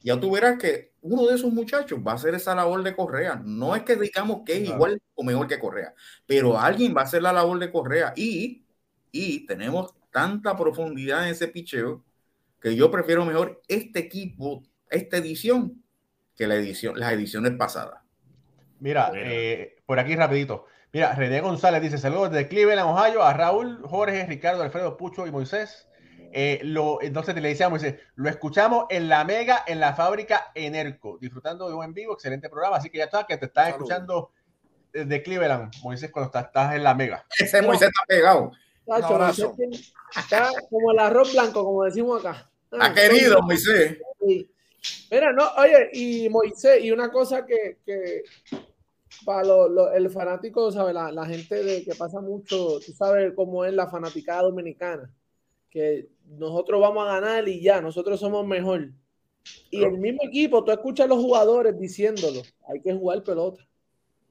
[0.03, 3.41] Ya tú verás que uno de esos muchachos va a hacer esa labor de Correa.
[3.43, 5.93] No es que digamos que es igual o mejor que Correa,
[6.25, 8.63] pero alguien va a hacer la labor de Correa y,
[9.11, 12.03] y tenemos tanta profundidad en ese picheo
[12.59, 15.83] que yo prefiero mejor este equipo, esta edición,
[16.35, 18.01] que la edición, las ediciones pasadas.
[18.79, 20.65] Mira, eh, por aquí rapidito.
[20.93, 25.31] Mira, René González dice saludos desde Cleveland, Ohio, a Raúl, Jorge, Ricardo, Alfredo, Pucho y
[25.31, 25.87] Moisés.
[26.33, 31.17] Eh, lo, entonces le decíamos, dice, lo escuchamos en la Mega, en la fábrica Enerco,
[31.19, 32.77] disfrutando de un en vivo, excelente programa.
[32.77, 34.31] Así que ya está, que te están escuchando
[34.91, 37.25] desde Cleveland, Moisés, cuando estás, en la Mega.
[37.39, 38.51] Ese Moisés está pegado.
[40.15, 42.49] está como el arroz blanco, como decimos acá.
[42.71, 43.97] Ha ah, querido, Moisés.
[45.09, 48.23] Mira, no, oye, y Moisés, y una cosa que, que
[49.25, 49.43] para
[49.95, 50.93] el fanático, ¿sabes?
[50.93, 55.13] La, la, gente de, que pasa mucho, tú sabes cómo es la fanaticada dominicana,
[55.69, 58.91] que nosotros vamos a ganar y ya, nosotros somos mejor.
[59.69, 63.65] Y el mismo equipo, tú escuchas a los jugadores diciéndolo, hay que jugar pelota.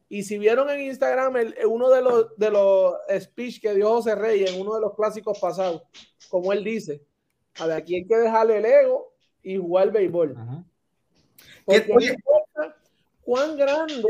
[0.09, 4.15] Y si vieron en Instagram el, uno de los, de los speech que dio José
[4.17, 5.83] Rey en uno de los clásicos pasados,
[6.29, 7.03] como él dice,
[7.59, 9.13] a ver, aquí hay que dejarle el ego
[9.43, 10.37] y jugar béisbol.
[11.65, 12.77] Porque no importa
[13.23, 14.09] cuán grande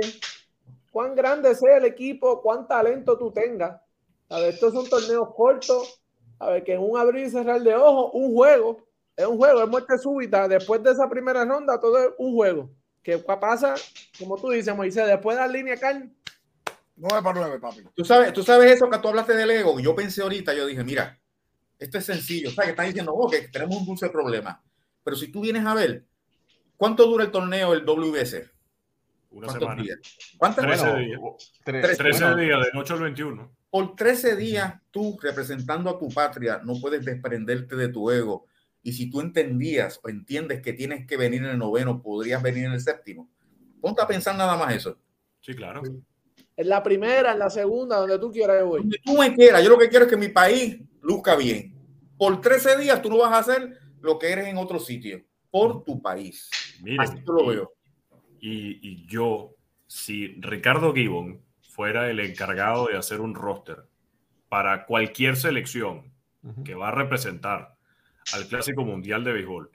[0.91, 3.81] cuán grande sea el equipo, cuán talento tú tengas.
[4.29, 6.01] A ver, estos son torneos cortos.
[6.39, 8.87] A ver, que en un abrir y cerrar de ojos, un juego,
[9.17, 10.49] es un juego, es muerte súbita.
[10.49, 12.71] Después de esa primera ronda, todo es un juego.
[13.03, 13.75] ¿Qué pasa?
[14.19, 16.11] Como tú dices, Moisés, después de la línea carne.
[16.97, 17.83] 9 para 9, papi.
[17.95, 19.81] Tú sabes, tú sabes eso que tú hablaste del ego.
[19.81, 21.19] Yo pensé ahorita, yo dije, mira,
[21.79, 22.51] esto es sencillo.
[22.51, 24.63] O sea, que están diciendo, oh, que tenemos un dulce problema.
[25.03, 26.05] Pero si tú vienes a ver,
[26.77, 28.51] ¿cuánto dura el torneo, el WBC?
[29.31, 29.83] Una semana.
[29.83, 29.99] Días?
[30.37, 31.21] ¿Cuántas 13 días.
[31.65, 33.57] 13, días, del 8 al 21.
[33.71, 38.47] Por 13 días, tú representando a tu patria, no puedes desprenderte de tu ego.
[38.83, 42.65] Y si tú entendías o entiendes que tienes que venir en el noveno, podrías venir
[42.65, 43.31] en el séptimo.
[43.81, 44.99] Ponte a pensar nada más eso.
[45.41, 45.83] Sí, claro.
[46.57, 48.81] En la primera, en la segunda, donde tú quieras, voy.
[48.81, 49.63] Donde tú me quieras.
[49.63, 51.75] Yo lo que quiero es que mi país luzca bien.
[52.19, 55.23] Por 13 días tú no vas a hacer lo que eres en otro sitio.
[55.51, 56.51] Por tu país.
[56.83, 57.80] Miren, Así lo veo
[58.41, 59.55] y, yo,
[59.87, 63.85] si Ricardo Gibbon fuera el encargado de hacer un roster
[64.49, 66.13] para cualquier selección
[66.65, 67.77] que va a representar
[68.33, 69.71] al Clásico Mundial de Béisbol,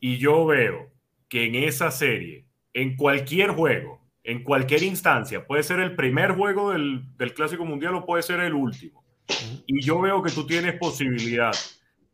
[0.00, 0.90] y yo veo
[1.28, 6.70] que en esa serie, en cualquier juego, en cualquier instancia, puede ser el primer juego
[6.70, 9.04] del, del Clásico Mundial o puede ser el último,
[9.66, 11.52] y yo veo que tú tienes posibilidad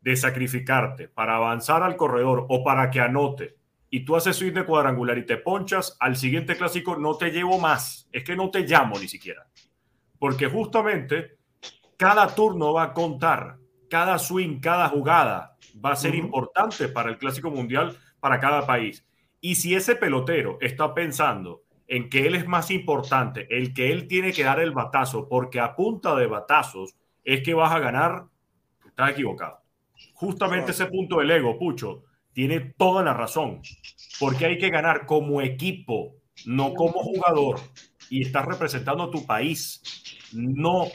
[0.01, 3.60] de sacrificarte para avanzar al corredor o para que anote
[3.93, 7.59] y tú haces swing de cuadrangular y te ponchas, al siguiente clásico no te llevo
[7.59, 8.07] más.
[8.13, 9.45] Es que no te llamo ni siquiera.
[10.17, 11.37] Porque justamente
[11.97, 13.57] cada turno va a contar,
[13.89, 19.05] cada swing, cada jugada va a ser importante para el clásico mundial, para cada país.
[19.41, 24.07] Y si ese pelotero está pensando en que él es más importante, el que él
[24.07, 26.95] tiene que dar el batazo, porque a punta de batazos
[27.25, 28.23] es que vas a ganar,
[28.85, 29.59] está equivocado.
[30.13, 33.61] Justamente ese punto del ego, Pucho, tiene toda la razón,
[34.19, 37.59] porque hay que ganar como equipo, no como jugador,
[38.09, 39.81] y estás representando a tu país,
[40.33, 40.87] no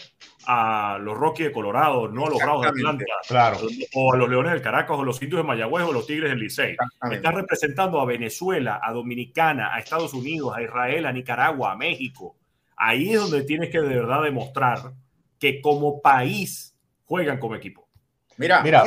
[0.46, 3.58] a los Rockies de Colorado, no a los Bravos de Atlanta, claro.
[3.94, 6.38] o a los Leones del Caracas, o los Indios de Mayagüez, o los Tigres del
[6.38, 6.76] Licey.
[7.10, 12.36] Estás representando a Venezuela, a Dominicana, a Estados Unidos, a Israel, a Nicaragua, a México.
[12.76, 14.92] Ahí es donde tienes que de verdad demostrar
[15.38, 17.88] que como país juegan como equipo.
[18.36, 18.84] Mira, Mira.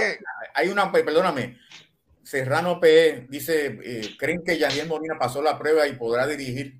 [0.54, 1.58] hay una, perdóname,
[2.30, 6.80] Serrano P dice, eh, ¿creen que Yaniel Molina pasó la prueba y podrá dirigir?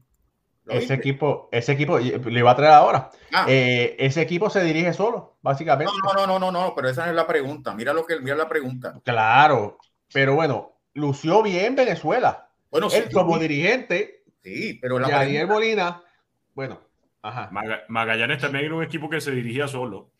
[0.68, 3.10] Ese equipo, ese equipo, le va a traer ahora.
[3.34, 3.48] Ah.
[3.50, 5.92] Eh, ese equipo se dirige solo, básicamente.
[6.06, 7.74] No, no, no, no, no, pero esa no es la pregunta.
[7.74, 9.02] Mira lo que mira la pregunta.
[9.04, 9.80] Claro,
[10.14, 12.48] pero bueno, lució bien Venezuela.
[12.70, 16.04] Bueno, él como dirigente, sí, pero la Molina,
[16.54, 16.80] bueno,
[17.24, 17.50] ajá.
[17.88, 20.12] Magallanes también era un equipo que se dirigía solo.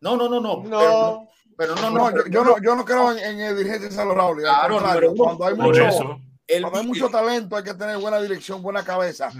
[0.00, 0.62] No, no, no, no.
[0.62, 0.78] No.
[0.78, 4.40] Pero, no, no, yo, no, yo no creo en, el dirigente de San Raúl.
[4.40, 4.80] Claro,
[5.16, 5.88] cuando hay mucho,
[6.60, 9.30] cuando hay mucho talento hay que tener buena dirección, buena cabeza.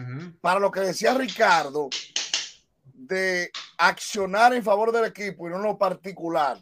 [0.40, 1.88] Para lo que decía Ricardo,
[2.84, 6.58] de accionar en favor del equipo y no en lo particular.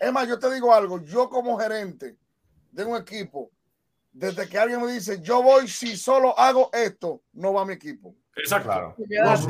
[0.00, 2.16] Es más, yo te digo algo, yo como gerente
[2.70, 3.50] de un equipo,
[4.12, 8.14] desde que alguien me dice, yo voy si solo hago esto, no va mi equipo.
[8.36, 8.96] Exacto.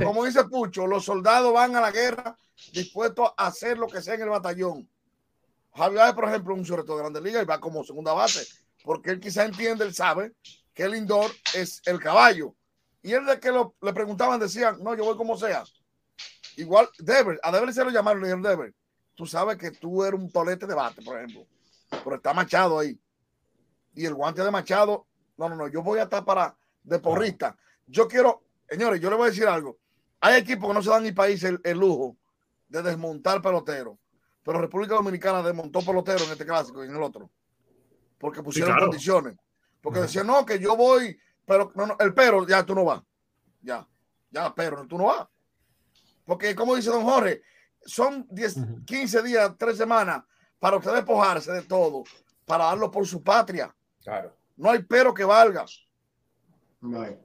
[0.03, 2.37] como dice Pucho, los soldados van a la guerra
[2.73, 4.89] dispuestos a hacer lo que sea en el batallón.
[5.75, 8.47] Javier, por ejemplo, un sujeto de Grande Liga y va como segunda base,
[8.85, 10.33] porque él quizá entiende, él sabe
[10.75, 12.55] que el indoor es el caballo.
[13.03, 15.65] Y él de que lo, le preguntaban decían, no, yo voy como sea.
[16.57, 18.75] Igual, Deber, a Deber se lo llamaron, le dijeron, Deber,
[19.15, 21.47] tú sabes que tú eres un tolete de bate, por ejemplo,
[22.05, 22.99] pero está Machado ahí.
[23.95, 27.57] Y el guante de Machado, no, no, no, yo voy a estar para de porrista.
[27.87, 29.79] Yo quiero, señores, yo le voy a decir algo.
[30.21, 32.17] Hay equipos que no se dan ni país el, lujo
[32.69, 33.99] de desmontar pelotero,
[34.43, 37.31] pero República Dominicana desmontó pelotero en este clásico y en el otro,
[38.19, 39.37] porque pusieron condiciones.
[39.81, 43.03] Porque decían, no, que yo voy, pero no, no, el pero, ya tú no vas.
[43.61, 43.87] Ya,
[44.31, 45.27] ya, pero tú no vas.
[46.25, 47.43] Porque, como dice don Jorge,
[47.85, 48.57] son 10,
[48.87, 50.23] 15 días, 3 semanas
[50.59, 52.05] para usted despojarse de todo,
[52.45, 53.75] para darlo por su patria.
[54.03, 54.37] Claro.
[54.57, 55.65] No hay pero que valga.
[56.81, 57.19] No hay.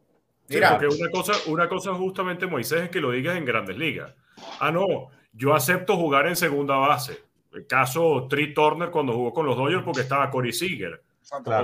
[0.49, 4.13] Mira, porque una cosa, una cosa justamente, Moisés, es que lo digas en grandes ligas.
[4.59, 7.23] Ah, no, yo acepto jugar en segunda base.
[7.53, 11.01] El caso Tri Turner cuando jugó con los Dodgers porque estaba Corey Seager.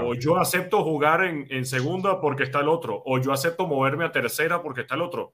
[0.06, 3.02] O yo acepto jugar en, en, segunda porque está el otro.
[3.06, 5.34] O yo acepto moverme a tercera porque está el otro.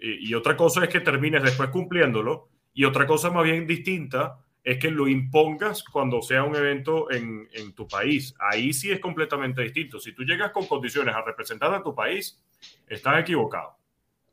[0.00, 4.38] Y, y otra cosa es que termines después cumpliéndolo y otra cosa más bien distinta
[4.62, 8.34] es que lo impongas cuando sea un evento en, en, tu país.
[8.38, 10.00] Ahí sí es completamente distinto.
[10.00, 12.42] Si tú llegas con condiciones a representar a tu país,
[12.88, 13.76] estás equivocado.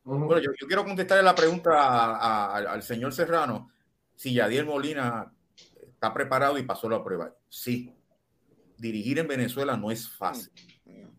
[0.04, 2.16] Bueno, yo, quiero contestarle la pregunta
[2.46, 3.72] al señor Serrano.
[4.16, 5.32] Si Yadier Molina
[5.82, 7.34] está preparado y pasó la prueba.
[7.48, 7.96] Sí.
[8.78, 10.52] Dirigir en Venezuela no es fácil.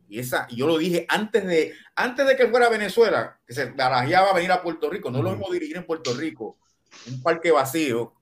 [0.06, 3.70] Y esa, yo lo dije antes de, antes de que fuera a Venezuela, que se
[3.70, 5.10] barajeaba venir a Puerto Rico.
[5.10, 6.58] No lo hemos dirigir en Puerto Rico
[7.08, 8.14] un parque vacío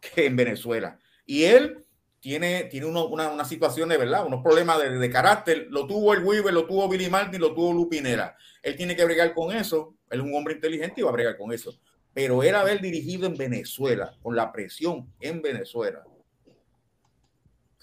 [0.00, 0.98] que en Venezuela.
[1.24, 1.85] Y él
[2.26, 5.68] tiene, tiene uno, una, una, situación de verdad, unos problemas de, de, carácter.
[5.70, 8.36] Lo tuvo el Weaver, lo tuvo Billy Martin, lo tuvo Lupinera.
[8.64, 9.94] Él tiene que bregar con eso.
[10.10, 11.78] Él es un hombre inteligente y va a bregar con eso.
[12.12, 16.02] Pero él haber dirigido en Venezuela, con la presión en Venezuela,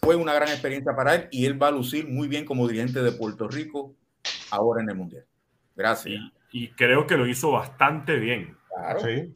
[0.01, 3.01] fue una gran experiencia para él y él va a lucir muy bien como dirigente
[3.01, 3.95] de Puerto Rico
[4.51, 5.25] ahora en el Mundial.
[5.73, 6.21] Gracias.
[6.51, 8.57] Y, y creo que lo hizo bastante bien.
[8.67, 8.99] Claro.
[8.99, 9.31] Sí.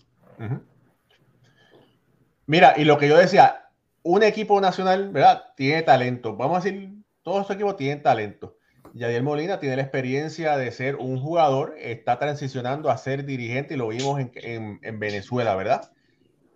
[2.45, 3.66] Mira, y lo que yo decía,
[4.07, 5.43] un equipo nacional, ¿verdad?
[5.57, 6.37] Tiene talento.
[6.37, 6.93] Vamos a decir,
[7.23, 8.55] todos estos equipos tienen talento.
[8.93, 13.77] Yadier Molina tiene la experiencia de ser un jugador, está transicionando a ser dirigente y
[13.77, 15.91] lo vimos en, en, Venezuela, ¿verdad?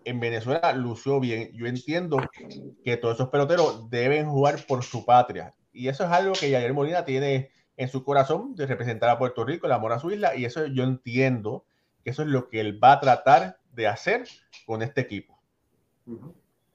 [0.06, 1.52] En Venezuela lució bien.
[1.52, 2.20] Yo entiendo
[2.86, 5.54] que todos esos peloteros deben jugar por su patria.
[5.74, 9.44] Y eso es algo que Yadier Molina tiene en su corazón de representar a Puerto
[9.44, 10.38] Rico, el amor a su isla.
[10.38, 11.66] Y eso yo entiendo
[12.02, 14.26] que eso es lo que él va a tratar de hacer
[14.66, 15.38] con este equipo.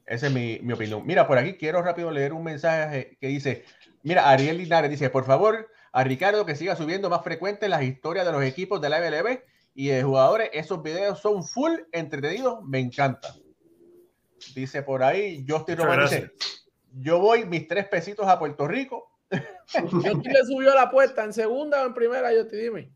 [0.07, 1.05] Esa es mi, mi, opinión.
[1.05, 3.65] Mira, por aquí quiero rápido leer un mensaje que dice,
[4.03, 8.24] mira, Ariel Linares dice, por favor, a Ricardo que siga subiendo más frecuente las historias
[8.24, 9.41] de los equipos de la MLB
[9.74, 10.51] y de jugadores.
[10.53, 13.35] Esos videos son full entretenidos, me encanta.
[14.55, 16.33] Dice por ahí, Justin Román dice,
[16.93, 19.11] yo voy mis tres pesitos a Puerto Rico.
[19.73, 22.93] Yo le subió la apuesta en segunda o en primera, yo te dime.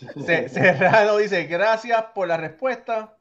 [0.26, 3.16] Serrano dice, gracias por la respuesta.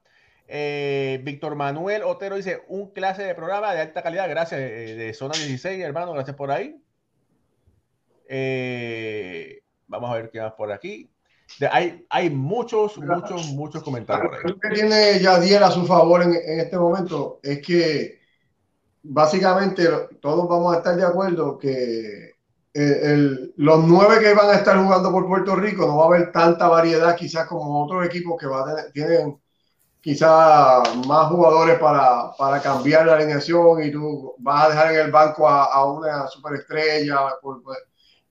[0.53, 5.14] Eh, Víctor Manuel Otero dice, un clase de programa de alta calidad, gracias, eh, de
[5.14, 6.76] Zona 16, hermano, gracias por ahí.
[8.28, 11.10] Eh, vamos a ver qué más por aquí.
[11.72, 14.44] hay, hay muchos, muchos, muchos comentarios.
[14.44, 18.19] Lo que tiene Yadier a su favor en, en este momento es que
[19.03, 19.88] básicamente
[20.19, 22.34] todos vamos a estar de acuerdo que
[22.73, 26.34] el, los nueve que van a estar jugando por Puerto Rico no va a haber
[26.34, 29.40] tanta variedad quizás como otros equipos que va a tienen
[30.02, 35.11] quizás más jugadores para, para, cambiar la alineación y tú vas a dejar en el
[35.11, 37.19] banco a, a una superestrella.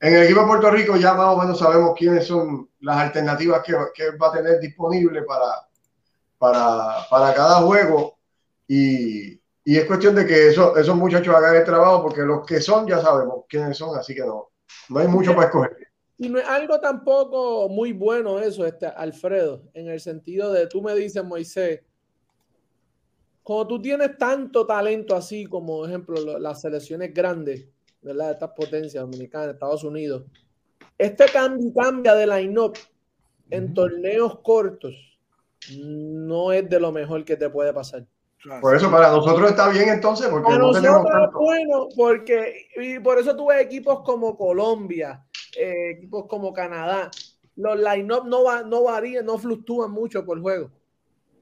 [0.01, 3.63] en el equipo de Puerto Rico ya más o menos sabemos quiénes son las alternativas
[3.63, 5.69] que, que va a tener disponible para,
[6.39, 8.19] para, para cada juego
[8.67, 12.61] y, y es cuestión de que eso, esos muchachos hagan el trabajo, porque los que
[12.61, 14.51] son ya sabemos quiénes son, así que no,
[14.89, 15.90] no hay mucho para escoger.
[16.21, 20.83] Y no es algo tampoco muy bueno eso, este, Alfredo, en el sentido de, tú
[20.83, 21.81] me dices, Moisés,
[23.43, 27.67] cuando tú tienes tanto talento así como, ejemplo, las selecciones grandes,
[28.03, 28.27] ¿verdad?
[28.27, 30.25] De estas potencias dominicanas, Estados Unidos.
[30.99, 32.77] Este cambio cambia de line-up
[33.49, 34.95] en torneos cortos
[35.79, 38.07] no es de lo mejor que te puede pasar.
[38.61, 41.39] Por eso para nosotros está bien entonces, porque Para no nosotros tenemos es tanto.
[41.39, 45.23] bueno, porque y por eso tuve equipos como Colombia,
[45.57, 47.11] eh, equipos como Canadá.
[47.57, 50.71] Los line-up no, va, no varían, no fluctúan mucho por juego.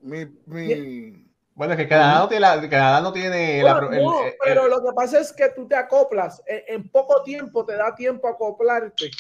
[0.02, 1.24] Mi, mi,
[1.54, 4.34] Bueno, es que Canadá no tiene la, Canadá no tiene la- Bueno, el- no, el-
[4.44, 7.94] pero lo que pasa es que tú te acoplas, en, en poco tiempo te da
[7.94, 9.10] tiempo a acoplarte.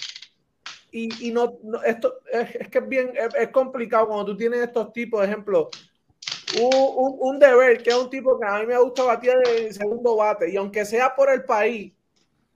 [0.90, 4.36] Y, y no, no- esto es, es que es bien, es, es complicado cuando tú
[4.36, 5.68] tienes estos tipos, ejemplo,
[6.60, 9.74] un, un, un deber, que es un tipo que a mí me gusta batir en
[9.74, 11.92] segundo bate, y aunque sea por el país,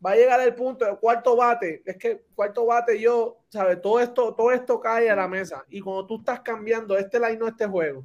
[0.04, 3.80] va a llegar el punto de cuarto bate, es que cuarto bate yo, ¿sabes?
[3.80, 5.64] Todo esto, todo esto cae a la mesa.
[5.68, 8.04] Y cuando tú estás cambiando este line no este juego,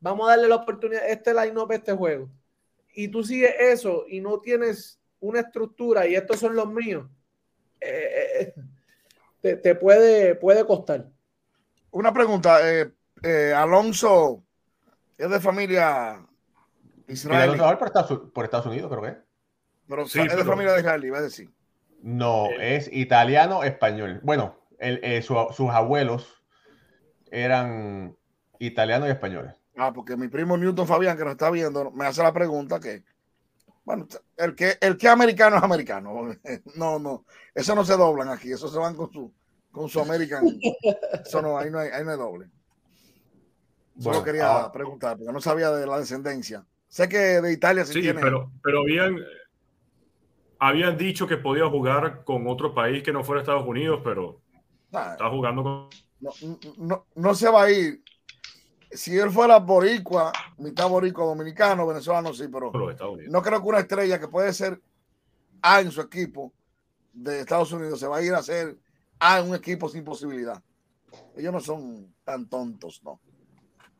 [0.00, 2.28] vamos a darle la oportunidad, este line up a este juego
[2.94, 7.06] y tú sigues eso y no tienes una estructura y estos son los míos,
[7.80, 8.54] eh, eh,
[9.40, 11.08] te, te puede, puede costar.
[11.90, 12.92] Una pregunta, eh,
[13.22, 14.42] eh, Alonso
[15.18, 16.24] es de familia
[17.08, 19.23] israelí, los mejores por Estados, por Estados Unidos, creo que es.
[19.88, 21.50] Pero Sí, es de familia de israelí, va a decir.
[22.02, 22.76] No, Eh.
[22.76, 24.20] es italiano español.
[24.22, 26.42] Bueno, el- eh, su- sus abuelos
[27.30, 28.16] eran
[28.58, 29.54] italianos y españoles.
[29.76, 33.02] Ah, porque mi primo Newton Fabián, que nos está viendo, me hace la pregunta que,
[33.84, 34.06] bueno,
[34.36, 36.28] el que, el que americano es americano.
[36.76, 37.24] No, no,
[37.54, 39.32] eso no se doblan aquí, eso se van con su,
[39.72, 40.44] con su American.
[41.24, 42.46] Eso no, ahí no hay, ahí no hay doble.
[43.98, 46.64] Solo Bueno, quería ahora- preguntar, porque no sabía de la descendencia.
[46.88, 48.20] Sé que de Italia sí, Sí, tiene.
[48.20, 49.16] pero, pero habían,
[50.58, 54.40] habían dicho que podía jugar con otro país que no fuera Estados Unidos, pero
[54.90, 55.88] Nah, está jugando con
[56.20, 56.30] no,
[56.78, 58.02] no, no se va a ir.
[58.90, 62.70] Si él fuera boricua, mitad boricua dominicano, venezolano, sí, pero
[63.28, 64.80] no creo que una estrella que puede ser
[65.60, 66.52] A en su equipo
[67.12, 68.78] de Estados Unidos se va a ir a ser
[69.18, 70.62] A en un equipo sin posibilidad.
[71.36, 73.20] Ellos no son tan tontos, ¿no?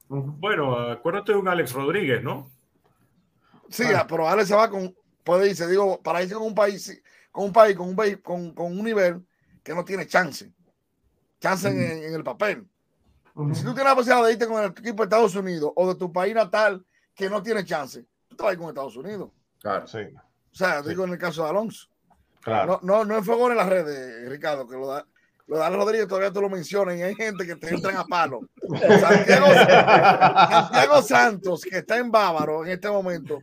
[0.09, 2.49] Bueno, acuérdate de un Alex Rodríguez, ¿no?
[3.69, 4.07] Sí, Ah.
[4.09, 4.95] pero Alex se va con,
[5.25, 7.03] puede irse, digo, para irse con un país,
[7.33, 9.27] con un país, con un, país- con, con un nivel
[9.63, 10.53] que no tiene chance.
[11.41, 12.67] Chance en, en el papel.
[13.53, 15.99] Si tú tienes la posibilidad de irte con el equipo de Estados Unidos o de
[15.99, 16.85] tu país natal
[17.15, 19.31] que no tiene chance, tú te vas a ir con Estados Unidos.
[19.61, 19.87] Claro.
[19.89, 21.89] Sí, O sea, digo en el caso de Alonso.
[22.41, 22.79] claro.
[22.83, 25.05] No, no, no enfogó en las redes, Ricardo, que lo da.
[25.47, 28.41] Lo de Rodríguez todavía tú lo mencionas y hay gente que te entran a palo.
[29.01, 33.41] Santiago, Santiago Santos, que está en Bávaro en este momento,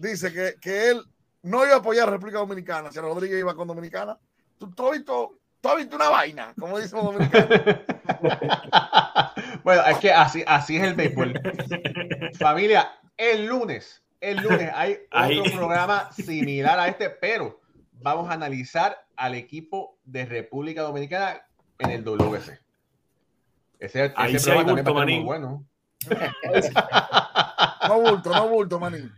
[0.00, 1.02] dice que, que él
[1.42, 4.18] no iba a apoyar a República Dominicana si Rodríguez iba con Dominicana.
[4.58, 7.48] Tú, tú has visto, tú has visto una vaina, como dicen los dominicanos.
[9.64, 11.40] bueno, es que así, así es el béisbol.
[12.38, 15.52] Familia, el lunes, el lunes hay otro Ahí.
[15.54, 17.60] programa similar a este, pero
[17.92, 21.42] vamos a analizar al equipo de República Dominicana
[21.78, 22.58] en el WC.
[23.78, 25.24] Ese, ese Ahí sí programa también va a estar muy manín.
[25.24, 25.64] bueno.
[27.88, 29.12] No bulto, no bulto, manín.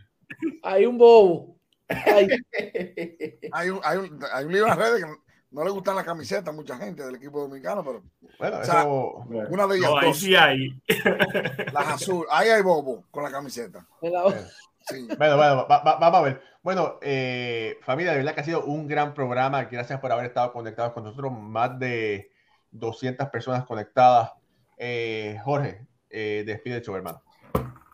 [0.63, 1.55] Hay un bobo.
[1.87, 2.27] Ay,
[3.51, 5.11] Hay un, hay un, hay un libro en las redes que
[5.51, 8.03] no, le gustan las camisetas a mucha gente del equipo dominicano, pero
[8.39, 9.25] Bueno, O sea, eso.
[9.49, 10.69] una de ellas, No, ahí dos, sí hay.
[11.73, 13.85] las azul, ahí hay bobo con la camiseta.
[14.01, 14.47] en la-
[14.87, 15.07] Sí.
[15.15, 16.41] Bueno, bueno, va- va- vamos a ver.
[16.63, 19.65] Bueno, eh, familia, de verdad que ha sido un gran programa.
[19.65, 21.31] Gracias por haber estado conectados con nosotros.
[21.31, 22.31] Más de
[22.71, 24.31] 200 personas conectadas.
[24.77, 27.21] Eh, Jorge, eh, despide el show, hermano.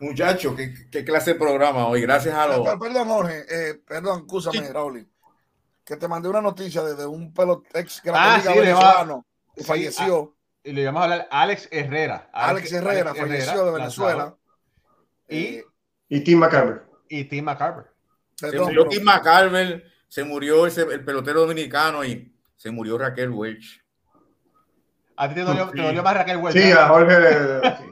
[0.00, 2.02] Muchachos, ¿qué, qué clase de programa hoy.
[2.02, 2.66] Gracias a los.
[2.68, 4.72] Per- Perdón, Jorge, eh, perdón, escúchame, Sí.
[4.72, 5.08] Raúl,
[5.84, 9.66] que te mandé una noticia de, de un pelot ex Ah, sí, venezolano que sí,
[9.66, 12.30] falleció, Y le vamos a hablar Alex Herrera.
[12.32, 14.36] Alex Herrera, falleció de Venezuela.
[15.28, 15.64] Y, Eh,
[16.08, 16.84] Y Tim McCarver.
[17.08, 17.86] y Tim McCarver.
[18.36, 22.96] Se perdón, murió pero- Tim McCarver, se murió ese, el pelotero dominicano y se murió
[22.98, 23.84] Raquel Welch.
[25.20, 25.76] A ti te dolió, Sí.
[25.76, 26.56] te dolió más Raquel Welch.
[26.56, 27.14] Sí, a Jorge.
[27.78, 27.84] sí.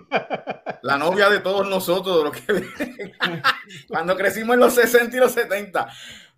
[0.82, 2.40] La novia de todos nosotros, de lo que
[3.89, 5.89] cuando crecimos en los 60 y los 70.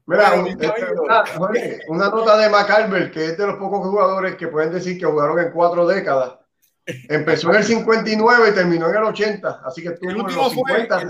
[0.06, 1.02] Mira, Bueno, un- mi cabello.
[1.02, 4.98] una, Jorge, una nota de McCarver, que es de los pocos jugadores que pueden decir
[4.98, 6.38] que jugaron en cuatro décadas.
[6.86, 10.42] Empezó en el 59 y terminó en el 80, así que estuvo El en último
[10.44, 11.08] los fue- 50, el-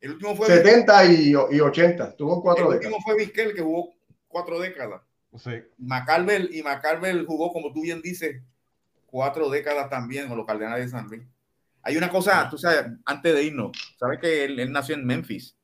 [0.00, 2.04] El último fue, 70 y, y 80.
[2.08, 3.04] Estuvo en el cuatro último décadas.
[3.04, 3.94] fue Vizquel, que jugó
[4.28, 5.00] cuatro décadas.
[5.38, 5.62] Sí.
[5.78, 8.42] McCarver y McCarver jugó, como tú bien dices,
[9.14, 11.22] cuatro décadas también con los Cardenales de San Luis.
[11.82, 15.56] Hay una cosa, tú sabes, antes de irnos, sabes que él, él nació en Memphis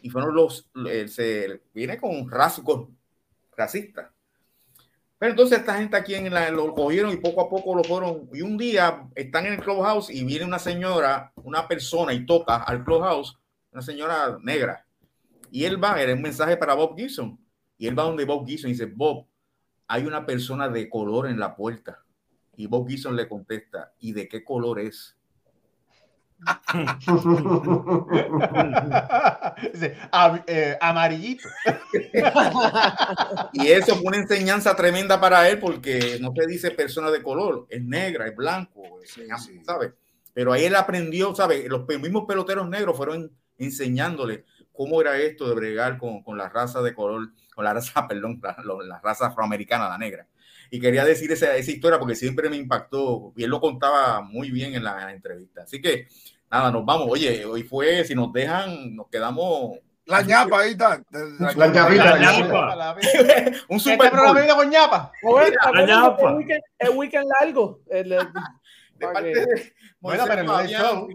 [0.00, 2.88] y fueron los, él se viene con rasgos
[3.56, 4.12] racistas.
[5.18, 8.30] Pero entonces esta gente aquí en la, lo cogieron y poco a poco lo fueron.
[8.32, 12.58] Y un día están en el clubhouse y viene una señora, una persona y toca
[12.58, 13.40] al clubhouse,
[13.72, 14.86] una señora negra.
[15.50, 17.44] Y él va, era un mensaje para Bob Gibson.
[17.76, 19.26] Y él va donde Bob Gibson y dice, Bob,
[19.88, 22.01] hay una persona de color en la puerta.
[22.62, 25.16] Y Bob Gibson le contesta, ¿y de qué color es?
[30.46, 31.48] Eh, amarillito.
[33.52, 37.66] y eso fue una enseñanza tremenda para él porque no se dice persona de color,
[37.68, 39.00] es negra, es blanco,
[39.66, 39.92] ¿sabes?
[40.32, 41.68] Pero ahí él aprendió, ¿sabes?
[41.68, 46.80] Los mismos peloteros negros fueron enseñándole cómo era esto de bregar con, con la raza
[46.80, 48.40] de color, con la raza, perdón,
[48.86, 50.28] la, raza afroamericana, la negra.
[50.74, 54.50] Y quería decir esa, esa, historia porque siempre me impactó y él lo contaba muy
[54.50, 55.64] bien en la entrevista.
[55.64, 56.06] Así que
[56.50, 57.08] nada, nos vamos.
[57.10, 59.76] Oye, hoy fue, si nos dejan, nos quedamos.
[60.06, 61.02] La ñapa ahí está.
[61.10, 62.16] La, ñapita.
[62.16, 62.96] La ñapa.
[63.68, 65.12] Un este super programa con ñapa.
[65.74, 66.38] La ñapa.
[66.78, 67.82] El weekend, largo.
[67.86, 68.26] de
[68.98, 71.06] parte de bueno, pero Fabián,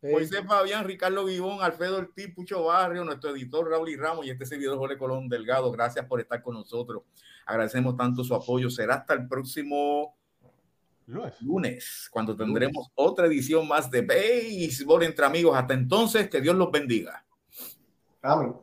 [0.00, 4.46] Moisés Fabián, Ricardo Vivón, Alfredo Ortiz, Pucho Barrio, nuestro editor Raúl y Ramos y este
[4.46, 5.70] servidor Jorge Colón Delgado.
[5.70, 7.02] Gracias por estar con nosotros.
[7.46, 8.70] Agradecemos tanto su apoyo.
[8.70, 10.16] Será hasta el próximo
[11.40, 15.56] lunes, cuando tendremos otra edición más de Béisbol entre amigos.
[15.56, 17.24] Hasta entonces, que Dios los bendiga.
[18.22, 18.54] Amén.